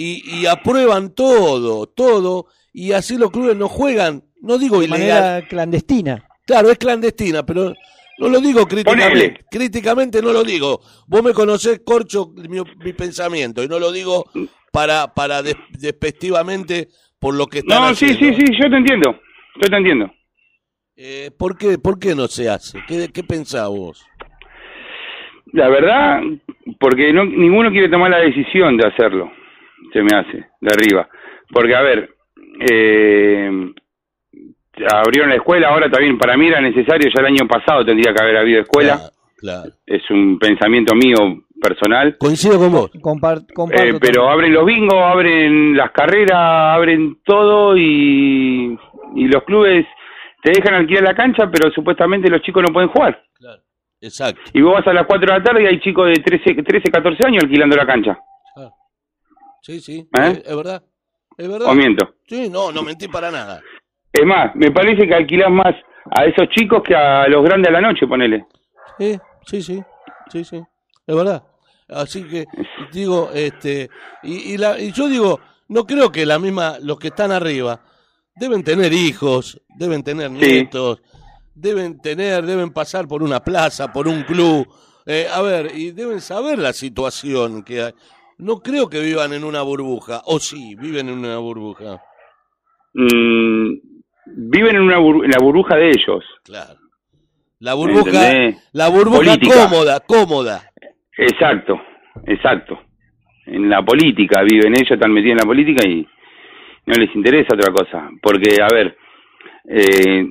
y, 0.00 0.22
y 0.42 0.46
aprueban 0.46 1.14
todo, 1.14 1.86
todo? 1.86 2.46
Y 2.72 2.92
así 2.92 3.16
los 3.18 3.30
clubes 3.30 3.56
no 3.56 3.68
juegan. 3.68 4.22
No 4.40 4.56
digo 4.58 4.78
de 4.78 4.86
ilegal. 4.86 5.00
manera 5.22 5.48
clandestina. 5.48 6.28
Claro, 6.46 6.70
es 6.70 6.78
clandestina, 6.78 7.44
pero 7.44 7.74
no 8.18 8.28
lo 8.28 8.40
digo 8.40 8.66
críticamente. 8.66 9.08
Ponele. 9.10 9.40
Críticamente 9.50 10.22
no 10.22 10.32
lo 10.32 10.44
digo. 10.44 10.80
Vos 11.08 11.22
me 11.22 11.32
conocés, 11.32 11.80
Corcho, 11.84 12.30
mi, 12.48 12.60
mi 12.84 12.92
pensamiento. 12.92 13.62
Y 13.62 13.68
no 13.68 13.78
lo 13.78 13.90
digo 13.90 14.24
para, 14.72 15.12
para 15.14 15.42
des- 15.42 15.56
despectivamente 15.70 16.88
por 17.18 17.34
lo 17.34 17.46
que 17.46 17.58
están 17.58 17.82
No, 17.82 17.94
sí, 17.94 18.10
haciendo. 18.12 18.36
sí, 18.38 18.46
sí, 18.46 18.52
yo 18.62 18.70
te 18.70 18.76
entiendo. 18.76 19.20
Yo 19.60 19.68
te 19.70 19.76
entiendo. 19.76 20.12
Eh, 20.96 21.30
¿por, 21.36 21.58
qué, 21.58 21.78
¿Por 21.78 21.98
qué 21.98 22.14
no 22.14 22.28
se 22.28 22.48
hace? 22.48 22.78
¿Qué, 22.86 23.08
qué 23.12 23.24
pensás 23.24 23.68
vos? 23.68 24.06
La 25.52 25.68
verdad, 25.68 26.20
porque 26.78 27.12
no, 27.12 27.24
ninguno 27.24 27.70
quiere 27.70 27.88
tomar 27.88 28.10
la 28.10 28.18
decisión 28.18 28.76
de 28.76 28.86
hacerlo, 28.86 29.30
se 29.92 30.02
me 30.02 30.16
hace, 30.16 30.46
de 30.60 30.68
arriba. 30.72 31.08
Porque, 31.52 31.74
a 31.74 31.80
ver, 31.82 32.10
eh, 32.70 33.50
abrieron 34.92 35.30
la 35.30 35.36
escuela, 35.36 35.68
ahora 35.68 35.90
también 35.90 36.18
para 36.18 36.36
mí 36.36 36.46
era 36.48 36.60
necesario, 36.60 37.10
ya 37.14 37.20
el 37.20 37.26
año 37.26 37.46
pasado 37.48 37.84
tendría 37.84 38.12
que 38.14 38.22
haber 38.22 38.36
habido 38.36 38.60
escuela. 38.62 38.96
Claro, 38.96 39.12
claro. 39.38 39.70
Es 39.86 40.08
un 40.10 40.38
pensamiento 40.38 40.94
mío 40.94 41.42
personal. 41.60 42.16
Coincido 42.18 42.58
con 42.58 42.70
vos. 42.72 42.90
Compar- 43.02 43.44
Eh, 43.72 43.98
pero 44.00 44.28
abren 44.28 44.52
los 44.52 44.64
bingos, 44.64 44.94
abren 44.94 45.76
las 45.76 45.90
carreras, 45.90 46.36
abren 46.76 47.18
todo 47.24 47.76
y, 47.76 48.78
y 49.16 49.24
los 49.28 49.42
clubes 49.44 49.84
te 50.42 50.52
dejan 50.52 50.74
alquilar 50.74 51.02
la 51.02 51.14
cancha, 51.16 51.50
pero 51.50 51.70
supuestamente 51.72 52.30
los 52.30 52.42
chicos 52.42 52.62
no 52.66 52.72
pueden 52.72 52.90
jugar. 52.90 53.20
Exacto. 54.00 54.40
Y 54.54 54.60
vos 54.62 54.74
vas 54.74 54.86
a 54.86 54.92
las 54.92 55.06
4 55.06 55.26
de 55.32 55.38
la 55.38 55.42
tarde 55.44 55.64
y 55.64 55.66
hay 55.66 55.80
chicos 55.80 56.06
de 56.06 56.14
13, 56.22 56.62
13 56.62 56.88
14 56.92 57.26
años 57.26 57.42
alquilando 57.42 57.74
la 57.74 57.84
cancha. 57.84 58.16
Sí, 59.62 59.80
sí. 59.80 60.08
¿Eh? 60.18 60.42
Es, 60.44 60.56
verdad. 60.56 60.82
Es 61.36 61.48
verdad. 61.48 61.68
¿O 61.68 61.74
miento? 61.74 62.14
Sí, 62.26 62.48
no, 62.48 62.72
no 62.72 62.82
mentí 62.82 63.08
para 63.08 63.30
nada. 63.30 63.60
Es 64.12 64.24
más, 64.24 64.54
me 64.54 64.70
parece 64.70 65.06
que 65.06 65.14
alquilás 65.14 65.50
más 65.50 65.74
a 66.10 66.24
esos 66.24 66.48
chicos 66.50 66.82
que 66.82 66.94
a 66.94 67.28
los 67.28 67.44
grandes 67.44 67.68
a 67.68 67.72
la 67.72 67.80
noche, 67.80 68.06
ponele. 68.06 68.46
Sí, 68.98 69.18
sí, 69.46 69.62
sí, 69.62 69.82
sí, 70.30 70.44
sí, 70.44 70.62
es 71.06 71.14
verdad. 71.14 71.42
Así 71.88 72.24
que 72.24 72.46
digo, 72.92 73.30
este, 73.32 73.88
y, 74.22 74.54
y, 74.54 74.56
la, 74.58 74.78
y 74.78 74.92
yo 74.92 75.08
digo, 75.08 75.40
no 75.68 75.84
creo 75.86 76.10
que 76.10 76.26
la 76.26 76.38
misma, 76.38 76.76
los 76.80 76.98
que 76.98 77.08
están 77.08 77.30
arriba, 77.30 77.80
deben 78.36 78.62
tener 78.62 78.92
hijos, 78.92 79.60
deben 79.76 80.02
tener 80.02 80.30
nietos, 80.30 81.02
deben 81.54 82.00
tener, 82.00 82.44
deben 82.44 82.70
pasar 82.70 83.06
por 83.06 83.22
una 83.22 83.42
plaza, 83.42 83.92
por 83.92 84.08
un 84.08 84.22
club, 84.22 84.66
eh, 85.06 85.26
a 85.32 85.40
ver, 85.42 85.72
y 85.74 85.90
deben 85.92 86.20
saber 86.20 86.58
la 86.58 86.72
situación 86.72 87.62
que 87.62 87.82
hay. 87.82 87.92
No 88.38 88.60
creo 88.60 88.88
que 88.88 89.00
vivan 89.00 89.32
en 89.32 89.44
una 89.44 89.62
burbuja, 89.62 90.22
o 90.26 90.38
sí, 90.38 90.74
viven 90.76 91.08
en 91.08 91.18
una 91.18 91.38
burbuja. 91.38 92.00
Mm, 92.94 93.72
viven 94.26 94.76
en, 94.76 94.82
una 94.82 94.98
bur- 94.98 95.24
en 95.24 95.30
la 95.30 95.38
burbuja 95.42 95.76
de 95.76 95.88
ellos. 95.90 96.24
Claro. 96.44 96.78
La 97.60 97.74
burbuja, 97.74 98.10
¿Entendés? 98.30 98.68
la 98.72 98.88
burbuja 98.88 99.18
Política. 99.18 99.68
cómoda, 99.68 100.00
cómoda. 100.00 100.62
Exacto, 101.16 101.80
exacto. 102.26 102.78
En 103.46 103.68
la 103.68 103.82
política 103.84 104.42
viven 104.42 104.72
ellos, 104.74 104.92
están 104.92 105.12
metidos 105.12 105.32
en 105.32 105.38
la 105.38 105.44
política 105.46 105.88
y 105.88 106.06
no 106.86 106.94
les 106.94 107.14
interesa 107.16 107.54
otra 107.54 107.72
cosa. 107.72 108.08
Porque, 108.22 108.62
a 108.62 108.68
ver, 108.72 108.96
eh, 109.68 110.30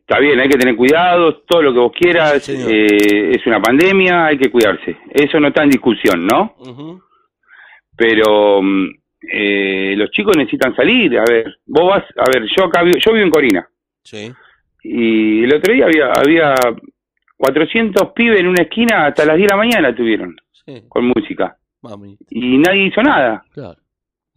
está 0.00 0.18
bien, 0.18 0.40
hay 0.40 0.48
que 0.48 0.58
tener 0.58 0.74
cuidado, 0.74 1.42
todo 1.46 1.62
lo 1.62 1.72
que 1.72 1.78
vos 1.78 1.92
quieras, 1.96 2.48
eh, 2.48 3.30
es 3.36 3.46
una 3.46 3.60
pandemia, 3.60 4.26
hay 4.26 4.38
que 4.38 4.50
cuidarse. 4.50 4.96
Eso 5.10 5.38
no 5.38 5.48
está 5.48 5.62
en 5.62 5.70
discusión, 5.70 6.26
¿no? 6.26 6.54
Ujú. 6.58 7.00
Pero 7.96 8.60
mm, 8.62 8.88
eh, 9.32 9.94
los 9.96 10.10
chicos 10.10 10.36
necesitan 10.36 10.74
salir. 10.76 11.18
A 11.18 11.24
ver, 11.28 11.58
vos 11.66 11.88
vas, 11.90 12.04
a 12.16 12.24
ver, 12.32 12.46
yo 12.56 12.64
acá 12.64 12.82
vivo, 12.82 12.98
yo 13.04 13.12
vivo 13.12 13.24
en 13.24 13.30
Corina. 13.30 13.68
Sí. 14.02 14.32
Y 14.82 15.44
el 15.44 15.54
otro 15.54 15.72
día 15.72 15.86
había, 15.86 16.12
había 16.12 16.54
400 17.36 18.12
pibes 18.14 18.40
en 18.40 18.48
una 18.48 18.62
esquina 18.62 19.06
hasta 19.06 19.24
las 19.24 19.36
10 19.36 19.48
de 19.48 19.52
la 19.52 19.56
mañana 19.56 19.94
tuvieron, 19.94 20.36
Sí. 20.66 20.82
con 20.88 21.06
música. 21.06 21.56
Mami, 21.82 22.16
Y 22.30 22.58
nadie 22.58 22.86
hizo 22.86 23.02
nada. 23.02 23.44
claro. 23.52 23.76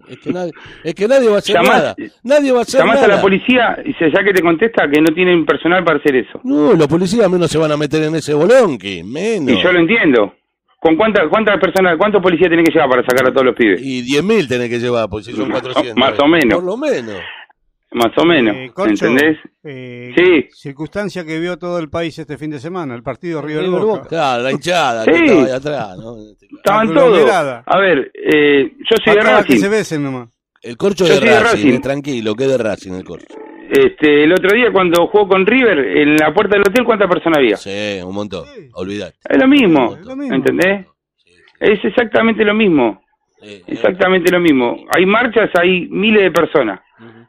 Es 0.08 0.20
que 0.20 0.32
nadie, 0.32 0.52
es 0.84 0.94
que 0.94 1.08
nadie 1.08 1.28
va 1.28 1.36
a 1.36 1.40
hacer 1.40 1.56
Llamás- 1.56 1.70
nada. 1.82 1.96
Nadie 2.24 2.52
va 2.52 2.60
a 2.60 2.62
hacer 2.62 2.80
Llamás 2.82 3.02
nada. 3.02 3.14
a 3.14 3.16
la 3.18 3.22
policía 3.22 3.78
y 3.84 3.94
ya 4.00 4.24
que 4.24 4.32
te 4.32 4.44
contesta 4.44 4.88
que 4.88 5.02
no 5.02 5.08
tienen 5.08 5.44
personal 5.44 5.84
para 5.84 5.98
hacer 5.98 6.16
eso. 6.18 6.40
No, 6.44 6.74
los 6.74 6.88
policías 6.88 7.28
menos 7.32 7.50
se 7.50 7.58
van 7.58 7.72
a 7.72 7.78
meter 7.78 8.04
en 8.04 8.14
ese 8.16 8.34
bolonque, 8.36 9.04
menos. 9.04 9.50
Y 9.52 9.62
yo 9.62 9.72
lo 9.72 9.80
entiendo. 9.80 10.36
¿Con 10.80 10.96
cuántas 10.96 11.24
cuántas 11.30 11.60
personas, 11.60 11.98
cuántos 11.98 12.22
policías 12.22 12.50
tienen 12.50 12.66
que 12.66 12.72
llevar 12.72 12.90
para 12.90 13.02
sacar 13.04 13.28
a 13.28 13.32
todos 13.32 13.46
los 13.46 13.56
pibes? 13.56 13.82
Y 13.82 14.04
10.000 14.04 14.48
tenés 14.48 14.70
que 14.70 14.80
llevar, 14.80 15.10
pues 15.10 15.26
si 15.26 15.34
son 15.34 15.50
400. 15.50 15.96
Más 15.98 16.18
o 16.20 16.28
menos. 16.28 16.56
Por 16.56 16.64
lo 16.64 16.78
menos. 16.78 17.16
Más 17.92 18.12
o 18.18 18.26
menos. 18.26 18.56
Eh, 18.56 18.70
Corcho, 18.74 19.06
¿Entendés? 19.08 19.38
eh, 19.64 20.12
Sí. 20.16 20.48
Circunstancia 20.52 21.24
que 21.26 21.40
vio 21.40 21.58
todo 21.58 21.80
el 21.80 21.90
país 21.90 22.20
este 22.20 22.38
fin 22.38 22.52
de 22.52 22.60
semana, 22.60 22.94
el 22.94 23.02
partido 23.02 23.42
River, 23.42 23.70
Boca. 23.70 23.86
Boca. 23.86 24.08
Claro, 24.10 24.44
la 24.44 24.52
hinchada 24.52 25.04
Sí. 25.06 25.12
que 25.12 25.24
estaba 25.26 25.42
ahí 25.46 25.52
atrás, 25.52 25.98
¿no? 25.98 26.16
Estaban 26.58 26.94
todos. 26.94 27.30
A 27.66 27.80
ver, 27.80 28.12
eh, 28.14 28.72
yo 28.78 28.96
soy 29.04 29.16
de 29.16 29.22
Faltaba 29.22 29.38
que 29.44 29.54
Racing. 29.54 29.60
se 29.62 29.70
besen 29.70 30.04
nomás. 30.04 30.30
El 30.62 30.76
corcho 30.78 31.06
Yo 31.06 31.14
de 31.14 31.20
soy 31.20 31.28
de 31.30 31.40
Racing, 31.40 31.56
Racing. 31.58 31.74
eh, 31.74 31.80
tranquilo, 31.80 32.36
que 32.36 32.46
de 32.46 32.58
Racing 32.58 32.92
el 32.94 33.04
corcho. 33.06 33.36
Este, 33.70 34.24
el 34.24 34.32
otro 34.34 34.56
día 34.56 34.72
cuando 34.72 35.08
jugó 35.08 35.28
con 35.28 35.46
River, 35.46 35.78
en 35.98 36.16
la 36.18 36.34
puerta 36.34 36.56
del 36.58 36.62
hotel, 36.68 36.84
¿cuántas 36.86 37.10
personas 37.10 37.40
había? 37.40 37.58
Sí, 37.58 38.00
un 38.04 38.14
montón. 38.16 38.46
Olvidate. 38.74 39.18
Es 39.30 39.38
lo 39.38 39.48
mismo, 39.48 39.96
Es 39.96 40.06
lo 40.06 40.16
mismo. 40.16 40.36
¿entendés? 40.36 40.86
Es 41.60 41.84
exactamente 41.84 42.44
lo 42.46 42.54
mismo, 42.54 43.02
exactamente 43.66 44.32
lo 44.32 44.40
mismo. 44.40 44.86
Hay 44.96 45.06
marchas, 45.06 45.50
hay 45.60 45.88
miles 45.90 46.22
de 46.24 46.32
personas, 46.32 46.80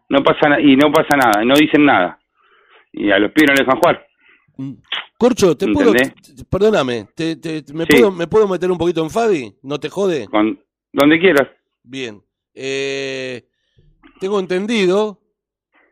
no 0.09 0.22
pasa 0.22 0.61
y 0.61 0.76
no 0.76 0.93
pasa 0.93 1.16
nada, 1.16 1.43
y 1.43 1.47
no 1.47 1.55
dicen 1.55 1.84
nada. 1.84 2.18
Y 2.93 3.11
a 3.11 3.18
los 3.18 3.32
pibes 3.32 3.49
no 3.51 3.55
les 3.55 3.66
dejan 3.66 3.78
jugar. 3.80 4.07
eh. 4.59 4.74
Corcho, 5.18 5.57
¿te 5.57 5.66
puedo, 5.72 5.91
¿Entendés? 5.91 6.36
t- 6.36 6.45
perdóname, 6.49 7.09
te, 7.16 7.34
te- 7.36 7.64
me, 7.74 7.84
Sí. 7.86 7.91
puedo, 7.97 8.12
¿me 8.12 8.26
puedo 8.28 8.47
meter 8.47 8.70
un 8.70 8.78
poquito 8.78 9.03
en 9.03 9.11
Fadi? 9.11 9.53
¿No 9.62 9.80
te 9.80 9.89
jode? 9.89 10.26
Con, 10.26 10.61
donde 10.93 11.18
quieras. 11.18 11.49
Bien. 11.82 12.20
Eh, 12.55 13.45
tengo 14.20 14.39
entendido, 14.39 15.18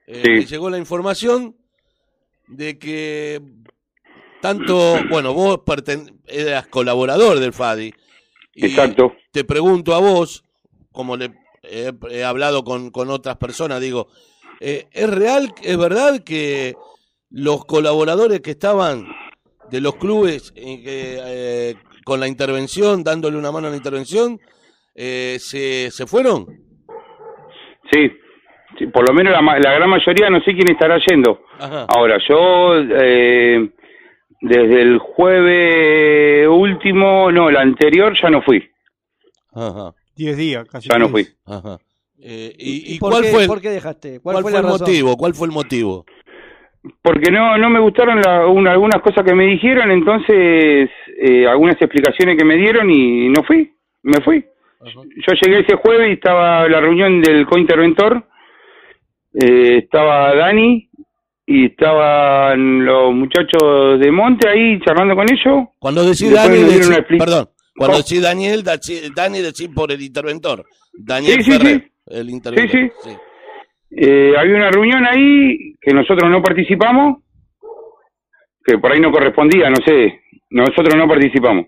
eh, 0.06 0.22
Sí. 0.24 0.30
me 0.30 0.44
llegó 0.46 0.70
la 0.70 0.78
información 0.78 1.56
de 2.48 2.78
que 2.78 3.40
tanto, 4.40 4.96
bueno, 5.10 5.32
vos 5.34 5.60
eras 6.26 6.66
colaborador 6.68 7.38
del 7.40 7.52
FADI. 7.52 7.92
y 8.54 8.66
Exacto. 8.66 9.14
Te 9.32 9.44
pregunto 9.44 9.94
a 9.94 10.00
vos, 10.00 10.44
como 10.92 11.16
le 11.16 11.32
he, 11.62 11.92
he 12.10 12.24
hablado 12.24 12.64
con, 12.64 12.90
con 12.90 13.10
otras 13.10 13.36
personas, 13.36 13.80
digo, 13.80 14.08
eh, 14.60 14.86
¿es 14.92 15.10
real, 15.10 15.52
es 15.62 15.76
verdad 15.76 16.22
que 16.24 16.74
los 17.30 17.64
colaboradores 17.64 18.40
que 18.40 18.52
estaban 18.52 19.06
de 19.70 19.80
los 19.80 19.96
clubes 19.96 20.52
eh, 20.54 20.82
eh, 20.86 21.74
con 22.04 22.20
la 22.20 22.28
intervención, 22.28 23.02
dándole 23.02 23.36
una 23.36 23.50
mano 23.52 23.66
a 23.66 23.70
la 23.70 23.76
intervención, 23.76 24.40
eh, 24.94 25.38
se, 25.40 25.90
se 25.90 26.06
fueron? 26.06 26.46
Sí, 27.92 28.08
por 28.92 29.06
lo 29.08 29.14
menos 29.14 29.32
la, 29.32 29.42
ma- 29.42 29.58
la 29.58 29.72
gran 29.74 29.88
mayoría 29.90 30.30
no 30.30 30.40
sé 30.40 30.52
quién 30.54 30.70
estará 30.70 30.98
yendo. 31.10 31.42
Ajá. 31.58 31.86
Ahora, 31.88 32.18
yo 32.28 32.76
eh, 32.78 33.70
desde 34.40 34.82
el 34.82 34.98
jueves 34.98 36.48
último, 36.48 37.30
no, 37.32 37.48
el 37.48 37.56
anterior 37.56 38.14
ya 38.20 38.30
no 38.30 38.42
fui, 38.42 38.68
Ajá. 39.54 39.92
Diez 40.16 40.36
días, 40.36 40.66
casi. 40.68 40.88
ya 40.88 40.98
no 40.98 41.08
fui. 41.08 41.26
Ajá. 41.46 41.78
Eh, 42.18 42.54
¿Y, 42.58 42.94
y 42.94 42.98
¿Por 42.98 43.10
cuál 43.12 43.22
qué- 43.24 43.28
fue 43.30 43.42
el, 43.42 43.48
¿Por 43.48 43.60
qué 43.60 43.70
dejaste? 43.70 44.20
¿Cuál, 44.20 44.34
cuál 44.34 44.42
fue 44.42 44.50
el 44.58 44.62
razón? 44.64 44.80
motivo? 44.80 45.16
¿Cuál 45.16 45.34
fue 45.34 45.46
el 45.48 45.52
motivo? 45.52 46.04
Porque 47.02 47.30
no, 47.30 47.58
no 47.58 47.68
me 47.68 47.80
gustaron 47.80 48.20
la- 48.20 48.46
una- 48.46 48.72
algunas 48.72 49.02
cosas 49.02 49.24
que 49.24 49.34
me 49.34 49.44
dijeron, 49.46 49.90
entonces 49.90 50.88
eh, 51.20 51.46
algunas 51.46 51.76
explicaciones 51.80 52.36
que 52.38 52.44
me 52.44 52.56
dieron 52.56 52.90
y 52.90 53.28
no 53.28 53.42
fui, 53.44 53.72
me 54.02 54.20
fui. 54.22 54.44
Yo 54.84 55.34
llegué 55.42 55.60
ese 55.60 55.76
jueves 55.76 56.10
y 56.10 56.12
estaba 56.12 56.68
la 56.68 56.80
reunión 56.80 57.20
del 57.20 57.44
cointerventor, 57.46 58.24
eh, 59.40 59.78
estaba 59.78 60.34
Dani 60.34 60.88
y 61.46 61.66
estaban 61.66 62.84
los 62.84 63.14
muchachos 63.14 64.00
de 64.00 64.10
Monte 64.10 64.48
ahí 64.48 64.80
charlando 64.80 65.14
con 65.14 65.26
ellos. 65.30 65.68
Cuando 65.78 66.02
decís 66.04 66.32
Dani, 66.32 66.56
decí- 66.58 67.18
perdón, 67.18 67.48
cuando 67.76 67.98
decís 67.98 68.22
Daniel, 68.22 68.64
dachi- 68.64 69.12
Dani 69.14 69.40
decís 69.40 69.68
por 69.74 69.92
el 69.92 70.02
interventor. 70.02 70.64
Daniel 70.92 71.34
Sí, 71.42 71.42
sí, 71.42 71.58
Ferrer, 71.58 71.80
sí. 71.82 71.92
el 72.18 72.30
interventor. 72.30 72.70
Sí, 72.80 72.90
sí. 73.04 73.10
Eh, 73.98 74.34
había 74.36 74.56
una 74.56 74.70
reunión 74.70 75.06
ahí 75.06 75.74
que 75.80 75.92
nosotros 75.94 76.28
no 76.30 76.42
participamos, 76.42 77.18
que 78.64 78.78
por 78.78 78.92
ahí 78.92 79.00
no 79.00 79.12
correspondía, 79.12 79.70
no 79.70 79.76
sé, 79.86 80.20
nosotros 80.50 80.94
no 80.96 81.06
participamos. 81.06 81.66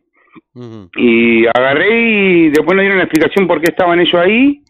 Y 0.97 1.47
agarré 1.47 2.01
y 2.01 2.49
después 2.49 2.75
nos 2.75 2.81
dieron 2.83 2.99
la 2.99 3.05
explicación 3.05 3.47
por 3.47 3.61
qué 3.61 3.71
estaban 3.71 4.01
ellos 4.01 4.15
ahí, 4.15 4.63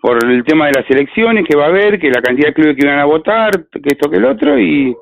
por 0.00 0.24
el 0.24 0.44
tema 0.44 0.66
de 0.66 0.80
las 0.80 0.90
elecciones 0.90 1.44
que 1.46 1.56
va 1.56 1.66
a 1.66 1.68
haber, 1.68 1.98
que 1.98 2.10
la 2.10 2.22
cantidad 2.22 2.48
de 2.48 2.54
clubes 2.54 2.76
que 2.76 2.86
iban 2.86 2.98
a 2.98 3.04
votar, 3.04 3.50
que 3.70 3.88
esto 3.88 4.10
que 4.10 4.16
el 4.16 4.24
otro, 4.24 4.58
y, 4.58 4.94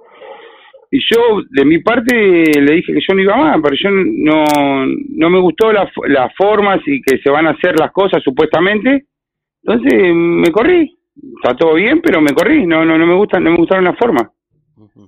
y 0.90 1.01
yo 1.11 1.42
de 1.51 1.64
mi 1.64 1.78
parte 1.78 2.14
le 2.14 2.74
dije 2.74 2.92
que 2.92 3.01
yo 3.07 3.14
no 3.14 3.22
iba 3.22 3.36
más, 3.36 3.59
pero 3.62 3.76
yo 3.76 3.90
no, 3.90 4.86
no 4.86 5.30
me 5.30 5.38
gustó 5.38 5.72
la 5.72 5.90
las 6.09 6.34
formas 6.36 6.80
y 6.86 7.01
que 7.03 7.18
se 7.18 7.30
van 7.30 7.46
a 7.46 7.51
hacer 7.51 7.78
las 7.78 7.92
cosas 7.92 8.22
supuestamente, 8.22 9.07
entonces 9.62 10.14
me 10.14 10.51
corrí, 10.51 10.99
está 11.36 11.57
todo 11.57 11.74
bien, 11.74 12.01
pero 12.01 12.20
me 12.20 12.32
corrí, 12.32 12.66
no, 12.66 12.84
no, 12.84 12.99
no 12.99 13.07
me 13.07 13.14
gustan, 13.14 13.44
no 13.44 13.51
me 13.53 13.57
gustaron 13.57 13.84
las 13.84 13.99
formas, 13.99 14.28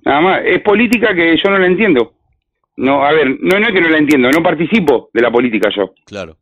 nada 0.05 0.21
más, 0.21 0.41
es 0.45 0.61
política 0.61 1.13
que 1.13 1.35
yo 1.37 1.49
no 1.49 1.57
la 1.57 1.67
entiendo. 1.67 2.13
No, 2.77 3.03
a 3.03 3.11
ver, 3.11 3.27
no, 3.41 3.59
no 3.59 3.67
es 3.67 3.73
que 3.73 3.81
no 3.81 3.89
la 3.89 3.97
entiendo, 3.97 4.31
no 4.31 4.41
participo 4.41 5.09
de 5.13 5.21
la 5.21 5.29
política 5.29 5.69
yo. 5.75 5.93
Claro. 6.05 6.37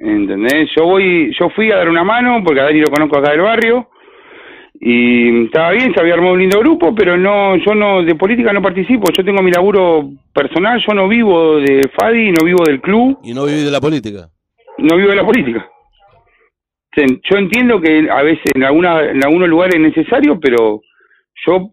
¿Entendés? 0.00 0.70
Yo 0.76 0.84
voy, 0.84 1.34
yo 1.38 1.50
fui 1.50 1.70
a 1.72 1.76
dar 1.76 1.88
una 1.88 2.04
mano 2.04 2.42
porque 2.44 2.60
a 2.60 2.64
Dani 2.64 2.80
lo 2.80 2.90
conozco 2.90 3.18
acá 3.18 3.32
del 3.32 3.40
barrio 3.40 3.88
y 4.80 5.46
estaba 5.46 5.72
bien, 5.72 5.92
se 5.92 6.00
había 6.00 6.14
armado 6.14 6.34
un 6.34 6.38
lindo 6.38 6.60
grupo, 6.60 6.94
pero 6.94 7.16
no, 7.16 7.56
yo 7.56 7.74
no, 7.74 8.02
de 8.04 8.14
política 8.14 8.52
no 8.52 8.62
participo, 8.62 9.10
yo 9.12 9.24
tengo 9.24 9.42
mi 9.42 9.50
laburo 9.50 10.08
personal, 10.32 10.80
yo 10.86 10.94
no 10.94 11.08
vivo 11.08 11.56
de 11.56 11.90
Fadi, 11.98 12.30
no 12.30 12.44
vivo 12.44 12.62
del 12.64 12.80
club, 12.80 13.18
Y 13.24 13.34
no 13.34 13.44
viví 13.44 13.64
de 13.64 13.72
la 13.72 13.80
política. 13.80 14.28
no 14.78 14.96
vivo 14.96 15.10
de 15.10 15.16
la 15.16 15.26
política. 15.26 15.68
Yo 16.96 17.38
entiendo 17.38 17.80
que 17.80 18.08
a 18.10 18.22
veces 18.22 18.44
en, 18.54 18.64
alguna, 18.64 19.10
en 19.10 19.24
algunos 19.24 19.48
lugares 19.48 19.74
es 19.76 19.80
necesario, 19.80 20.38
pero 20.40 20.80
yo 21.46 21.70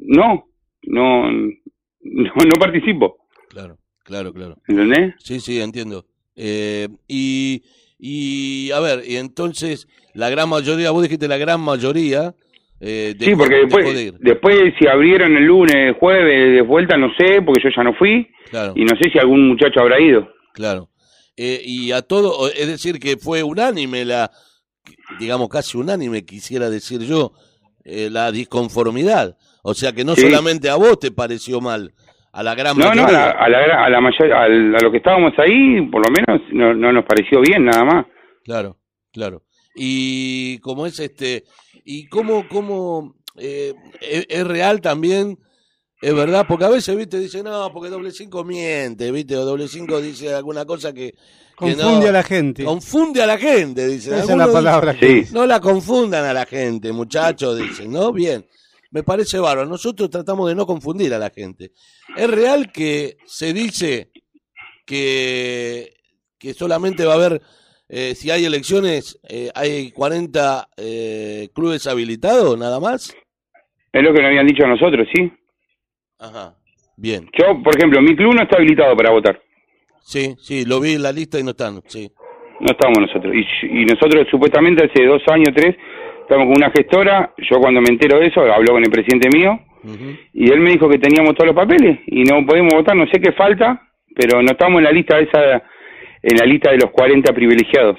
no, 0.00 0.44
no, 0.82 1.30
no, 1.30 2.34
no 2.46 2.54
participo. 2.58 3.16
Claro. 3.50 3.76
Claro, 4.04 4.32
claro. 4.32 4.54
¿entendés? 4.68 5.14
Sí, 5.18 5.40
sí, 5.40 5.60
entiendo. 5.60 6.04
Eh, 6.36 6.88
y, 7.08 7.62
y, 7.98 8.70
a 8.72 8.80
ver, 8.80 9.02
y 9.06 9.16
entonces, 9.16 9.88
la 10.14 10.28
gran 10.30 10.48
mayoría, 10.48 10.90
vos 10.90 11.02
dijiste 11.02 11.28
la 11.28 11.38
gran 11.38 11.60
mayoría. 11.60 12.34
Eh, 12.78 13.14
Sí, 13.18 13.34
porque 13.34 13.54
de 13.54 13.60
después, 13.62 14.14
después 14.20 14.74
si 14.78 14.86
abrieron 14.86 15.34
el 15.36 15.44
lunes, 15.44 15.96
jueves, 15.98 16.54
de 16.56 16.60
vuelta, 16.60 16.96
no 16.98 17.08
sé, 17.18 17.40
porque 17.40 17.62
yo 17.64 17.70
ya 17.74 17.82
no 17.82 17.94
fui, 17.94 18.28
Claro, 18.50 18.74
y 18.76 18.84
no 18.84 18.94
sé 19.00 19.10
si 19.10 19.18
algún 19.18 19.48
muchacho 19.48 19.80
habrá 19.80 19.98
ido. 20.00 20.28
claro. 20.52 20.90
Eh, 21.38 21.60
y 21.66 21.92
a 21.92 22.00
todo, 22.00 22.48
es 22.50 22.66
decir, 22.66 22.98
que 22.98 23.18
fue 23.18 23.42
unánime 23.42 24.06
la, 24.06 24.30
digamos, 25.20 25.50
casi 25.50 25.76
unánime, 25.76 26.24
quisiera 26.24 26.70
decir 26.70 27.00
yo, 27.02 27.32
eh, 27.84 28.08
la 28.10 28.32
disconformidad. 28.32 29.36
O 29.62 29.74
sea, 29.74 29.92
que 29.92 30.02
no 30.04 30.14
Sí. 30.14 30.22
solamente 30.22 30.70
a 30.70 30.76
vos 30.76 30.98
te 30.98 31.10
pareció 31.10 31.60
mal, 31.60 31.92
a 32.38 32.42
la 32.42 32.54
gran 32.54 32.76
No, 32.78 32.94
no, 32.94 33.06
a 33.06 33.10
la, 33.10 33.30
a 33.30 33.48
la, 33.48 33.84
a 33.84 33.88
la 33.90 34.00
mayor- 34.00 34.32
al- 34.32 34.76
a 34.76 34.78
los 34.80 34.90
que 34.90 34.98
estábamos 34.98 35.32
ahí, 35.38 35.80
por 35.90 36.02
lo 36.06 36.12
menos, 36.12 36.42
no, 36.52 36.74
no 36.74 36.92
nos 36.92 37.04
pareció 37.04 37.40
bien, 37.40 37.64
nada 37.64 37.84
más. 37.84 38.06
Claro, 38.44 38.76
claro. 39.12 39.42
Y 39.74 40.58
como 40.58 40.86
es 40.86 40.98
este, 41.00 41.44
y 41.84 42.06
cómo, 42.08 42.46
cómo 42.48 43.14
eh, 43.36 43.74
es, 44.00 44.26
es 44.28 44.46
real 44.46 44.80
también, 44.80 45.38
es 46.02 46.14
verdad, 46.14 46.44
porque 46.48 46.64
a 46.66 46.68
veces, 46.70 46.94
viste, 46.96 47.18
dice, 47.18 47.42
no, 47.42 47.70
porque 47.72 47.88
doble 47.90 48.10
cinco 48.10 48.44
miente, 48.44 49.10
viste, 49.12 49.36
o 49.36 49.44
doble 49.44 49.66
cinco 49.68 50.00
dice 50.00 50.34
alguna 50.34 50.64
cosa 50.66 50.92
que, 50.92 51.12
que 51.12 51.16
Confunde 51.74 52.00
no- 52.04 52.08
a 52.08 52.12
la 52.12 52.22
gente. 52.22 52.64
Confunde 52.64 53.22
a 53.22 53.26
la 53.26 53.38
gente, 53.38 53.86
dice. 53.88 54.10
Esa 54.18 54.32
es 54.32 54.36
la 54.36 54.52
palabra. 54.52 54.94
Sí. 55.00 55.24
No 55.32 55.46
la 55.46 55.58
confundan 55.60 56.24
a 56.26 56.34
la 56.34 56.44
gente, 56.44 56.92
muchachos, 56.92 57.58
dicen, 57.58 57.90
¿no? 57.92 58.12
Bien. 58.12 58.44
Me 58.90 59.02
parece 59.02 59.38
bárbaro. 59.38 59.68
Nosotros 59.68 60.10
tratamos 60.10 60.48
de 60.48 60.54
no 60.54 60.66
confundir 60.66 61.12
a 61.14 61.18
la 61.18 61.30
gente. 61.30 61.70
Es 62.16 62.30
real 62.30 62.70
que 62.72 63.16
se 63.24 63.52
dice 63.52 64.10
que, 64.86 65.94
que 66.38 66.54
solamente 66.54 67.04
va 67.04 67.14
a 67.14 67.16
haber, 67.16 67.42
eh, 67.88 68.14
si 68.14 68.30
hay 68.30 68.44
elecciones, 68.44 69.20
eh, 69.28 69.50
hay 69.54 69.90
40 69.90 70.68
eh, 70.76 71.48
clubes 71.54 71.86
habilitados, 71.86 72.58
nada 72.58 72.80
más. 72.80 73.14
Es 73.92 74.02
lo 74.02 74.12
que 74.12 74.20
nos 74.20 74.28
habían 74.28 74.46
dicho 74.46 74.64
a 74.64 74.68
nosotros, 74.68 75.08
¿sí? 75.14 75.32
Ajá. 76.18 76.54
Bien. 76.96 77.28
Yo, 77.38 77.62
por 77.62 77.76
ejemplo, 77.76 78.00
mi 78.00 78.16
club 78.16 78.34
no 78.34 78.42
está 78.42 78.56
habilitado 78.56 78.96
para 78.96 79.10
votar. 79.10 79.40
Sí, 80.00 80.36
sí, 80.38 80.64
lo 80.64 80.80
vi 80.80 80.94
en 80.94 81.02
la 81.02 81.12
lista 81.12 81.38
y 81.38 81.42
no 81.42 81.50
están, 81.50 81.82
sí. 81.86 82.10
No 82.60 82.66
estamos 82.70 82.98
nosotros. 83.00 83.34
Y, 83.34 83.80
y 83.80 83.84
nosotros 83.84 84.26
supuestamente 84.30 84.84
hace 84.86 85.04
dos 85.04 85.20
años, 85.28 85.48
tres, 85.54 85.76
estamos 86.26 86.46
con 86.46 86.56
una 86.56 86.70
gestora. 86.70 87.32
Yo 87.38 87.58
cuando 87.60 87.80
me 87.80 87.88
entero 87.88 88.18
de 88.18 88.26
eso, 88.26 88.40
hablo 88.40 88.72
con 88.72 88.84
el 88.84 88.90
presidente 88.90 89.28
mío. 89.32 89.58
Y 90.32 90.50
él 90.50 90.58
me 90.58 90.70
dijo 90.70 90.88
que 90.88 90.98
teníamos 90.98 91.34
todos 91.34 91.46
los 91.46 91.54
papeles 91.54 92.00
y 92.06 92.24
no 92.24 92.44
podemos 92.44 92.74
votar. 92.74 92.96
No 92.96 93.06
sé 93.06 93.20
qué 93.20 93.32
falta, 93.32 93.88
pero 94.16 94.42
no 94.42 94.50
estamos 94.50 94.78
en 94.78 94.84
la 94.84 94.90
lista 94.90 95.18
esa, 95.18 95.62
en 96.22 96.36
la 96.36 96.44
lista 96.44 96.72
de 96.72 96.78
los 96.78 96.90
40 96.90 97.32
privilegiados. 97.32 97.96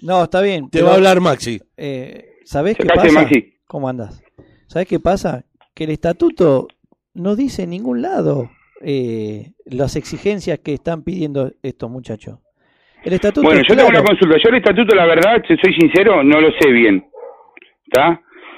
No, 0.00 0.24
está 0.24 0.40
bien. 0.40 0.70
Te 0.70 0.78
pero, 0.78 0.86
va 0.86 0.92
a 0.92 0.96
hablar 0.96 1.20
Maxi. 1.20 1.60
Eh, 1.76 2.36
¿Sabés 2.44 2.76
qué 2.76 2.86
pasa? 2.86 3.12
Maxi. 3.12 3.54
¿Cómo 3.66 3.88
andás? 3.88 4.22
¿Sabés 4.66 4.88
qué 4.88 4.98
pasa? 4.98 5.44
Que 5.74 5.84
el 5.84 5.90
estatuto 5.90 6.68
no 7.12 7.36
dice 7.36 7.64
en 7.64 7.70
ningún 7.70 8.00
lado 8.00 8.50
eh, 8.82 9.52
las 9.66 9.96
exigencias 9.96 10.58
que 10.60 10.72
están 10.72 11.02
pidiendo 11.02 11.52
estos 11.62 11.90
muchachos. 11.90 12.38
El 13.04 13.12
estatuto 13.12 13.46
Bueno, 13.46 13.60
es 13.60 13.68
yo 13.68 13.76
tengo 13.76 13.88
una 13.88 14.02
consulta. 14.02 14.36
Yo 14.42 14.48
el 14.48 14.56
estatuto, 14.56 14.94
la 14.96 15.06
verdad, 15.06 15.42
si 15.46 15.56
soy 15.56 15.74
sincero, 15.74 16.24
no 16.24 16.40
lo 16.40 16.48
sé 16.58 16.70
bien. 16.70 17.04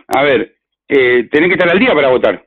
A 0.09 0.23
ver, 0.23 0.57
eh, 0.89 1.29
tenés 1.31 1.49
que 1.49 1.55
estar 1.55 1.69
al 1.69 1.79
día 1.79 1.95
para 1.95 2.09
votar. 2.11 2.45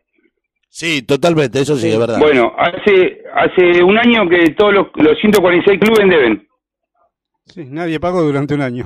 Sí, 0.70 1.02
totalmente, 1.02 1.60
eso 1.62 1.76
sí, 1.76 1.90
es 1.90 2.00
verdad. 2.00 2.18
Bueno, 2.20 2.54
hace 2.58 3.22
hace 3.34 3.84
un 3.84 3.98
año 3.98 4.28
que 4.30 4.52
todos 4.54 4.74
los, 4.74 4.88
los 4.96 5.20
146 5.20 5.80
clubes 5.80 6.10
deben. 6.10 6.48
Sí, 7.46 7.66
nadie 7.66 8.00
pagó 8.00 8.22
durante 8.22 8.54
un 8.54 8.62
año. 8.62 8.86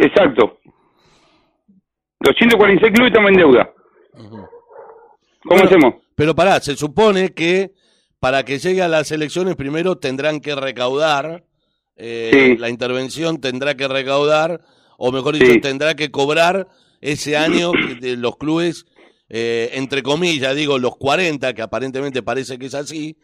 Exacto. 0.00 0.58
Los 2.20 2.34
146 2.36 2.92
clubes 2.92 3.10
estamos 3.12 3.30
en 3.30 3.36
deuda. 3.36 3.70
¿Cómo 4.14 4.48
Bueno, 5.44 5.64
hacemos? 5.64 5.94
Pero 6.16 6.34
pará, 6.34 6.60
se 6.60 6.76
supone 6.76 7.32
que 7.32 7.70
para 8.18 8.42
que 8.44 8.58
llegue 8.58 8.82
a 8.82 8.88
las 8.88 9.10
elecciones 9.12 9.56
primero 9.56 9.96
tendrán 9.96 10.40
que 10.40 10.54
recaudar, 10.54 11.44
eh, 11.96 12.30
Sí. 12.32 12.56
la 12.58 12.68
intervención 12.68 13.40
tendrá 13.40 13.74
que 13.74 13.88
recaudar, 13.88 14.60
o 14.98 15.12
mejor 15.12 15.34
dicho, 15.34 15.52
Sí. 15.52 15.60
tendrá 15.60 15.94
que 15.94 16.10
cobrar 16.10 16.66
ese 17.00 17.36
año 17.36 17.72
que 17.72 17.94
de 17.96 18.16
los 18.16 18.36
clubes, 18.36 18.84
eh, 19.28 19.70
entre 19.74 20.02
comillas, 20.02 20.54
digo, 20.56 20.78
los 20.78 20.96
40, 20.96 21.54
que 21.54 21.62
aparentemente 21.62 22.22
parece 22.22 22.58
que 22.58 22.66
es 22.66 22.74
así, 22.74 23.16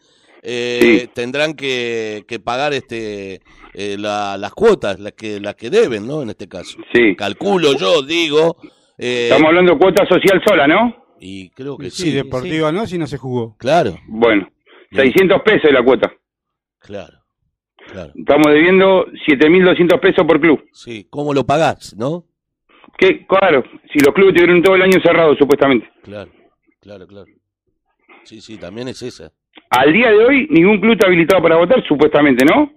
eh, 0.43 0.79
Sí. 1.01 1.09
tendrán 1.13 1.53
que, 1.55 2.23
que 2.27 2.39
pagar 2.39 2.73
este 2.73 3.41
eh, 3.73 3.95
la- 3.99 4.37
las 4.37 4.53
cuotas, 4.53 4.99
las 4.99 5.13
que, 5.13 5.39
las 5.39 5.55
que 5.55 5.69
deben, 5.69 6.07
¿no? 6.07 6.21
En 6.23 6.29
este 6.29 6.47
caso. 6.47 6.77
Sí. 6.93 7.15
Calculo 7.15 7.73
yo, 7.77 8.01
digo. 8.01 8.57
eh, 8.97 9.25
Estamos 9.29 9.49
hablando 9.49 9.73
de 9.73 9.79
cuota 9.79 10.05
social 10.07 10.41
sola, 10.47 10.67
¿no? 10.67 11.05
y 11.19 11.49
creo 11.49 11.77
que 11.79 11.89
Sí, 11.89 12.03
sí. 12.03 12.11
Deportiva 12.11 12.71
no, 12.71 12.85
si 12.85 12.97
no 12.99 13.07
se 13.07 13.17
jugó. 13.17 13.55
Claro, 13.57 13.97
Bueno, 14.07 14.47
600 14.91 15.41
pesos 15.41 15.65
es 15.65 15.73
la 15.73 15.83
cuota. 15.83 16.11
claro, 16.79 17.17
claro. 17.91 18.13
Estamos 18.15 18.45
debiendo 18.53 19.05
7.200 19.27 19.99
pesos 19.99 20.25
por 20.27 20.39
club. 20.39 20.63
Sí, 20.73 21.07
¿cómo 21.09 21.33
lo 21.33 21.43
pagás, 21.45 21.95
no? 21.97 22.25
Que, 22.97 23.25
claro, 23.25 23.63
si 23.91 23.99
los 23.99 24.13
clubes 24.13 24.35
tuvieron 24.35 24.61
todo 24.61 24.75
el 24.75 24.81
año 24.83 24.99
cerrados, 25.03 25.37
supuestamente. 25.37 25.89
Claro, 26.03 26.31
claro, 26.81 27.07
claro. 27.07 27.27
Sí, 28.23 28.41
sí, 28.41 28.57
también 28.57 28.87
es 28.87 29.01
esa. 29.01 29.31
Al 29.69 29.93
día 29.93 30.09
de 30.11 30.25
hoy, 30.25 30.47
ningún 30.49 30.79
club 30.79 30.93
está 30.93 31.07
habilitado 31.07 31.41
para 31.41 31.57
votar, 31.57 31.83
supuestamente, 31.87 32.45
¿no? 32.45 32.71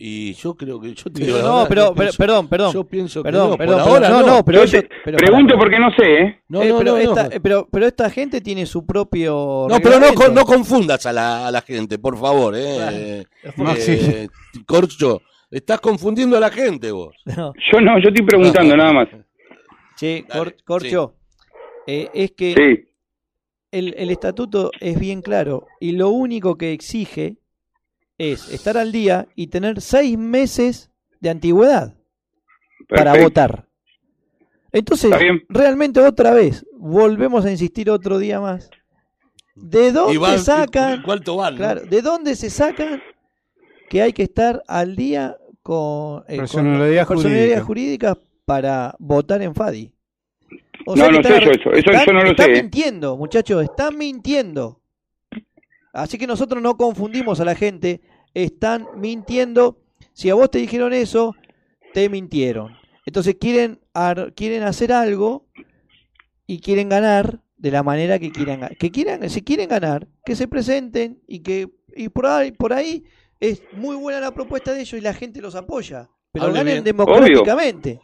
Y 0.00 0.32
yo 0.34 0.54
creo 0.54 0.80
que 0.80 0.94
yo 0.94 1.10
te 1.10 1.20
No, 1.20 1.26
digo 1.26 1.38
no, 1.38 1.44
verdad, 1.56 1.66
pero, 1.68 1.94
pienso- 1.94 2.18
perdón, 2.18 2.48
perdón. 2.48 2.72
Yo 2.72 2.84
pienso 2.84 3.20
que 3.20 3.30
perdón, 3.30 3.50
no, 3.50 3.56
perdón, 3.56 3.80
por 3.82 3.88
ahora 3.90 4.08
no, 4.08 4.20
no. 4.20 4.26
no, 4.28 4.44
pero 4.44 4.58
Yo 4.58 4.64
ellos- 4.64 4.82
te 4.82 4.88
pero 5.04 5.16
pregunto 5.18 5.54
porque 5.58 5.78
no 5.80 5.90
sé, 5.90 6.12
¿eh? 6.22 6.40
No, 6.48 6.62
Eh, 6.62 6.68
no, 6.68 6.78
pero, 6.78 6.90
no, 6.92 6.96
esta, 6.98 7.22
no. 7.24 7.30
pero, 7.42 7.68
pero 7.72 7.86
esta 7.86 8.08
gente 8.10 8.40
tiene 8.40 8.64
su 8.66 8.86
propio. 8.86 9.66
No, 9.68 9.80
pero 9.80 9.98
no, 9.98 10.12
no 10.32 10.44
confundas 10.44 11.04
a 11.06 11.12
la, 11.12 11.48
a 11.48 11.50
la 11.50 11.62
gente, 11.62 11.98
por 11.98 12.16
favor, 12.16 12.54
¿eh? 12.56 12.74
Claro. 12.76 12.96
Eh, 12.96 13.24
eh, 13.88 14.28
Corcho, 14.66 15.22
estás 15.50 15.80
confundiendo 15.80 16.36
a 16.36 16.40
la 16.40 16.50
gente 16.50 16.92
vos. 16.92 17.16
No. 17.36 17.52
Yo 17.72 17.80
no, 17.80 17.98
yo 17.98 18.08
estoy 18.10 18.24
preguntando 18.24 18.76
nada 18.76 18.92
más. 18.92 19.08
Che, 19.98 20.24
Dale, 20.28 20.38
Cor- 20.40 20.56
Corcho, 20.64 21.14
eh, 21.86 22.08
es 22.14 22.32
que 22.32 22.54
Sí, 22.56 22.88
el, 23.72 23.94
el 23.98 24.10
estatuto 24.10 24.70
es 24.80 24.98
bien 24.98 25.22
claro 25.22 25.66
y 25.80 25.92
lo 25.92 26.10
único 26.10 26.56
que 26.56 26.72
exige 26.72 27.36
es 28.16 28.48
estar 28.52 28.76
al 28.78 28.92
día 28.92 29.26
y 29.34 29.48
tener 29.48 29.80
seis 29.80 30.16
meses 30.16 30.90
de 31.20 31.30
antigüedad 31.30 31.94
para 32.88 33.20
votar. 33.20 33.66
Entonces, 34.72 35.10
realmente 35.48 36.00
otra 36.00 36.32
vez, 36.32 36.64
volvemos 36.76 37.44
a 37.44 37.50
insistir 37.50 37.90
otro 37.90 38.18
día 38.18 38.40
más. 38.40 38.70
¿De 39.54 39.90
dónde 39.92 40.18
van- 40.18 40.38
sacan? 40.38 41.02
¿Cuánto 41.02 41.36
vale? 41.36 41.56
Claro, 41.56 41.80
¿de 41.82 42.02
dónde 42.02 42.36
se 42.36 42.50
sacan 42.50 43.02
que 43.88 44.02
hay 44.02 44.12
que 44.12 44.22
estar 44.22 44.62
al 44.68 44.94
día 44.94 45.36
con, 45.62 46.20
eh, 46.28 46.36
con 46.36 46.38
Personalidad 46.38 47.06
personalidades 47.08 47.62
jurídica. 47.62 48.14
jurídicas 48.14 48.16
para 48.48 48.96
votar 48.98 49.42
en 49.42 49.54
FADI? 49.54 49.92
O 50.86 50.96
No, 50.96 51.10
no 51.10 51.20
están- 51.20 51.38
sé 51.40 51.44
yo 51.44 51.50
eso, 51.50 51.70
eso 51.72 51.90
están- 51.90 52.06
yo 52.06 52.12
no 52.14 52.22
lo 52.22 52.30
están 52.30 52.46
sé, 52.46 52.52
¿eh? 52.52 52.62
mintiendo, 52.62 53.16
muchachos, 53.18 53.62
están 53.62 53.98
mintiendo. 53.98 54.80
Así 55.92 56.16
que 56.16 56.26
nosotros 56.26 56.62
no 56.62 56.78
confundimos 56.78 57.40
a 57.40 57.44
la 57.44 57.54
gente, 57.54 58.00
están 58.32 58.86
mintiendo. 58.96 59.82
Si 60.14 60.30
a 60.30 60.34
vos 60.34 60.50
te 60.50 60.58
dijeron 60.58 60.94
eso, 60.94 61.34
te 61.92 62.08
mintieron. 62.08 62.74
Entonces 63.04 63.36
quieren, 63.38 63.80
ar- 63.92 64.32
quieren 64.34 64.62
hacer 64.62 64.92
algo 64.92 65.46
y 66.46 66.60
quieren 66.60 66.88
ganar 66.88 67.40
de 67.58 67.70
la 67.70 67.82
manera 67.82 68.18
que 68.18 68.30
quieran 68.30 68.60
que 68.78 68.90
quieran 68.90 69.28
si 69.28 69.42
quieren 69.42 69.68
ganar 69.68 70.06
que 70.24 70.36
se 70.36 70.46
presenten 70.46 71.20
y 71.26 71.40
que 71.40 71.68
y 71.96 72.08
por 72.08 72.26
ahí 72.26 72.52
por 72.52 72.72
ahí 72.72 73.02
es 73.40 73.62
muy 73.72 73.96
buena 73.96 74.20
la 74.20 74.32
propuesta 74.32 74.72
de 74.72 74.82
ellos 74.82 74.92
y 74.96 75.00
la 75.02 75.12
gente 75.12 75.40
los 75.40 75.56
apoya 75.56 76.08
pero 76.32 76.46
Hable 76.46 76.58
ganen 76.58 76.72
bien. 76.74 76.84
democráticamente 76.84 78.00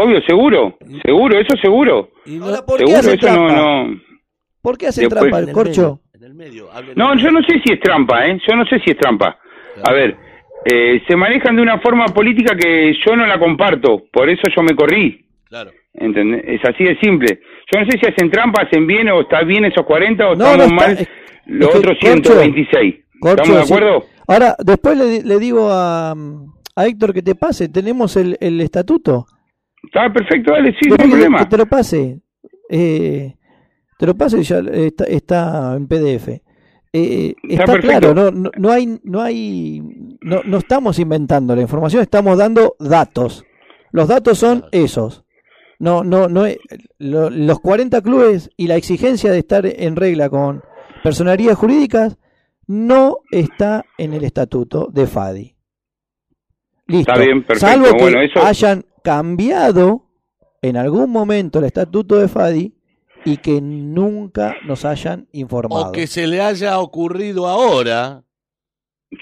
Obvio, 0.00 0.20
seguro, 0.28 0.78
seguro, 1.04 1.40
eso 1.40 1.56
seguro. 1.60 2.10
Y 2.24 2.36
no- 2.36 2.44
ahora 2.46 2.64
por 2.64 2.78
qué 2.78 2.86
Seguro, 2.86 2.98
hacen 3.00 3.14
eso 3.18 3.26
no, 3.26 3.46
trampa 3.48 3.54
no. 3.82 4.00
por 4.62 4.78
qué 4.78 4.86
hacen 4.86 5.08
Después- 5.08 5.20
trampa 5.22 5.38
en 5.40 5.48
el 5.48 5.54
corcho 5.54 5.80
medio, 5.82 6.00
en 6.14 6.22
el 6.22 6.34
medio, 6.34 6.68
No, 6.94 7.16
yo 7.16 7.30
no 7.32 7.40
sé 7.42 7.60
si 7.64 7.72
es 7.72 7.80
trampa, 7.80 8.24
¿eh? 8.26 8.38
Yo 8.48 8.54
no 8.54 8.64
sé 8.66 8.78
si 8.84 8.90
es 8.92 8.96
trampa. 8.96 9.36
A 9.84 9.92
ver, 9.92 10.16
eh, 10.66 11.02
se 11.08 11.16
manejan 11.16 11.56
de 11.56 11.62
una 11.62 11.80
forma 11.80 12.04
política 12.06 12.54
que 12.56 12.94
yo 13.04 13.16
no 13.16 13.26
la 13.26 13.40
comparto, 13.40 14.04
por 14.12 14.30
eso 14.30 14.42
yo 14.54 14.62
me 14.62 14.76
corrí. 14.76 15.26
Claro. 15.48 15.72
¿Entendés? 15.94 16.42
Es 16.46 16.64
así 16.64 16.84
de 16.84 16.96
simple. 17.00 17.40
Yo 17.72 17.80
no 17.80 17.86
sé 17.90 17.98
si 17.98 18.06
hacen 18.06 18.30
trampa, 18.30 18.62
hacen 18.62 18.86
bien 18.86 19.08
o 19.08 19.22
está 19.22 19.42
bien 19.42 19.64
esos 19.64 19.84
40 19.84 20.28
o 20.28 20.36
No, 20.36 20.44
estamos 20.44 20.58
no 20.58 20.64
está- 20.64 20.74
mal 20.76 20.90
es- 20.92 21.08
los 21.46 21.68
es 21.70 21.72
que, 21.72 21.78
otros 21.78 21.98
Corcho, 22.00 22.12
126. 22.34 22.94
Corcho, 23.18 23.42
¿Estamos 23.42 23.60
de 23.62 23.66
sí. 23.66 23.72
acuerdo? 23.74 24.04
ahora 24.28 24.54
después 24.64 24.96
le, 24.96 25.22
le 25.24 25.38
digo 25.40 25.68
a, 25.72 26.14
a 26.78 26.86
Héctor 26.86 27.12
que 27.12 27.22
te 27.22 27.34
pase 27.34 27.68
tenemos 27.68 28.16
el, 28.16 28.36
el 28.40 28.60
estatuto 28.60 29.26
Está 29.82 30.12
perfecto, 30.12 30.52
dale, 30.52 30.72
sí, 30.80 30.88
no 30.88 30.96
hay 30.98 31.04
que- 31.04 31.08
problema. 31.10 31.38
que 31.38 31.46
te 31.46 31.56
lo 31.56 31.66
pase. 31.66 32.20
Eh, 32.68 33.34
te 33.98 34.06
lo 34.06 34.14
pase, 34.16 34.42
ya 34.42 34.58
está, 34.58 35.04
está 35.04 35.74
en 35.76 35.86
PDF. 35.86 36.28
Eh, 36.92 37.34
Está 37.48 37.78
claro, 37.78 38.12
no, 38.14 38.30
no, 38.30 38.50
no 38.56 38.70
hay, 38.72 38.98
no 39.04 39.20
hay, 39.22 39.80
no, 40.20 40.42
no 40.44 40.58
estamos 40.58 40.98
inventando 40.98 41.54
la 41.54 41.62
información, 41.62 42.02
estamos 42.02 42.36
dando 42.38 42.74
datos. 42.80 43.44
Los 43.92 44.08
datos 44.08 44.38
son 44.38 44.64
esos. 44.72 45.24
No, 45.78 46.02
no, 46.02 46.28
no, 46.28 46.44
lo- 46.98 47.30
los 47.30 47.60
40 47.60 48.02
clubes 48.02 48.50
y 48.56 48.66
la 48.66 48.74
exigencia 48.76 49.30
de 49.30 49.38
estar 49.38 49.64
en 49.64 49.94
regla 49.96 50.28
con 50.28 50.62
personalidades 51.04 51.56
jurídicas 51.58 52.18
no 52.66 53.18
está 53.30 53.84
en 53.96 54.12
el 54.12 54.24
estatuto 54.24 54.88
de 54.92 55.06
FADI. 55.06 55.54
Listo. 56.88 57.12
Está 57.12 57.22
bien, 57.24 57.44
perfecto. 57.44 57.66
Salvo 57.66 57.96
que 57.96 58.02
Bueno, 58.02 58.20
eso- 58.22 58.42
hayan 58.42 58.84
cambiado 59.04 60.06
en 60.62 60.76
algún 60.76 61.10
momento 61.10 61.60
el 61.60 61.66
estatuto 61.66 62.16
de 62.16 62.28
FADI 62.28 62.74
y 63.24 63.36
que 63.36 63.60
nunca 63.60 64.56
nos 64.66 64.84
hayan 64.84 65.28
informado. 65.32 65.90
O 65.90 65.92
que 65.92 66.06
se 66.06 66.26
le 66.26 66.40
haya 66.40 66.78
ocurrido 66.80 67.46
ahora. 67.46 68.24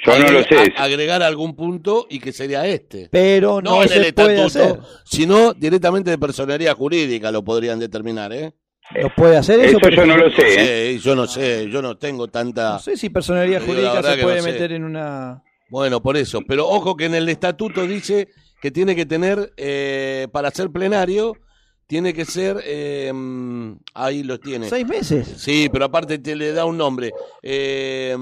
Yo 0.05 0.19
no 0.19 0.31
lo 0.31 0.43
sé. 0.43 0.73
agregar 0.77 1.23
algún 1.23 1.55
punto 1.55 2.07
y 2.11 2.19
que 2.19 2.33
sería 2.33 2.67
este. 2.67 3.09
Pero 3.11 3.63
no, 3.63 3.77
No 3.77 3.83
en 3.83 3.89
se 3.89 4.09
el 4.09 4.15
puede 4.15 4.43
hacer. 4.43 4.63
estatuto, 4.63 4.89
sino 5.05 5.53
directamente 5.55 6.11
de 6.11 6.19
personería 6.19 6.75
jurídica 6.75 7.31
lo 7.31 7.45
podrían 7.45 7.79
determinar, 7.79 8.33
¿eh? 8.33 8.53
¿Lo 8.95 9.13
puede 9.15 9.37
hacer 9.37 9.61
eso? 9.61 9.79
Yo 9.81 10.07
no 10.07 10.17
lo 10.17 10.31
sé. 10.31 10.43
¿eh? 10.47 10.93
Sí, 10.95 10.99
yo 11.01 11.15
no 11.15 11.27
sé, 11.27 11.69
yo 11.71 11.83
no 11.83 11.97
tengo 11.97 12.29
tanta... 12.29 12.75
No 12.75 12.79
sé 12.81 12.97
si 12.97 13.09
la 13.09 13.61
jurídica 13.61 14.03
se 14.03 14.23
puede 14.23 14.37
no 14.37 14.43
sé. 14.43 14.53
meter 14.53 14.73
en 14.73 14.85
una... 14.85 15.43
Bueno, 15.69 16.01
por 16.03 16.17
eso. 16.17 16.41
Pero 16.47 16.69
ojo 16.69 16.97
que 16.97 17.07
en 17.07 17.15
el 17.15 17.29
estatuto 17.29 17.87
dice 17.87 18.29
que 18.61 18.71
tiene 18.71 18.95
que 18.97 19.07
tener, 19.07 19.53
eh, 19.57 20.29
para 20.33 20.51
ser 20.51 20.71
plenario, 20.71 21.35
tiene 21.87 22.13
que 22.15 22.25
ser, 22.25 22.61
eh, 22.65 23.13
mm, 23.13 23.73
ahí 23.95 24.23
lo 24.23 24.39
tiene. 24.41 24.69
Seis 24.69 24.87
meses. 24.87 25.35
Sí, 25.39 25.69
pero 25.73 25.85
aparte 25.87 26.19
te 26.19 26.35
le 26.37 26.53
da 26.53 26.65
un 26.65 26.77
nombre. 26.77 27.13
Eh, 27.43 28.17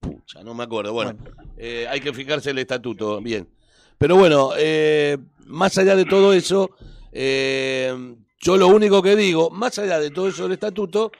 pucha, 0.00 0.42
no 0.42 0.54
me 0.54 0.64
acuerdo. 0.64 0.92
Bueno, 0.92 1.16
eh, 1.56 1.86
hay 1.88 2.00
que 2.00 2.12
fijarse 2.12 2.50
el 2.50 2.58
estatuto, 2.58 3.20
bien. 3.20 3.48
Pero 3.96 4.16
bueno, 4.16 4.50
eh, 4.56 5.18
más 5.46 5.76
allá 5.78 5.96
de 5.96 6.04
todo 6.04 6.32
eso, 6.32 6.70
eh, 7.10 7.92
yo 8.40 8.56
lo 8.56 8.68
único 8.68 9.02
que 9.02 9.16
digo, 9.16 9.50
más 9.50 9.78
allá 9.78 9.98
de 9.98 10.10
todo 10.10 10.28
eso 10.28 10.44
del 10.44 10.52
estatuto, 10.52 11.10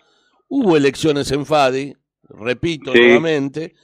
hubo 0.48 0.76
elecciones 0.76 1.30
en 1.32 1.44
FADI, 1.44 1.96
repito 2.28 2.92
Sí. 2.92 2.98
nuevamente. 3.00 3.74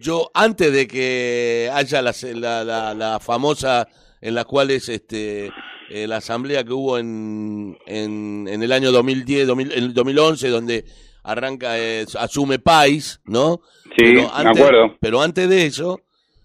Yo, 0.00 0.30
antes 0.34 0.72
de 0.72 0.86
que 0.86 1.70
haya 1.72 2.02
la, 2.02 2.14
la, 2.34 2.64
la- 2.64 2.94
la 2.94 3.20
famosa 3.20 3.88
en 4.20 4.34
las 4.34 4.44
cuales 4.46 4.88
este, 4.88 5.50
eh, 5.90 6.06
la 6.06 6.16
asamblea 6.18 6.64
que 6.64 6.72
hubo 6.72 6.98
en, 6.98 7.76
en, 7.86 8.46
en 8.50 8.62
el 8.62 8.72
año 8.72 8.90
2010, 8.92 9.46
2000, 9.46 9.72
en 9.72 9.78
el 9.84 9.94
2011, 9.94 10.48
donde 10.48 10.84
arranca, 11.22 11.78
eh, 11.78 12.06
asume 12.18 12.58
Pais, 12.58 13.20
¿no? 13.24 13.60
Sí, 13.96 14.04
me 14.04 14.22
acuerdo. 14.26 14.96
Pero 15.00 15.20
antes 15.22 15.48
de 15.48 15.66
eso, 15.66 16.00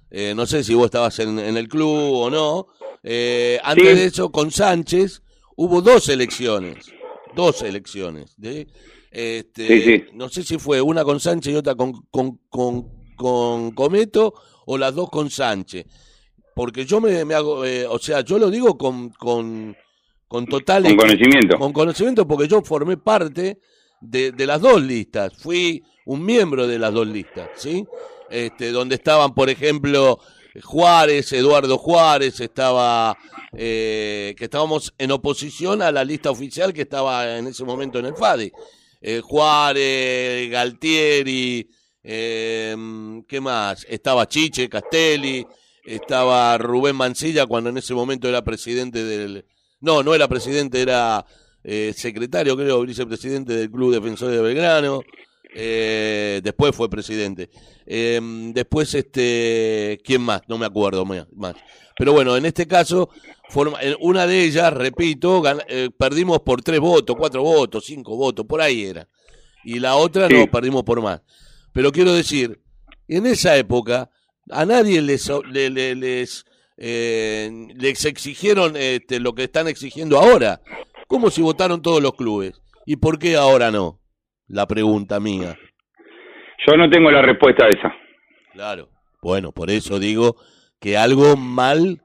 eh, 0.09 0.33
no 0.35 0.45
sé 0.45 0.63
si 0.63 0.73
vos 0.73 0.85
estabas 0.85 1.17
en, 1.19 1.37
en 1.39 1.57
el 1.57 1.67
club 1.67 2.13
o 2.13 2.29
no, 2.29 2.67
eh, 3.03 3.59
antes 3.63 3.89
Sí. 3.89 3.95
de 3.95 4.05
eso, 4.05 4.31
con 4.31 4.51
Sánchez, 4.51 5.21
hubo 5.55 5.81
dos 5.81 6.09
elecciones, 6.09 6.91
dos 7.35 7.61
elecciones, 7.61 8.35
¿sí? 8.41 8.67
Este, 9.11 9.67
Sí, 9.67 9.81
sí. 9.83 10.03
No 10.13 10.29
sé 10.29 10.43
si 10.43 10.57
fue 10.57 10.81
una 10.81 11.03
con 11.03 11.19
Sánchez 11.19 11.53
y 11.53 11.55
otra 11.57 11.75
con, 11.75 11.93
con, 12.11 12.39
con, 12.49 12.87
con 13.21 13.71
Cometo 13.71 14.33
o 14.65 14.77
las 14.77 14.95
dos 14.95 15.09
con 15.09 15.29
Sánchez. 15.29 15.85
Porque 16.55 16.85
yo 16.85 16.99
me, 16.99 17.23
me 17.23 17.35
hago, 17.35 17.63
eh, 17.63 17.85
o 17.85 17.99
sea, 17.99 18.21
yo 18.21 18.39
lo 18.39 18.49
digo 18.49 18.77
con, 18.77 19.09
con, 19.11 19.77
con 20.27 20.45
total... 20.47 20.83
Con 20.83 20.97
conocimiento. 20.97 21.57
Con 21.57 21.71
conocimiento 21.71 22.27
porque 22.27 22.47
yo 22.47 22.61
formé 22.61 22.97
parte 22.97 23.59
de, 24.01 24.31
de 24.31 24.45
las 24.47 24.59
dos 24.59 24.81
listas, 24.81 25.33
fui 25.37 25.83
un 26.05 26.25
miembro 26.25 26.67
de 26.67 26.79
las 26.79 26.91
dos 26.91 27.07
listas, 27.07 27.49
¿sí? 27.55 27.85
Este, 28.29 28.71
donde 28.71 28.95
estaban, 28.95 29.33
por 29.35 29.49
ejemplo, 29.49 30.19
Juárez, 30.63 31.31
Eduardo 31.33 31.77
Juárez, 31.77 32.39
estaba, 32.39 33.15
eh, 33.53 34.33
que 34.37 34.45
estábamos 34.45 34.93
en 34.97 35.11
oposición 35.11 35.81
a 35.81 35.91
la 35.91 36.03
lista 36.03 36.31
oficial 36.31 36.73
que 36.73 36.81
estaba 36.81 37.37
en 37.37 37.47
ese 37.47 37.63
momento 37.63 37.99
en 37.99 38.07
el 38.07 38.15
FADI. 38.15 38.51
Eh, 39.01 39.21
Juárez, 39.23 40.49
Galtieri, 40.49 41.69
eh, 42.03 42.75
¿qué 43.27 43.41
más? 43.41 43.85
Estaba 43.89 44.27
Chiche, 44.27 44.69
Castelli, 44.69 45.45
estaba 45.85 46.57
Rubén 46.57 46.95
Mancilla 46.95 47.45
cuando 47.45 47.69
en 47.69 47.77
ese 47.77 47.93
momento 47.93 48.27
era 48.27 48.41
presidente 48.43 49.03
del... 49.03 49.45
No, 49.79 50.03
no 50.03 50.13
era 50.13 50.27
presidente, 50.27 50.81
era 50.81 51.25
eh, 51.63 51.93
secretario, 51.95 52.55
creo, 52.55 52.81
vicepresidente 52.81 53.53
del 53.53 53.71
Club 53.71 53.93
Defensor 53.93 54.29
de 54.31 54.41
Belgrano. 54.41 55.01
Eh, 55.53 56.39
después 56.43 56.73
fue 56.75 56.89
presidente. 56.89 57.49
Eh, 57.85 58.19
después, 58.53 58.93
este, 58.93 59.99
¿quién 60.05 60.21
más? 60.21 60.41
No 60.47 60.57
me 60.57 60.65
acuerdo 60.65 61.03
más. 61.03 61.25
Pero 61.97 62.13
bueno, 62.13 62.37
en 62.37 62.45
este 62.45 62.67
caso, 62.67 63.09
forma- 63.49 63.79
una 63.99 64.25
de 64.27 64.43
ellas, 64.45 64.71
repito, 64.71 65.41
gan- 65.41 65.63
eh, 65.67 65.89
perdimos 65.97 66.39
por 66.41 66.61
tres 66.61 66.79
votos, 66.79 67.15
cuatro 67.17 67.41
votos, 67.43 67.83
cinco 67.85 68.15
votos, 68.15 68.45
por 68.45 68.61
ahí 68.61 68.85
era. 68.85 69.09
Y 69.63 69.79
la 69.79 69.95
otra 69.95 70.27
Sí. 70.27 70.33
no, 70.35 70.47
perdimos 70.49 70.83
por 70.83 71.01
más. 71.01 71.21
Pero 71.73 71.91
quiero 71.91 72.13
decir, 72.13 72.59
en 73.07 73.25
esa 73.25 73.55
época, 73.57 74.09
a 74.49 74.65
nadie 74.65 75.01
les, 75.01 75.29
o- 75.29 75.43
le- 75.43 75.69
le- 75.69 75.95
les, 75.95 76.45
eh, 76.77 77.49
les 77.75 78.05
exigieron 78.05 78.75
este, 78.75 79.19
lo 79.19 79.33
que 79.33 79.43
están 79.43 79.67
exigiendo 79.67 80.17
ahora. 80.19 80.61
¿Cómo 81.07 81.29
si 81.29 81.41
votaron 81.41 81.81
todos 81.81 82.01
los 82.01 82.13
clubes? 82.15 82.61
¿Y 82.85 82.95
por 82.97 83.19
qué 83.19 83.35
ahora 83.35 83.71
no? 83.71 83.99
La 84.47 84.65
pregunta 84.67 85.19
mía. 85.19 85.57
Yo 86.67 86.75
no 86.77 86.89
tengo 86.89 87.09
la 87.11 87.21
respuesta 87.21 87.65
a 87.65 87.69
esa. 87.69 87.93
Claro. 88.53 88.89
Bueno, 89.21 89.51
por 89.51 89.69
eso 89.69 89.99
digo 89.99 90.35
que 90.79 90.97
algo 90.97 91.35
mal 91.37 92.01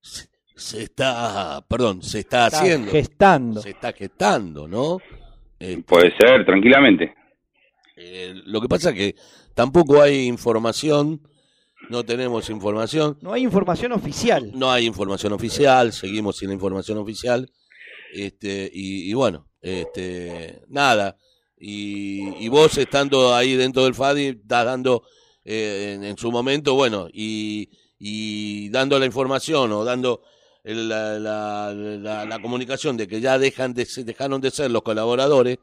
se, 0.00 0.28
se 0.54 0.82
está, 0.84 1.64
perdón, 1.68 2.02
se 2.02 2.20
está, 2.20 2.46
Está 2.46 2.60
haciendo. 2.60 2.90
gestando. 2.90 3.60
Se 3.60 3.70
está 3.70 3.92
gestando, 3.92 4.68
¿no? 4.68 4.98
Este, 5.58 5.82
Puede 5.82 6.12
ser, 6.16 6.44
tranquilamente. 6.46 7.14
Eh, 7.96 8.34
lo 8.46 8.60
que 8.60 8.68
pasa 8.68 8.90
es 8.90 8.96
que 8.96 9.16
tampoco 9.54 10.00
hay 10.02 10.26
información, 10.26 11.20
no 11.90 12.04
tenemos 12.04 12.48
información. 12.50 13.18
No 13.20 13.32
hay 13.32 13.42
información 13.42 13.92
oficial. 13.92 14.50
No 14.54 14.70
hay 14.70 14.86
información 14.86 15.32
oficial, 15.32 15.92
seguimos 15.92 16.38
sin 16.38 16.50
información 16.52 16.98
oficial. 16.98 17.50
Este, 18.12 18.70
y, 18.72 19.10
y 19.10 19.14
bueno, 19.14 19.48
este, 19.60 20.62
nada. 20.68 21.16
Y, 21.58 22.44
y 22.44 22.48
vos 22.48 22.76
estando 22.78 23.34
ahí 23.34 23.54
dentro 23.56 23.84
del 23.84 23.94
FADI, 23.94 24.26
estás 24.28 24.64
dando 24.66 25.02
eh, 25.44 25.94
en, 25.96 26.04
en 26.04 26.16
su 26.16 26.30
momento, 26.30 26.74
bueno, 26.74 27.08
y, 27.12 27.70
y 27.98 28.68
dando 28.70 28.98
la 28.98 29.06
información 29.06 29.72
o 29.72 29.84
dando 29.84 30.22
la, 30.64 31.18
la, 31.18 31.72
la- 31.74 32.24
la 32.24 32.38
comunicación 32.40 32.96
de 32.96 33.06
que 33.06 33.20
ya 33.20 33.38
dejan 33.38 33.74
de 33.74 33.86
dejaron 34.04 34.40
de 34.40 34.50
ser 34.50 34.70
los 34.70 34.82
colaboradores. 34.82 35.58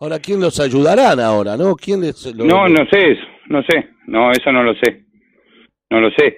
Ahora, 0.00 0.18
¿quién 0.18 0.40
los 0.40 0.58
ayudarán 0.60 1.18
ahora, 1.20 1.56
no? 1.56 1.74
¿Quién 1.76 2.00
les, 2.02 2.24
lo- 2.34 2.44
No, 2.44 2.68
no 2.68 2.84
sé 2.90 3.12
eso, 3.12 3.22
no 3.48 3.62
sé. 3.62 3.88
No, 4.06 4.30
eso 4.30 4.52
no 4.52 4.62
lo 4.62 4.74
sé. 4.74 5.04
No 5.90 6.00
lo 6.00 6.10
sé. 6.10 6.36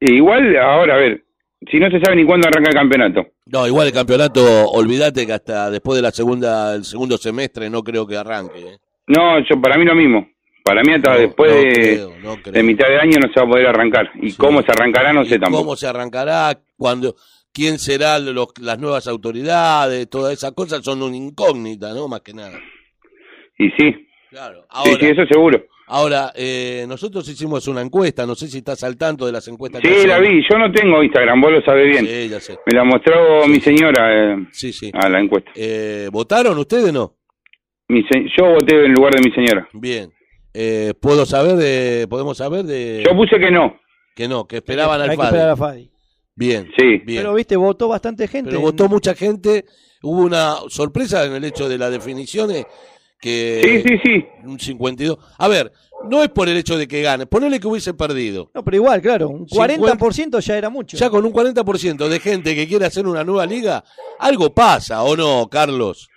E 0.00 0.14
igual, 0.14 0.56
ahora, 0.56 0.94
a 0.94 0.98
ver, 0.98 1.24
si 1.70 1.78
no 1.78 1.90
se 1.90 2.00
sabe 2.00 2.16
ni 2.16 2.24
cuándo 2.24 2.48
arranca 2.48 2.70
el 2.70 2.74
campeonato. 2.76 3.26
No, 3.46 3.66
igual 3.66 3.88
el 3.88 3.92
campeonato, 3.92 4.42
olvídate 4.70 5.26
que 5.26 5.32
hasta 5.32 5.70
después 5.70 5.96
de 5.96 6.02
la 6.02 6.10
segunda, 6.12 6.74
el 6.74 6.84
segundo 6.84 7.18
semestre 7.18 7.68
no 7.68 7.82
creo 7.82 8.06
que 8.06 8.16
arranque. 8.16 8.60
¿eh? 8.60 8.78
No, 9.08 9.38
yo 9.40 9.60
para 9.60 9.76
mí 9.76 9.84
lo 9.84 9.94
mismo. 9.94 10.28
Para 10.64 10.82
mí 10.82 10.92
hasta 10.92 11.14
No, 11.14 11.20
después 11.20 11.50
no 11.50 11.56
de, 11.60 11.72
creo, 11.72 12.12
no 12.22 12.36
creo. 12.42 12.52
de 12.52 12.62
mitad 12.62 12.86
de 12.86 13.00
año 13.00 13.18
no 13.20 13.32
se 13.32 13.40
va 13.40 13.46
a 13.46 13.50
poder 13.50 13.66
arrancar. 13.66 14.10
Y 14.22 14.30
Sí. 14.30 14.36
cómo 14.36 14.62
se 14.62 14.70
arrancará 14.70 15.12
no 15.12 15.24
sé 15.24 15.34
¿Y 15.34 15.38
tampoco. 15.40 15.64
¿Cómo 15.64 15.76
se 15.76 15.86
arrancará? 15.88 16.58
Cuando, 16.76 17.16
¿Quién 17.52 17.78
serán 17.80 18.32
los, 18.32 18.48
las 18.60 18.78
nuevas 18.78 19.08
autoridades? 19.08 20.08
Todas 20.08 20.34
esas 20.34 20.52
cosas 20.52 20.84
son 20.84 21.02
una 21.02 21.16
incógnita, 21.16 21.92
¿no? 21.92 22.06
Más 22.06 22.20
que 22.20 22.32
nada. 22.32 22.56
Y 23.62 23.70
sí, 23.78 24.06
Claro. 24.30 24.60
sí, 24.62 24.66
Ahora, 24.70 24.96
sí, 25.00 25.06
eso 25.06 25.22
seguro. 25.30 25.64
ahora 25.88 26.32
eh, 26.34 26.84
nosotros 26.88 27.28
hicimos 27.28 27.66
una 27.68 27.82
encuesta, 27.82 28.24
no 28.26 28.34
sé 28.34 28.46
si 28.48 28.58
estás 28.58 28.82
al 28.84 28.96
tanto 28.96 29.26
de 29.26 29.32
las 29.32 29.46
encuestas. 29.48 29.82
que 29.82 29.88
Sí, 30.02 30.06
la 30.06 30.18
vi. 30.18 30.42
Yo 30.50 30.56
no 30.58 30.70
tengo 30.72 31.02
Instagram, 31.02 31.40
vos 31.40 31.52
lo 31.52 31.62
sabés 31.62 31.88
bien. 31.90 32.06
Sí, 32.06 32.28
ya 32.28 32.40
sé. 32.40 32.56
Me 32.66 32.76
la 32.78 32.84
mostró 32.84 33.46
mi 33.48 33.60
señora 33.60 34.32
eh, 34.32 34.46
Sí, 34.52 34.72
sí. 34.72 34.90
a 34.94 35.08
la 35.08 35.20
encuesta. 35.20 35.50
Eh, 35.54 36.08
¿Votaron 36.12 36.56
ustedes 36.58 36.92
no? 36.92 37.16
Mi 37.88 38.02
se- 38.04 38.24
yo 38.38 38.52
voté 38.54 38.84
en 38.84 38.92
lugar 38.94 39.12
de 39.14 39.28
mi 39.28 39.34
señora. 39.34 39.68
Bien. 39.72 40.10
Eh, 40.54 40.94
¿Puedo 41.00 41.26
saber 41.26 41.56
de, 41.56 42.06
podemos 42.08 42.36
saber 42.38 42.64
de 42.64 43.02
Yo 43.06 43.14
puse 43.16 43.38
que 43.38 43.50
no. 43.50 43.78
que 44.16 44.26
no, 44.28 44.46
que 44.46 44.56
esperaban 44.58 45.00
al 45.00 45.08
FADI? 45.14 45.26
esperar 45.26 45.48
a 45.50 45.56
Fadi. 45.56 45.90
Bien, 46.36 46.70
Sí. 46.78 46.98
bien. 47.04 47.22
Pero 47.22 47.34
viste, 47.34 47.56
votó 47.56 47.88
bastante 47.88 48.26
gente. 48.26 48.50
Pero 48.50 48.60
votó 48.62 48.88
mucha 48.88 49.14
gente. 49.14 49.64
Hubo 50.02 50.22
una 50.22 50.54
sorpresa 50.68 51.24
en 51.26 51.34
el 51.34 51.44
hecho 51.44 51.68
de 51.68 51.76
las 51.76 51.90
definiciones 51.90 52.64
que 53.20 53.60
Sí, 53.62 53.82
sí, 53.88 54.00
sí. 54.04 54.26
un 54.44 54.58
52. 54.58 55.18
A 55.38 55.48
ver, 55.48 55.70
no 56.08 56.22
es 56.22 56.30
por 56.30 56.48
el 56.48 56.56
hecho 56.56 56.78
de 56.78 56.88
que 56.88 57.02
gane, 57.02 57.26
ponele 57.26 57.60
que 57.60 57.66
hubiese 57.68 57.92
perdido. 57.94 58.50
No, 58.54 58.64
pero 58.64 58.76
igual, 58.78 59.00
claro, 59.02 59.28
un 59.28 59.46
50 59.48 59.76
40% 59.98 60.40
ya 60.40 60.56
era 60.56 60.70
mucho. 60.70 60.96
Ya 60.96 61.10
con 61.10 61.24
un 61.24 61.32
40% 61.32 62.08
de 62.08 62.20
gente 62.20 62.54
que 62.54 62.66
quiere 62.66 62.86
hacer 62.86 63.06
una 63.06 63.22
nueva 63.22 63.44
liga, 63.46 63.84
algo 64.18 64.54
pasa, 64.54 65.02
¿o 65.02 65.14
no, 65.16 65.46
Carlos? 65.50 66.08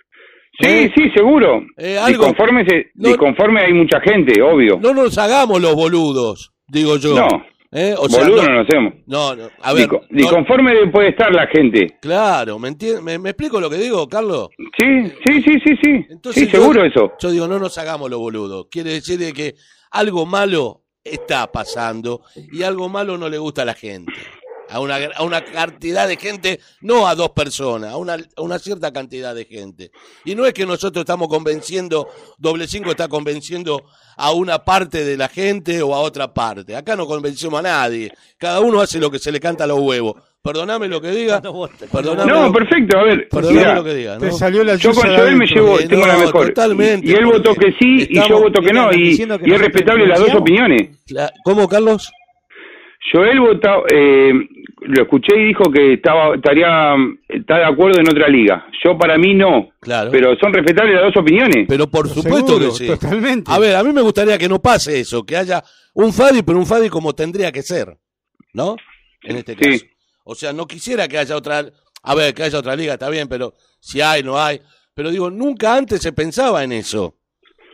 Sí, 0.60 0.68
¿Eh? 0.68 0.92
sí, 0.96 1.10
seguro. 1.14 1.62
Eh, 1.76 1.98
algo- 1.98 2.26
Disconforme, 2.26 2.64
se- 2.64 2.86
No- 2.94 3.08
disconforme 3.08 3.60
hay 3.60 3.72
mucha 3.72 4.00
gente, 4.00 4.40
obvio. 4.40 4.78
No 4.80 4.94
nos 4.94 5.18
hagamos 5.18 5.60
los 5.60 5.74
boludos, 5.74 6.52
digo 6.68 6.96
yo. 6.96 7.14
No. 7.16 7.28
¿Eh? 7.76 7.92
O 7.98 8.08
sea, 8.08 8.22
Boludo 8.22 8.42
no- 8.42 8.48
no, 8.48 8.54
lo 8.54 8.60
hacemos. 8.60 8.94
No, 9.06 9.34
no, 9.34 9.48
a 9.60 9.72
ver. 9.72 9.90
No- 9.90 10.00
disconforme 10.08 10.86
puede 10.92 11.08
estar 11.08 11.34
la 11.34 11.46
gente. 11.48 11.98
claro, 12.00 12.56
¿me, 12.60 12.68
entiendes? 12.68 13.02
¿Me, 13.02 13.18
me 13.18 13.30
explico 13.30 13.60
lo 13.60 13.68
que 13.68 13.76
digo, 13.78 14.08
Carlos? 14.08 14.48
Sí, 14.78 15.08
sí, 15.26 15.42
sí, 15.42 15.58
sí, 15.64 15.76
sí. 15.82 16.06
Entonces 16.08 16.44
sí, 16.44 16.50
seguro 16.50 16.82
yo- 16.82 16.86
eso. 16.86 17.12
Yo 17.18 17.30
digo, 17.32 17.48
no 17.48 17.58
nos 17.58 17.76
hagamos 17.76 18.08
los 18.08 18.20
boludos. 18.20 18.68
Quiere 18.70 18.90
decir 18.92 19.18
de 19.18 19.32
que 19.32 19.56
algo 19.90 20.24
malo 20.24 20.82
está 21.02 21.50
pasando 21.50 22.22
y 22.52 22.62
algo 22.62 22.88
malo 22.88 23.18
no 23.18 23.28
le 23.28 23.38
gusta 23.38 23.62
a 23.62 23.64
la 23.66 23.74
gente. 23.74 24.12
A 24.70 24.80
una, 24.80 24.96
a 25.14 25.22
una 25.22 25.44
cantidad 25.44 26.08
de 26.08 26.16
gente, 26.16 26.58
no 26.80 27.06
a 27.06 27.14
dos 27.14 27.30
personas, 27.30 27.92
a 27.92 27.96
una, 27.98 28.14
a 28.14 28.42
una 28.42 28.58
cierta 28.58 28.92
cantidad 28.92 29.34
de 29.34 29.44
gente. 29.44 29.90
Y 30.24 30.34
no 30.34 30.46
es 30.46 30.54
que 30.54 30.64
nosotros 30.64 31.02
estamos 31.02 31.28
convenciendo, 31.28 32.08
doble 32.38 32.66
cinco 32.66 32.90
está 32.90 33.06
convenciendo 33.08 33.84
a 34.16 34.32
una 34.32 34.64
parte 34.64 35.04
de 35.04 35.16
la 35.18 35.28
gente 35.28 35.82
o 35.82 35.94
a 35.94 36.00
otra 36.00 36.32
parte. 36.32 36.74
Acá 36.74 36.96
no 36.96 37.06
convencemos 37.06 37.60
a 37.60 37.62
nadie. 37.62 38.10
Cada 38.38 38.60
uno 38.60 38.80
hace 38.80 38.98
lo 38.98 39.10
que 39.10 39.18
se 39.18 39.30
le 39.30 39.38
canta 39.38 39.64
a 39.64 39.66
los 39.66 39.78
huevos. 39.80 40.14
Perdóname 40.42 40.88
lo 40.88 41.00
que 41.00 41.10
diga. 41.10 41.40
Perdóname 41.92 42.30
No, 42.32 42.46
lo- 42.46 42.52
perfecto, 42.52 42.98
a 42.98 43.04
ver. 43.04 43.28
Perdóname 43.30 43.58
mirá, 43.60 43.74
lo 43.76 43.84
que 43.84 43.94
diga. 43.94 44.18
Te 44.18 44.26
¿no? 44.26 44.32
salió 44.38 44.64
la 44.64 44.76
Yo 44.76 44.92
con 44.92 45.02
Joel 45.08 45.36
me 45.36 45.46
llevo, 45.46 45.78
Eh, 45.78 45.86
tengo 45.88 46.06
la 46.06 46.18
mejor. 46.18 46.48
totalmente, 46.48 47.06
y 47.06 47.12
él 47.12 47.26
votó 47.26 47.54
que 47.54 47.70
sí 47.78 48.06
y 48.10 48.28
yo 48.28 48.40
voto 48.40 48.60
que 48.60 48.72
no. 48.72 48.90
Y, 48.92 49.16
que 49.16 49.38
y 49.44 49.52
es 49.54 49.60
respetable 49.60 50.06
las 50.06 50.20
dos 50.20 50.34
opiniones. 50.34 50.98
¿Cómo, 51.44 51.68
Carlos? 51.68 52.10
Joel 53.12 53.40
votó, 53.40 53.84
eh, 53.92 54.32
lo 54.80 55.02
escuché 55.02 55.38
y 55.38 55.44
dijo 55.48 55.64
que 55.70 55.94
estaba 55.94 56.34
estaría 56.34 56.94
está 57.28 57.58
de 57.58 57.64
acuerdo 57.64 58.00
en 58.00 58.08
otra 58.08 58.28
liga. 58.28 58.66
Yo 58.84 58.96
para 58.98 59.18
mí 59.18 59.34
no. 59.34 59.70
Claro. 59.80 60.10
Pero 60.10 60.34
son 60.36 60.52
respetables 60.52 60.94
las 60.94 61.04
dos 61.14 61.16
opiniones. 61.22 61.66
Pero 61.68 61.86
por 61.88 62.08
supuesto 62.08 62.46
Seguro, 62.58 62.66
que 62.70 62.70
sí. 62.76 62.86
Totalmente. 62.86 63.50
A 63.52 63.58
ver, 63.58 63.76
a 63.76 63.82
mí 63.82 63.92
me 63.92 64.00
gustaría 64.02 64.38
que 64.38 64.48
no 64.48 64.60
pase 64.60 65.00
eso, 65.00 65.24
que 65.24 65.36
haya 65.36 65.62
un 65.94 66.12
Fadi, 66.12 66.42
pero 66.42 66.58
un 66.58 66.66
Fadi 66.66 66.88
como 66.88 67.14
tendría 67.14 67.52
que 67.52 67.62
ser, 67.62 67.96
¿no? 68.52 68.76
En 69.22 69.36
este 69.36 69.54
Sí. 69.54 69.60
caso. 69.80 69.84
O 70.24 70.34
sea, 70.34 70.52
no 70.54 70.66
quisiera 70.66 71.06
que 71.06 71.18
haya 71.18 71.36
otra, 71.36 71.64
a 72.02 72.14
ver, 72.14 72.32
que 72.34 72.42
haya 72.42 72.58
otra 72.58 72.74
liga, 72.74 72.94
está 72.94 73.10
bien, 73.10 73.28
pero 73.28 73.52
si 73.78 74.00
hay, 74.00 74.22
no 74.22 74.38
hay. 74.40 74.60
Pero 74.94 75.10
digo, 75.10 75.30
nunca 75.30 75.76
antes 75.76 76.00
se 76.00 76.12
pensaba 76.12 76.64
en 76.64 76.72
eso. 76.72 77.16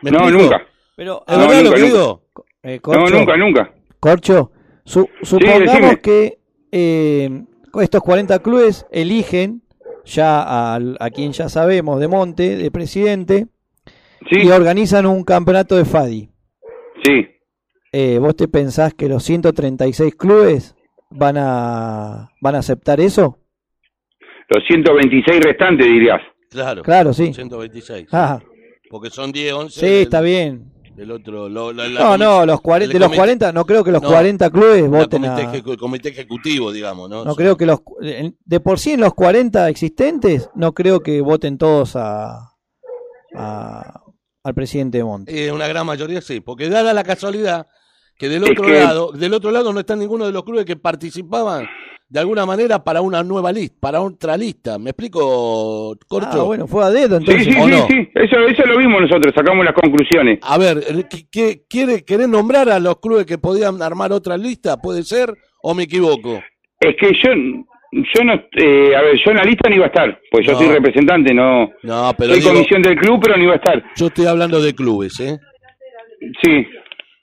¿Me 0.03 0.11
no, 0.11 0.19
explico? 0.19 0.43
nunca. 0.43 0.67
Pero, 0.97 1.23
¿Es 1.29 1.37
No, 1.39 1.47
verdad 1.49 1.63
lo 1.63 1.73
que 1.73 1.81
nunca. 1.81 1.87
digo? 1.93 2.23
eh, 2.65 2.81
No, 2.87 3.07
nunca, 3.09 3.37
nunca. 3.37 3.73
Corcho, 4.01 4.51
su- 4.91 5.09
supongamos 5.23 5.61
decime. 5.73 6.01
que 6.01 6.39
eh, 6.73 7.43
estos 7.81 8.03
40 8.03 8.39
clubes 8.41 8.87
eligen 8.91 9.63
ya 10.05 10.75
al- 10.75 10.97
a 11.01 11.11
quien 11.11 11.33
ya 11.33 11.49
sabemos 11.49 12.01
de 12.01 12.09
Monte, 12.09 12.57
de 12.57 12.71
presidente, 12.71 13.47
Sí, 14.31 14.41
y 14.43 14.51
organizan 14.51 15.07
un 15.07 15.25
campeonato 15.25 15.77
de 15.77 15.85
FADI. 15.85 16.29
sí. 17.05 17.27
Eh, 17.93 18.19
¿Vos 18.21 18.37
te 18.37 18.47
pensás 18.47 18.95
que 18.95 19.09
los 19.09 19.25
136 19.25 20.15
clubes 20.15 20.77
van 21.11 21.37
a, 21.39 22.31
van 22.41 22.55
a 22.55 22.59
aceptar 22.59 23.01
eso? 23.01 23.39
Los 24.49 24.65
126 24.69 25.41
restantes 25.41 25.87
dirías. 25.87 26.21
Claro. 26.51 26.83
Claro, 26.83 27.13
sí. 27.13 27.33
126. 27.35 28.07
Ajá. 28.13 28.41
Porque 28.89 29.11
son 29.11 29.33
10, 29.33 29.53
11. 29.55 29.81
Sí, 29.81 29.87
del- 29.87 30.03
está 30.03 30.21
bien. 30.21 30.70
Del 30.97 31.11
otro. 31.13 31.49
lo- 31.49 31.73
la- 31.73 31.89
la 31.89 32.01
No, 32.01 32.19
no, 32.19 32.45
los 32.47 32.61
40, 32.61 32.87
el 32.87 32.93
de 32.93 32.99
los 32.99 33.09
comité- 33.09 33.17
40, 33.17 33.53
no 33.53 33.65
creo 33.65 33.83
que 33.85 33.93
los 33.93 34.03
No, 34.03 34.09
40 34.09 34.51
clubes 34.51 34.89
voten 34.89 35.23
comité, 35.23 35.43
a... 35.43 35.53
ejecu- 35.53 35.77
comité 35.79 36.09
ejecutivo, 36.11 36.73
digamos, 36.73 37.09
¿no? 37.09 37.25
No 37.25 37.31
Sí. 37.33 37.37
creo 37.39 37.57
que 37.57 37.67
los... 37.67 37.81
De 38.45 38.61
por 38.61 38.79
sí 38.79 38.93
en 38.93 39.01
los 39.01 39.15
40 39.15 39.69
existentes, 39.69 40.51
no 40.55 40.73
creo 40.75 41.01
que 41.01 41.21
voten 41.23 41.57
todos 41.59 41.97
a, 41.97 42.51
a- 43.35 44.03
al 44.43 44.55
presidente 44.55 44.99
de 44.99 45.05
Monte. 45.05 45.47
Eh, 45.47 45.53
una 45.53 45.69
gran 45.69 45.87
mayoría 45.87 46.21
sí, 46.21 46.41
porque 46.41 46.69
dada 46.69 46.93
la 46.93 47.05
casualidad 47.05 47.67
que 48.19 48.29
del 48.29 48.45
Es 48.45 48.51
otro 48.51 48.67
que- 48.67 48.81
lado, 48.81 49.13
del 49.13 49.33
otro 49.35 49.51
lado 49.51 49.73
no 49.73 49.81
está 49.81 49.97
ninguno 49.97 50.27
de 50.27 50.33
los 50.33 50.45
clubes 50.45 50.65
que 50.67 50.77
participaban 50.77 51.67
de 52.11 52.19
alguna 52.21 52.45
manera 52.45 52.83
para 52.83 53.01
una 53.03 53.23
nueva 53.23 53.53
lista, 53.53 53.77
para 53.81 54.01
otra 54.01 54.37
lista. 54.37 54.79
¿Me 54.81 54.91
explico, 54.91 55.97
Corcho? 56.09 56.29
Ah, 56.41 56.43
bueno, 56.43 56.67
fue 56.67 56.85
a 56.85 56.91
dedo 56.91 57.19
Sí, 57.21 57.25
entonces. 57.25 57.55
sí, 57.55 57.61
¿o 57.61 57.65
sí, 57.67 57.71
no? 57.71 57.87
sí. 57.87 58.09
Eso, 58.17 58.39
eso 58.49 58.67
lo 58.67 58.79
vimos 58.79 59.01
nosotros, 59.03 59.33
sacamos 59.35 59.65
las 59.65 59.75
conclusiones. 59.75 60.41
A 60.43 60.59
ver, 60.59 60.79
eh, 60.89 61.05
¿qué- 61.09 61.27
qué- 61.31 61.63
quiere, 61.69 62.05
¿querés 62.05 62.29
nombrar 62.29 62.69
a 62.69 62.81
los 62.81 62.99
clubes 62.99 63.27
que 63.27 63.39
podían 63.39 63.81
armar 63.81 64.13
otra 64.13 64.37
lista? 64.37 64.77
¿Puede 64.77 65.05
ser 65.05 65.33
o 65.63 65.73
me 65.73 65.85
equivoco? 65.85 66.43
Es 66.81 66.97
que 66.99 67.13
yo, 67.23 67.31
yo 67.33 68.25
no, 68.25 68.35
eh, 68.57 68.97
a 68.97 69.03
ver, 69.03 69.17
yo 69.25 69.31
en 69.31 69.37
la 69.37 69.45
lista 69.45 69.69
no 69.71 69.77
iba 69.77 69.85
a 69.85 69.89
estar, 69.89 70.21
pues 70.33 70.45
yo 70.47 70.53
No. 70.55 70.59
soy 70.59 70.67
representante, 70.69 71.33
no, 71.33 71.71
No, 71.85 72.13
pero 72.19 72.31
soy 72.33 72.41
digo, 72.41 72.53
comisión 72.55 72.83
del 72.83 72.97
club, 72.97 73.21
pero 73.23 73.37
no 73.37 73.45
iba 73.45 73.53
a 73.53 73.57
estar. 73.57 73.85
yo 73.95 74.07
estoy 74.07 74.27
hablando 74.27 74.61
de 74.61 74.75
clubes, 74.75 75.21
¿eh? 75.21 75.39
Sí, 76.43 76.67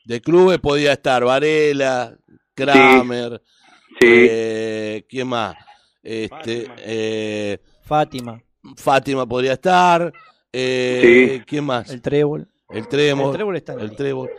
De 0.05 0.21
clubes 0.21 0.59
podía 0.59 0.93
estar 0.93 1.25
Varela, 1.25 2.13
Kramer, 2.55 3.41
sí, 3.43 3.56
eh, 4.01 5.03
¿quién 5.09 5.27
más? 5.27 5.55
Este, 6.03 6.67
eh, 6.79 7.57
Fátima, 7.83 8.41
Fátima 8.75 9.25
podría 9.25 9.53
estar. 9.53 10.11
Eh, 10.51 11.33
Sí. 11.37 11.43
¿Quién 11.45 11.65
más? 11.65 11.91
el 11.91 12.01
trébol. 12.01 12.47
El 12.69 12.87
Trébol. 12.87 13.27
El 13.27 13.33
Trébol 13.33 13.55
está 13.55 13.73
El. 13.73 13.95
Trébol. 13.95 14.29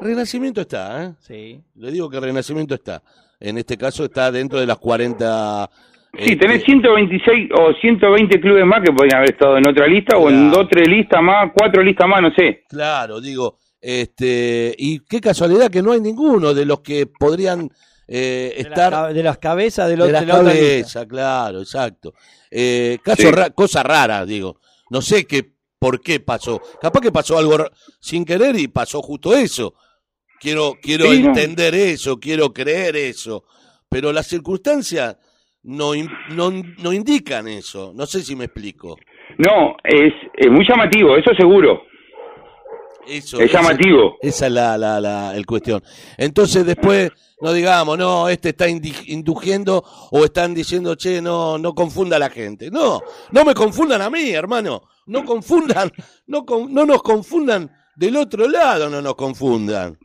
Renacimiento 0.00 0.60
está, 0.62 1.04
¿eh? 1.04 1.12
Sí. 1.20 1.60
Le 1.76 1.90
digo 1.92 2.08
que 2.10 2.18
Renacimiento 2.18 2.74
está. 2.74 3.02
En 3.38 3.58
este 3.58 3.76
caso 3.76 4.04
está 4.04 4.30
dentro 4.32 4.58
de 4.58 4.66
las 4.66 4.78
40. 4.78 5.70
sí, 6.14 6.18
este, 6.32 6.36
tenés 6.36 6.64
126 6.64 7.50
o 7.58 7.72
120 7.74 8.40
clubes 8.40 8.64
más 8.66 8.80
que 8.84 8.92
podrían 8.92 9.18
haber 9.18 9.30
estado 9.32 9.56
en 9.58 9.68
otra 9.68 9.86
lista 9.86 10.16
o 10.16 10.28
en 10.30 10.50
dos, 10.50 10.66
tres 10.70 10.88
listas 10.88 11.22
más, 11.22 11.50
cuatro 11.54 11.82
listas 11.82 12.08
más, 12.08 12.22
no 12.22 12.32
sé. 12.34 12.64
Claro, 12.68 13.20
digo. 13.20 13.56
Este, 13.80 14.74
y 14.76 15.00
qué 15.00 15.20
casualidad 15.20 15.70
que 15.70 15.82
no 15.82 15.92
hay 15.92 16.00
ninguno 16.00 16.52
de 16.54 16.64
los 16.66 16.80
que 16.80 17.06
podrían 17.06 17.70
eh, 18.12 18.54
De, 18.56 18.62
las 18.64 18.78
estar 18.78 19.14
de 19.14 19.22
las 19.22 19.38
cabezas 19.38 19.88
del 19.88 19.98
de 19.98 20.04
otro 20.06 20.20
de 20.20 20.26
la 20.26 20.34
otra 20.40 20.52
lista. 20.52 20.58
cabeza, 20.66 21.06
claro, 21.06 21.60
exacto. 21.60 22.12
Eh, 22.50 22.98
caso 23.04 23.22
Sí. 23.22 23.30
ra- 23.30 23.50
cosa 23.50 23.82
rara, 23.84 24.26
digo. 24.26 24.58
No 24.90 25.00
sé 25.00 25.24
qué, 25.26 25.52
por 25.78 26.00
qué 26.00 26.18
pasó. 26.18 26.60
Capaz 26.82 27.00
que 27.00 27.12
pasó 27.12 27.38
algo 27.38 27.56
sin 28.00 28.24
querer 28.24 28.56
y 28.56 28.66
pasó 28.68 29.00
justo 29.00 29.32
eso. 29.36 29.74
Quiero, 30.40 30.74
quiero 30.82 31.04
Sí, 31.12 31.22
no. 31.22 31.28
entender 31.28 31.74
eso, 31.74 32.18
quiero 32.18 32.52
creer 32.52 32.96
eso. 32.96 33.44
Pero 33.88 34.12
las 34.12 34.26
circunstancias 34.26 35.16
no, 35.62 35.92
no, 36.30 36.50
no 36.50 36.92
indican 36.92 37.46
eso. 37.46 37.92
No 37.94 38.06
sé 38.06 38.22
si 38.22 38.34
me 38.34 38.46
explico. 38.46 38.96
No, 39.38 39.76
es, 39.84 40.12
es 40.36 40.50
muy 40.50 40.66
llamativo, 40.68 41.16
eso 41.16 41.30
seguro. 41.38 41.82
Eso, 43.06 43.40
Es 43.40 43.52
llamativo. 43.52 44.16
Esa 44.20 44.46
es 44.46 44.52
la, 44.52 44.76
la, 44.78 45.00
la 45.00 45.34
el 45.36 45.46
cuestión. 45.46 45.82
Entonces 46.16 46.64
después 46.66 47.10
no 47.42 47.52
digamos, 47.52 47.96
no, 47.98 48.28
este 48.28 48.50
está 48.50 48.66
induciendo 48.68 49.82
o 50.10 50.24
están 50.24 50.52
diciendo, 50.54 50.94
che, 50.96 51.22
no, 51.22 51.56
no 51.58 51.74
confunda 51.74 52.16
a 52.16 52.18
la 52.18 52.28
gente. 52.30 52.70
No, 52.70 53.00
no 53.32 53.44
me 53.44 53.54
confundan 53.54 54.02
a 54.02 54.10
mí, 54.10 54.30
hermano. 54.30 54.82
No 55.06 55.24
confundan, 55.24 55.90
no, 56.26 56.44
con- 56.44 56.72
no 56.72 56.84
nos 56.84 57.02
confundan 57.02 57.70
del 57.96 58.16
otro 58.16 58.46
lado, 58.48 58.88
no 58.90 59.00
nos 59.00 59.14
confundan. 59.14 59.96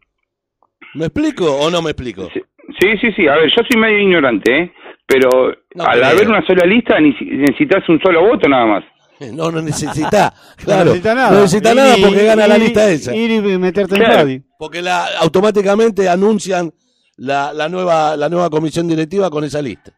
¿Me 0.95 1.05
explico 1.07 1.45
o 1.57 1.69
no 1.69 1.81
me 1.81 1.91
explico? 1.91 2.29
Sí, 2.33 2.87
sí, 3.01 3.11
sí. 3.15 3.27
A 3.27 3.35
ver, 3.35 3.49
yo 3.49 3.61
soy 3.69 3.79
medio 3.79 3.99
ignorante, 3.99 4.57
¿eh? 4.57 4.73
Pero 5.05 5.53
No 5.75 5.83
al 5.85 5.99
creo. 5.99 6.05
haber 6.09 6.27
una 6.29 6.45
sola 6.47 6.65
lista 6.65 6.99
necesitas 6.99 7.87
un 7.89 7.99
solo 8.01 8.21
voto 8.27 8.47
nada 8.49 8.65
más. 8.65 8.83
No, 9.33 9.49
no 9.51 9.61
necesita, 9.61 10.33
claro. 10.57 10.85
No 10.85 10.91
necesita 10.91 11.15
nada. 11.15 11.31
No 11.31 11.41
necesita 11.41 11.69
Ir 11.71 11.75
nada 11.77 11.95
porque 12.01 12.25
gana 12.25 12.47
la 12.47 12.57
ir 12.57 12.63
lista 12.63 12.89
esa. 12.89 13.15
Ir 13.15 13.31
y 13.31 13.57
meterte 13.57 13.95
Claro. 13.95 14.13
en 14.13 14.19
Fadi. 14.19 14.41
Porque 14.59 14.81
la, 14.81 15.05
automáticamente 15.19 16.09
anuncian 16.09 16.71
la, 17.17 17.53
la, 17.53 17.69
nueva, 17.69 18.17
la 18.17 18.27
nueva 18.29 18.49
comisión 18.49 18.87
directiva 18.87 19.29
con 19.29 19.43
esa 19.43 19.61
lista. 19.61 19.93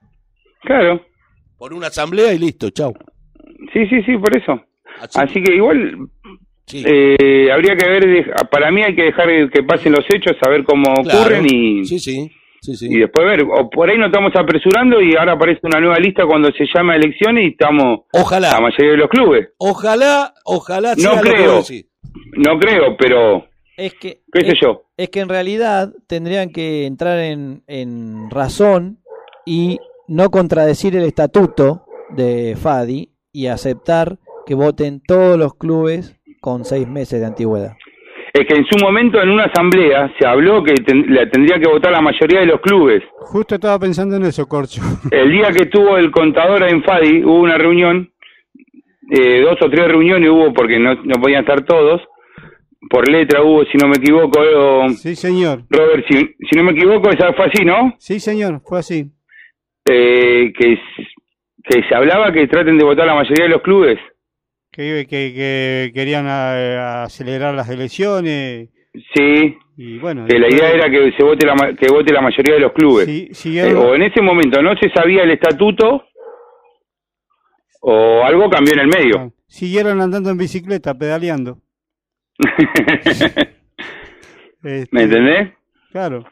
Claro. 0.62 1.02
Por 1.58 1.74
una 1.74 1.88
asamblea 1.88 2.34
y 2.34 2.38
listo, 2.38 2.70
chau. 2.70 2.94
Sí, 3.74 3.88
sí, 3.88 4.04
sí, 4.06 4.18
por 4.18 4.38
eso. 4.38 4.62
Así, 5.00 5.20
Así 5.20 5.44
que 5.44 5.56
igual 5.56 6.10
sí, 6.66 6.84
eh, 6.86 7.52
habría 7.52 7.76
que 7.76 7.88
ver, 7.88 8.34
para 8.52 8.72
mí 8.72 8.82
hay 8.84 8.96
que 8.96 9.04
dejar 9.04 9.28
que 9.52 9.64
pasen 9.64 9.94
los 9.94 10.06
hechos, 10.10 10.36
saber 10.44 10.64
cómo 10.64 10.94
claro. 11.04 11.20
ocurren 11.22 11.46
y, 11.46 11.86
Sí, 11.86 12.00
sí, 12.00 12.32
sí, 12.76 12.88
sí. 12.88 12.94
y 12.96 13.00
después 13.00 13.26
ver. 13.26 13.44
O 13.44 13.70
por 13.70 13.90
ahí 13.90 13.98
nos 13.98 14.08
estamos 14.08 14.32
apresurando 14.36 15.02
y 15.02 15.16
ahora 15.16 15.34
aparece 15.34 15.62
una 15.64 15.80
nueva 15.80 15.98
lista 16.00 16.26
cuando 16.26 16.52
se 16.52 16.66
llama 16.74 16.96
elecciones 16.96 17.46
y 17.46 17.48
estamos 17.50 18.02
la 18.14 18.22
Ojalá, 18.22 18.60
mayoría 18.62 18.92
de 18.92 18.98
los 18.98 19.10
clubes. 19.10 19.50
ojalá, 19.58 20.34
ojalá 20.46 20.94
No 20.96 21.02
sea 21.02 21.16
lo 21.16 21.22
que 21.22 21.30
creo. 21.30 21.62
No 22.38 22.60
creo, 22.60 22.98
pero 22.98 23.46
Es 23.78 23.94
que, 23.96 24.22
qué 24.32 24.42
sé 24.42 24.52
es, 24.54 24.60
yo. 24.62 24.84
es 24.98 25.10
que 25.10 25.20
en 25.22 25.30
realidad 25.30 25.94
tendrían 26.08 26.50
que 26.52 26.86
entrar 26.86 27.20
en, 27.20 27.64
en 27.68 28.30
razón 28.30 29.00
y 29.46 29.80
no 30.08 30.30
contradecir 30.30 30.96
el 30.96 31.04
estatuto 31.04 31.86
de 32.10 32.56
Fadi 32.56 33.10
y 33.32 33.48
aceptar 33.48 34.18
que 34.46 34.56
voten 34.56 35.02
todos 35.06 35.38
los 35.38 35.54
clubes 35.56 36.16
con 36.42 36.64
seis 36.66 36.88
meses 36.88 37.20
de 37.20 37.26
antigüedad. 37.26 37.74
Es 38.38 38.46
que 38.48 38.56
en 38.56 38.66
su 38.66 38.78
momento 38.84 39.22
en 39.22 39.30
una 39.30 39.46
asamblea 39.46 40.14
se 40.20 40.28
habló 40.28 40.64
que 40.64 40.74
ten- 40.76 41.06
la 41.14 41.28
tendría 41.30 41.60
que 41.60 41.68
votar 41.70 41.92
la 41.92 42.02
mayoría 42.02 42.42
de 42.42 42.46
los 42.48 42.62
clubes. 42.62 43.02
Justo 43.20 43.56
estaba 43.56 43.80
pensando 43.80 44.16
en 44.18 44.24
eso, 44.26 44.46
Corcho. 44.48 44.82
El 45.12 45.32
día 45.32 45.50
que 45.52 45.66
tuvo 45.68 45.98
el 45.98 46.12
contador 46.12 46.64
en 46.64 46.84
Fadi, 46.84 47.24
hubo 47.24 47.40
una 47.42 47.58
reunión 47.58 48.10
eh, 49.10 49.42
dos 49.42 49.58
o 49.62 49.70
tres 49.70 49.88
reuniones 49.88 50.30
hubo 50.30 50.54
porque 50.54 50.78
no, 50.78 50.94
no 50.96 51.16
podían 51.22 51.42
estar 51.42 51.62
todos. 51.64 52.02
Por 52.90 53.10
letra 53.10 53.42
hubo, 53.42 53.64
si 53.66 53.78
no 53.78 53.88
me 53.88 53.96
equivoco, 53.96 54.40
eh, 54.44 54.90
Sí, 54.90 55.16
señor. 55.16 55.64
Robert, 55.70 56.06
si, 56.10 56.36
si 56.50 56.56
no 56.58 56.64
me 56.64 56.72
equivoco, 56.74 57.10
esa 57.10 57.34
fue 57.34 57.46
así, 57.46 57.66
¿no? 57.66 57.94
Sí, 57.98 58.20
señor, 58.20 58.62
fue 58.66 58.80
así. 58.80 59.06
Eh, 59.86 60.52
que, 60.58 60.78
que 61.64 61.84
se 61.88 61.96
hablaba 61.96 62.32
que 62.32 62.48
traten 62.48 62.78
de 62.78 62.84
votar 62.86 63.08
la 63.08 63.16
mayoría 63.16 63.46
de 63.46 63.52
los 63.52 63.62
clubes. 63.62 63.98
Que, 64.78 65.08
que, 65.10 65.34
que 65.34 65.92
querían 65.94 66.28
eh, 66.30 66.78
acelerar 67.04 67.56
las 67.56 67.68
elecciones 67.68 68.70
Sí, 69.16 69.58
y 69.76 69.98
bueno. 69.98 70.26
que 70.28 70.38
la 70.40 70.48
idea 70.50 70.72
era 70.72 70.90
que 70.90 71.12
se 71.18 71.24
vote 71.24 71.46
la, 71.48 71.56
que 71.76 71.88
vote 71.92 72.14
la 72.14 72.22
mayoría 72.22 72.54
de 72.54 72.60
los 72.60 72.72
clubes. 72.74 73.06
Sí, 73.34 73.60
Eh, 73.60 73.74
o 73.74 73.94
en 73.96 74.04
ese 74.04 74.22
momento 74.22 74.62
no 74.62 74.76
se 74.78 74.90
sabía 74.92 75.24
el 75.24 75.32
estatuto 75.32 76.04
o 77.82 78.24
algo 78.24 78.50
cambió 78.50 78.74
en 78.76 78.80
el 78.82 78.88
medio. 78.88 79.34
siguieron 79.48 80.00
andando 80.02 80.30
en 80.30 80.38
bicicleta, 80.38 80.94
pedaleando. 80.98 81.58
Este, 84.64 84.90
¿Me 84.92 85.04
entendés? 85.04 85.54
Claro. 85.92 86.26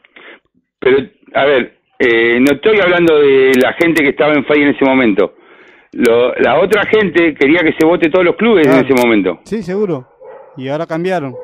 Pero, 0.80 0.98
a 1.34 1.44
ver, 1.46 1.78
eh, 2.00 2.38
no 2.40 2.52
estoy 2.56 2.78
hablando 2.80 3.18
de 3.18 3.52
la 3.62 3.72
gente 3.74 4.02
que 4.02 4.10
estaba 4.10 4.34
en 4.34 4.44
FAI 4.44 4.62
en 4.62 4.68
ese 4.70 4.84
momento. 4.84 5.34
Lo- 5.92 6.34
la 6.34 6.58
otra 6.60 6.84
gente 6.86 7.34
quería 7.34 7.60
que 7.60 7.72
se 7.78 7.86
vote 7.86 8.10
todos 8.10 8.24
los 8.24 8.36
clubes 8.36 8.66
en 8.66 8.84
ese 8.84 8.94
momento. 8.94 9.40
Sí, 9.44 9.62
seguro. 9.62 10.06
Y 10.56 10.68
ahora 10.68 10.86
cambiaron. 10.86 11.34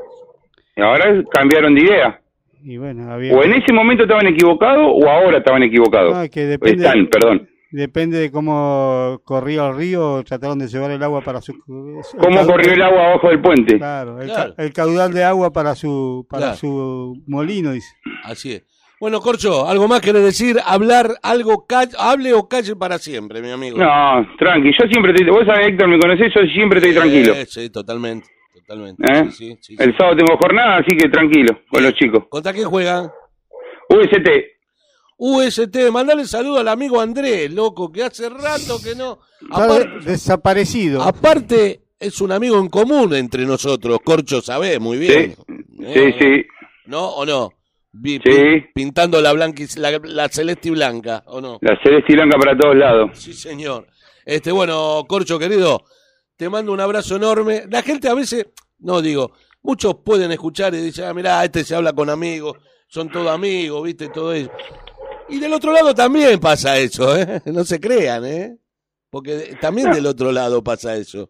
Y 0.77 0.81
ahora 0.83 1.23
cambiaron 1.31 1.75
de 1.75 1.81
idea. 1.83 2.21
Y 2.65 2.77
bueno, 2.77 3.11
había... 3.13 3.35
O 3.35 3.43
en 3.43 3.55
ese 3.55 3.73
momento 3.73 4.05
estaban 4.05 4.27
equivocados 4.27 4.87
o 4.87 5.09
ahora 5.09 5.39
estaban 5.39 5.63
equivocados. 5.63 6.29
Que 6.31 6.45
depende, 6.47 6.85
Están, 6.87 7.07
perdón. 7.09 7.49
depende 7.73 8.19
de 8.19 8.31
cómo 8.31 9.21
corría 9.25 9.69
el 9.69 9.77
río, 9.77 10.23
trataron 10.25 10.59
de 10.61 10.69
llevar 10.69 10.93
el 10.93 11.03
agua 11.03 11.23
para 11.23 11.41
su... 11.41 11.55
¿Cómo 11.67 12.47
corrió 12.47 12.73
el 12.73 12.83
agua 12.83 13.07
abajo 13.11 13.29
del 13.31 13.41
puente? 13.43 13.79
Claro, 13.79 14.21
el, 14.21 14.29
Claro. 14.29 14.55
ca- 14.57 14.63
el 14.63 14.73
caudal 14.73 15.13
de 15.13 15.25
agua 15.25 15.53
para 15.53 15.75
su 15.75 16.25
para 16.31 16.43
Claro. 16.43 16.57
su 16.57 17.23
molino, 17.27 17.73
dice. 17.73 17.95
Así 18.23 18.53
es. 18.53 18.65
Bueno, 19.03 19.21
Corcho, 19.21 19.67
¿algo 19.67 19.89
más 19.89 20.01
querés 20.01 20.23
decir? 20.23 20.59
Hablar 20.65 21.17
algo, 21.25 21.67
ca- 21.67 21.89
hable 21.99 22.33
o 22.35 22.47
calle 22.49 22.77
para 22.77 22.99
siempre, 22.99 23.43
mi 23.43 23.51
amigo. 23.51 23.77
No, 23.77 24.25
tranqui. 24.39 24.71
Yo 24.81 24.87
siempre 24.89 25.11
estoy... 25.11 25.27
Vos 25.29 25.45
sabés, 25.45 25.71
Héctor, 25.71 25.89
me 25.89 25.99
conocés, 25.99 26.33
yo 26.33 26.41
siempre 26.55 26.79
estoy 26.79 26.95
tranquilo. 26.95 27.35
Sí, 27.49 27.69
totalmente, 27.71 28.29
totalmente. 28.55 29.03
¿Eh? 29.13 29.25
Sí, 29.33 29.59
sí, 29.61 29.75
sí, 29.75 29.77
El 29.77 29.97
sábado 29.97 30.19
tengo 30.19 30.37
jornada, 30.39 30.77
así 30.77 30.97
que 30.97 31.09
tranquilo 31.09 31.59
con 31.69 31.83
los 31.83 31.95
chicos. 31.95 32.27
¿Contra 32.29 32.53
qué 32.53 32.63
juegan? 32.65 33.11
UST. 33.89 34.29
UST, 35.19 35.77
mandale 35.91 36.25
saludo 36.25 36.61
al 36.61 36.69
amigo 36.69 37.01
Andrés, 37.01 37.53
loco, 37.53 37.91
que 37.91 38.05
hace 38.05 38.29
rato 38.29 38.79
que 38.85 38.95
no. 38.95 39.19
Está 39.41 39.67
Apar- 39.67 39.99
de- 40.05 40.11
desaparecido. 40.13 41.03
aparte, 41.03 41.83
es 41.99 42.21
un 42.21 42.31
amigo 42.31 42.57
en 42.61 42.69
común 42.69 43.13
entre 43.17 43.45
nosotros. 43.47 43.99
Corcho 44.05 44.41
sabe 44.41 44.79
muy 44.79 44.99
bien. 44.99 45.35
Sí, 45.49 45.83
¿Eh? 45.87 46.15
sí. 46.21 46.47
¿No 46.87 47.05
o 47.09 47.27
no? 47.27 47.51
Sí. 47.93 48.19
pi- 48.19 48.65
Pintando 48.75 49.21
la, 49.21 49.33
blanca 49.33 49.63
y- 49.63 49.79
la, 49.81 49.99
la 50.05 50.29
celeste 50.29 50.69
y 50.69 50.73
blanca, 50.73 51.23
¿o 51.27 51.41
no? 51.41 51.59
La 51.61 51.79
celeste 51.83 52.13
y 52.13 52.17
blanca 52.17 52.39
para 52.39 52.57
todos 52.57 52.77
lados. 52.77 53.11
Sí, 53.19 53.33
señor. 53.33 53.87
Este, 54.25 54.51
bueno, 54.53 55.05
Corcho, 55.09 55.39
querido, 55.39 55.85
te 56.37 56.49
mando 56.49 56.73
un 56.73 56.81
abrazo 56.81 57.17
enorme. 57.17 57.65
La 57.69 57.83
gente 57.83 58.09
a 58.09 58.15
veces, 58.15 58.47
no 58.79 59.03
digo, 59.03 59.33
muchos 59.63 59.97
pueden 60.05 60.33
escuchar 60.33 60.75
y 60.75 60.79
dicen, 60.79 61.05
ah, 61.07 61.15
mirá, 61.15 61.45
este 61.45 61.65
se 61.65 61.75
habla 61.75 61.93
con 61.93 62.09
amigos, 62.09 62.57
son 62.89 63.11
todos 63.11 63.29
amigos, 63.29 63.83
viste, 63.83 64.09
todo 64.09 64.33
eso. 64.33 64.51
Y 65.29 65.39
del 65.39 65.53
otro 65.53 65.73
lado 65.73 65.95
también 65.95 66.39
pasa 66.41 66.79
eso, 66.79 67.17
¿eh? 67.17 67.41
No 67.47 67.65
se 67.65 67.79
crean, 67.81 68.25
¿eh? 68.25 68.57
Porque 69.11 69.57
también 69.61 69.91
del 69.93 70.07
otro 70.07 70.33
lado 70.33 70.63
pasa 70.65 70.97
eso. 70.97 71.29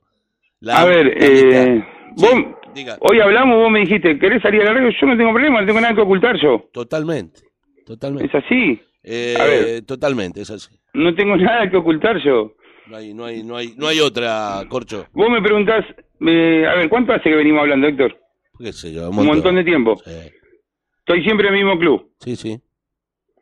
La- 0.60 0.80
A 0.82 0.84
ver, 0.84 1.12
eh, 1.20 1.84
vos, 2.16 2.30
diga. 2.74 2.96
hoy 3.00 3.20
hablamos, 3.20 3.56
vos 3.56 3.70
me 3.70 3.80
dijiste, 3.80 4.18
¿querés 4.18 4.42
salir 4.42 4.62
a 4.62 4.66
la 4.66 4.72
radio? 4.74 4.90
Yo 5.00 5.06
no 5.06 5.16
tengo 5.16 5.32
problema, 5.32 5.60
no 5.60 5.66
tengo 5.66 5.80
nada 5.80 5.94
que 5.94 6.00
ocultar 6.00 6.36
yo. 6.40 6.68
Totalmente, 6.72 7.40
totalmente. 7.86 8.26
Es 8.38 8.44
así, 8.44 8.80
Eh, 9.04 9.34
a 9.38 9.44
ver. 9.44 9.82
Totalmente, 9.84 10.40
es 10.40 10.50
así. 10.50 10.74
no 10.94 11.14
tengo 11.14 11.36
nada 11.36 11.68
que 11.70 11.76
ocultar 11.76 12.18
yo. 12.24 12.52
No 12.88 12.96
hay, 12.96 13.14
no 13.14 13.24
hay, 13.24 13.42
no 13.42 13.56
hay, 13.56 13.74
no 13.76 13.86
hay 13.86 14.00
otra, 14.00 14.62
Corcho. 14.68 15.06
Vos 15.12 15.30
me 15.30 15.40
preguntás, 15.40 15.84
eh, 16.20 16.66
a 16.68 16.74
ver, 16.74 16.88
¿cuánto 16.88 17.12
hace 17.12 17.30
que 17.30 17.36
venimos 17.36 17.60
hablando, 17.62 17.86
Héctor? 17.86 18.16
¿Qué 18.58 18.72
sé 18.72 18.92
yo? 18.92 19.08
Un 19.10 19.26
montón 19.26 19.54
de 19.56 19.64
tiempo. 19.64 19.96
Sí, 20.04 20.10
Estoy 20.98 21.22
siempre 21.24 21.48
en 21.48 21.54
el 21.54 21.64
mismo 21.64 21.78
club. 21.78 22.10
sí. 22.20 22.36
sí. 22.36 22.58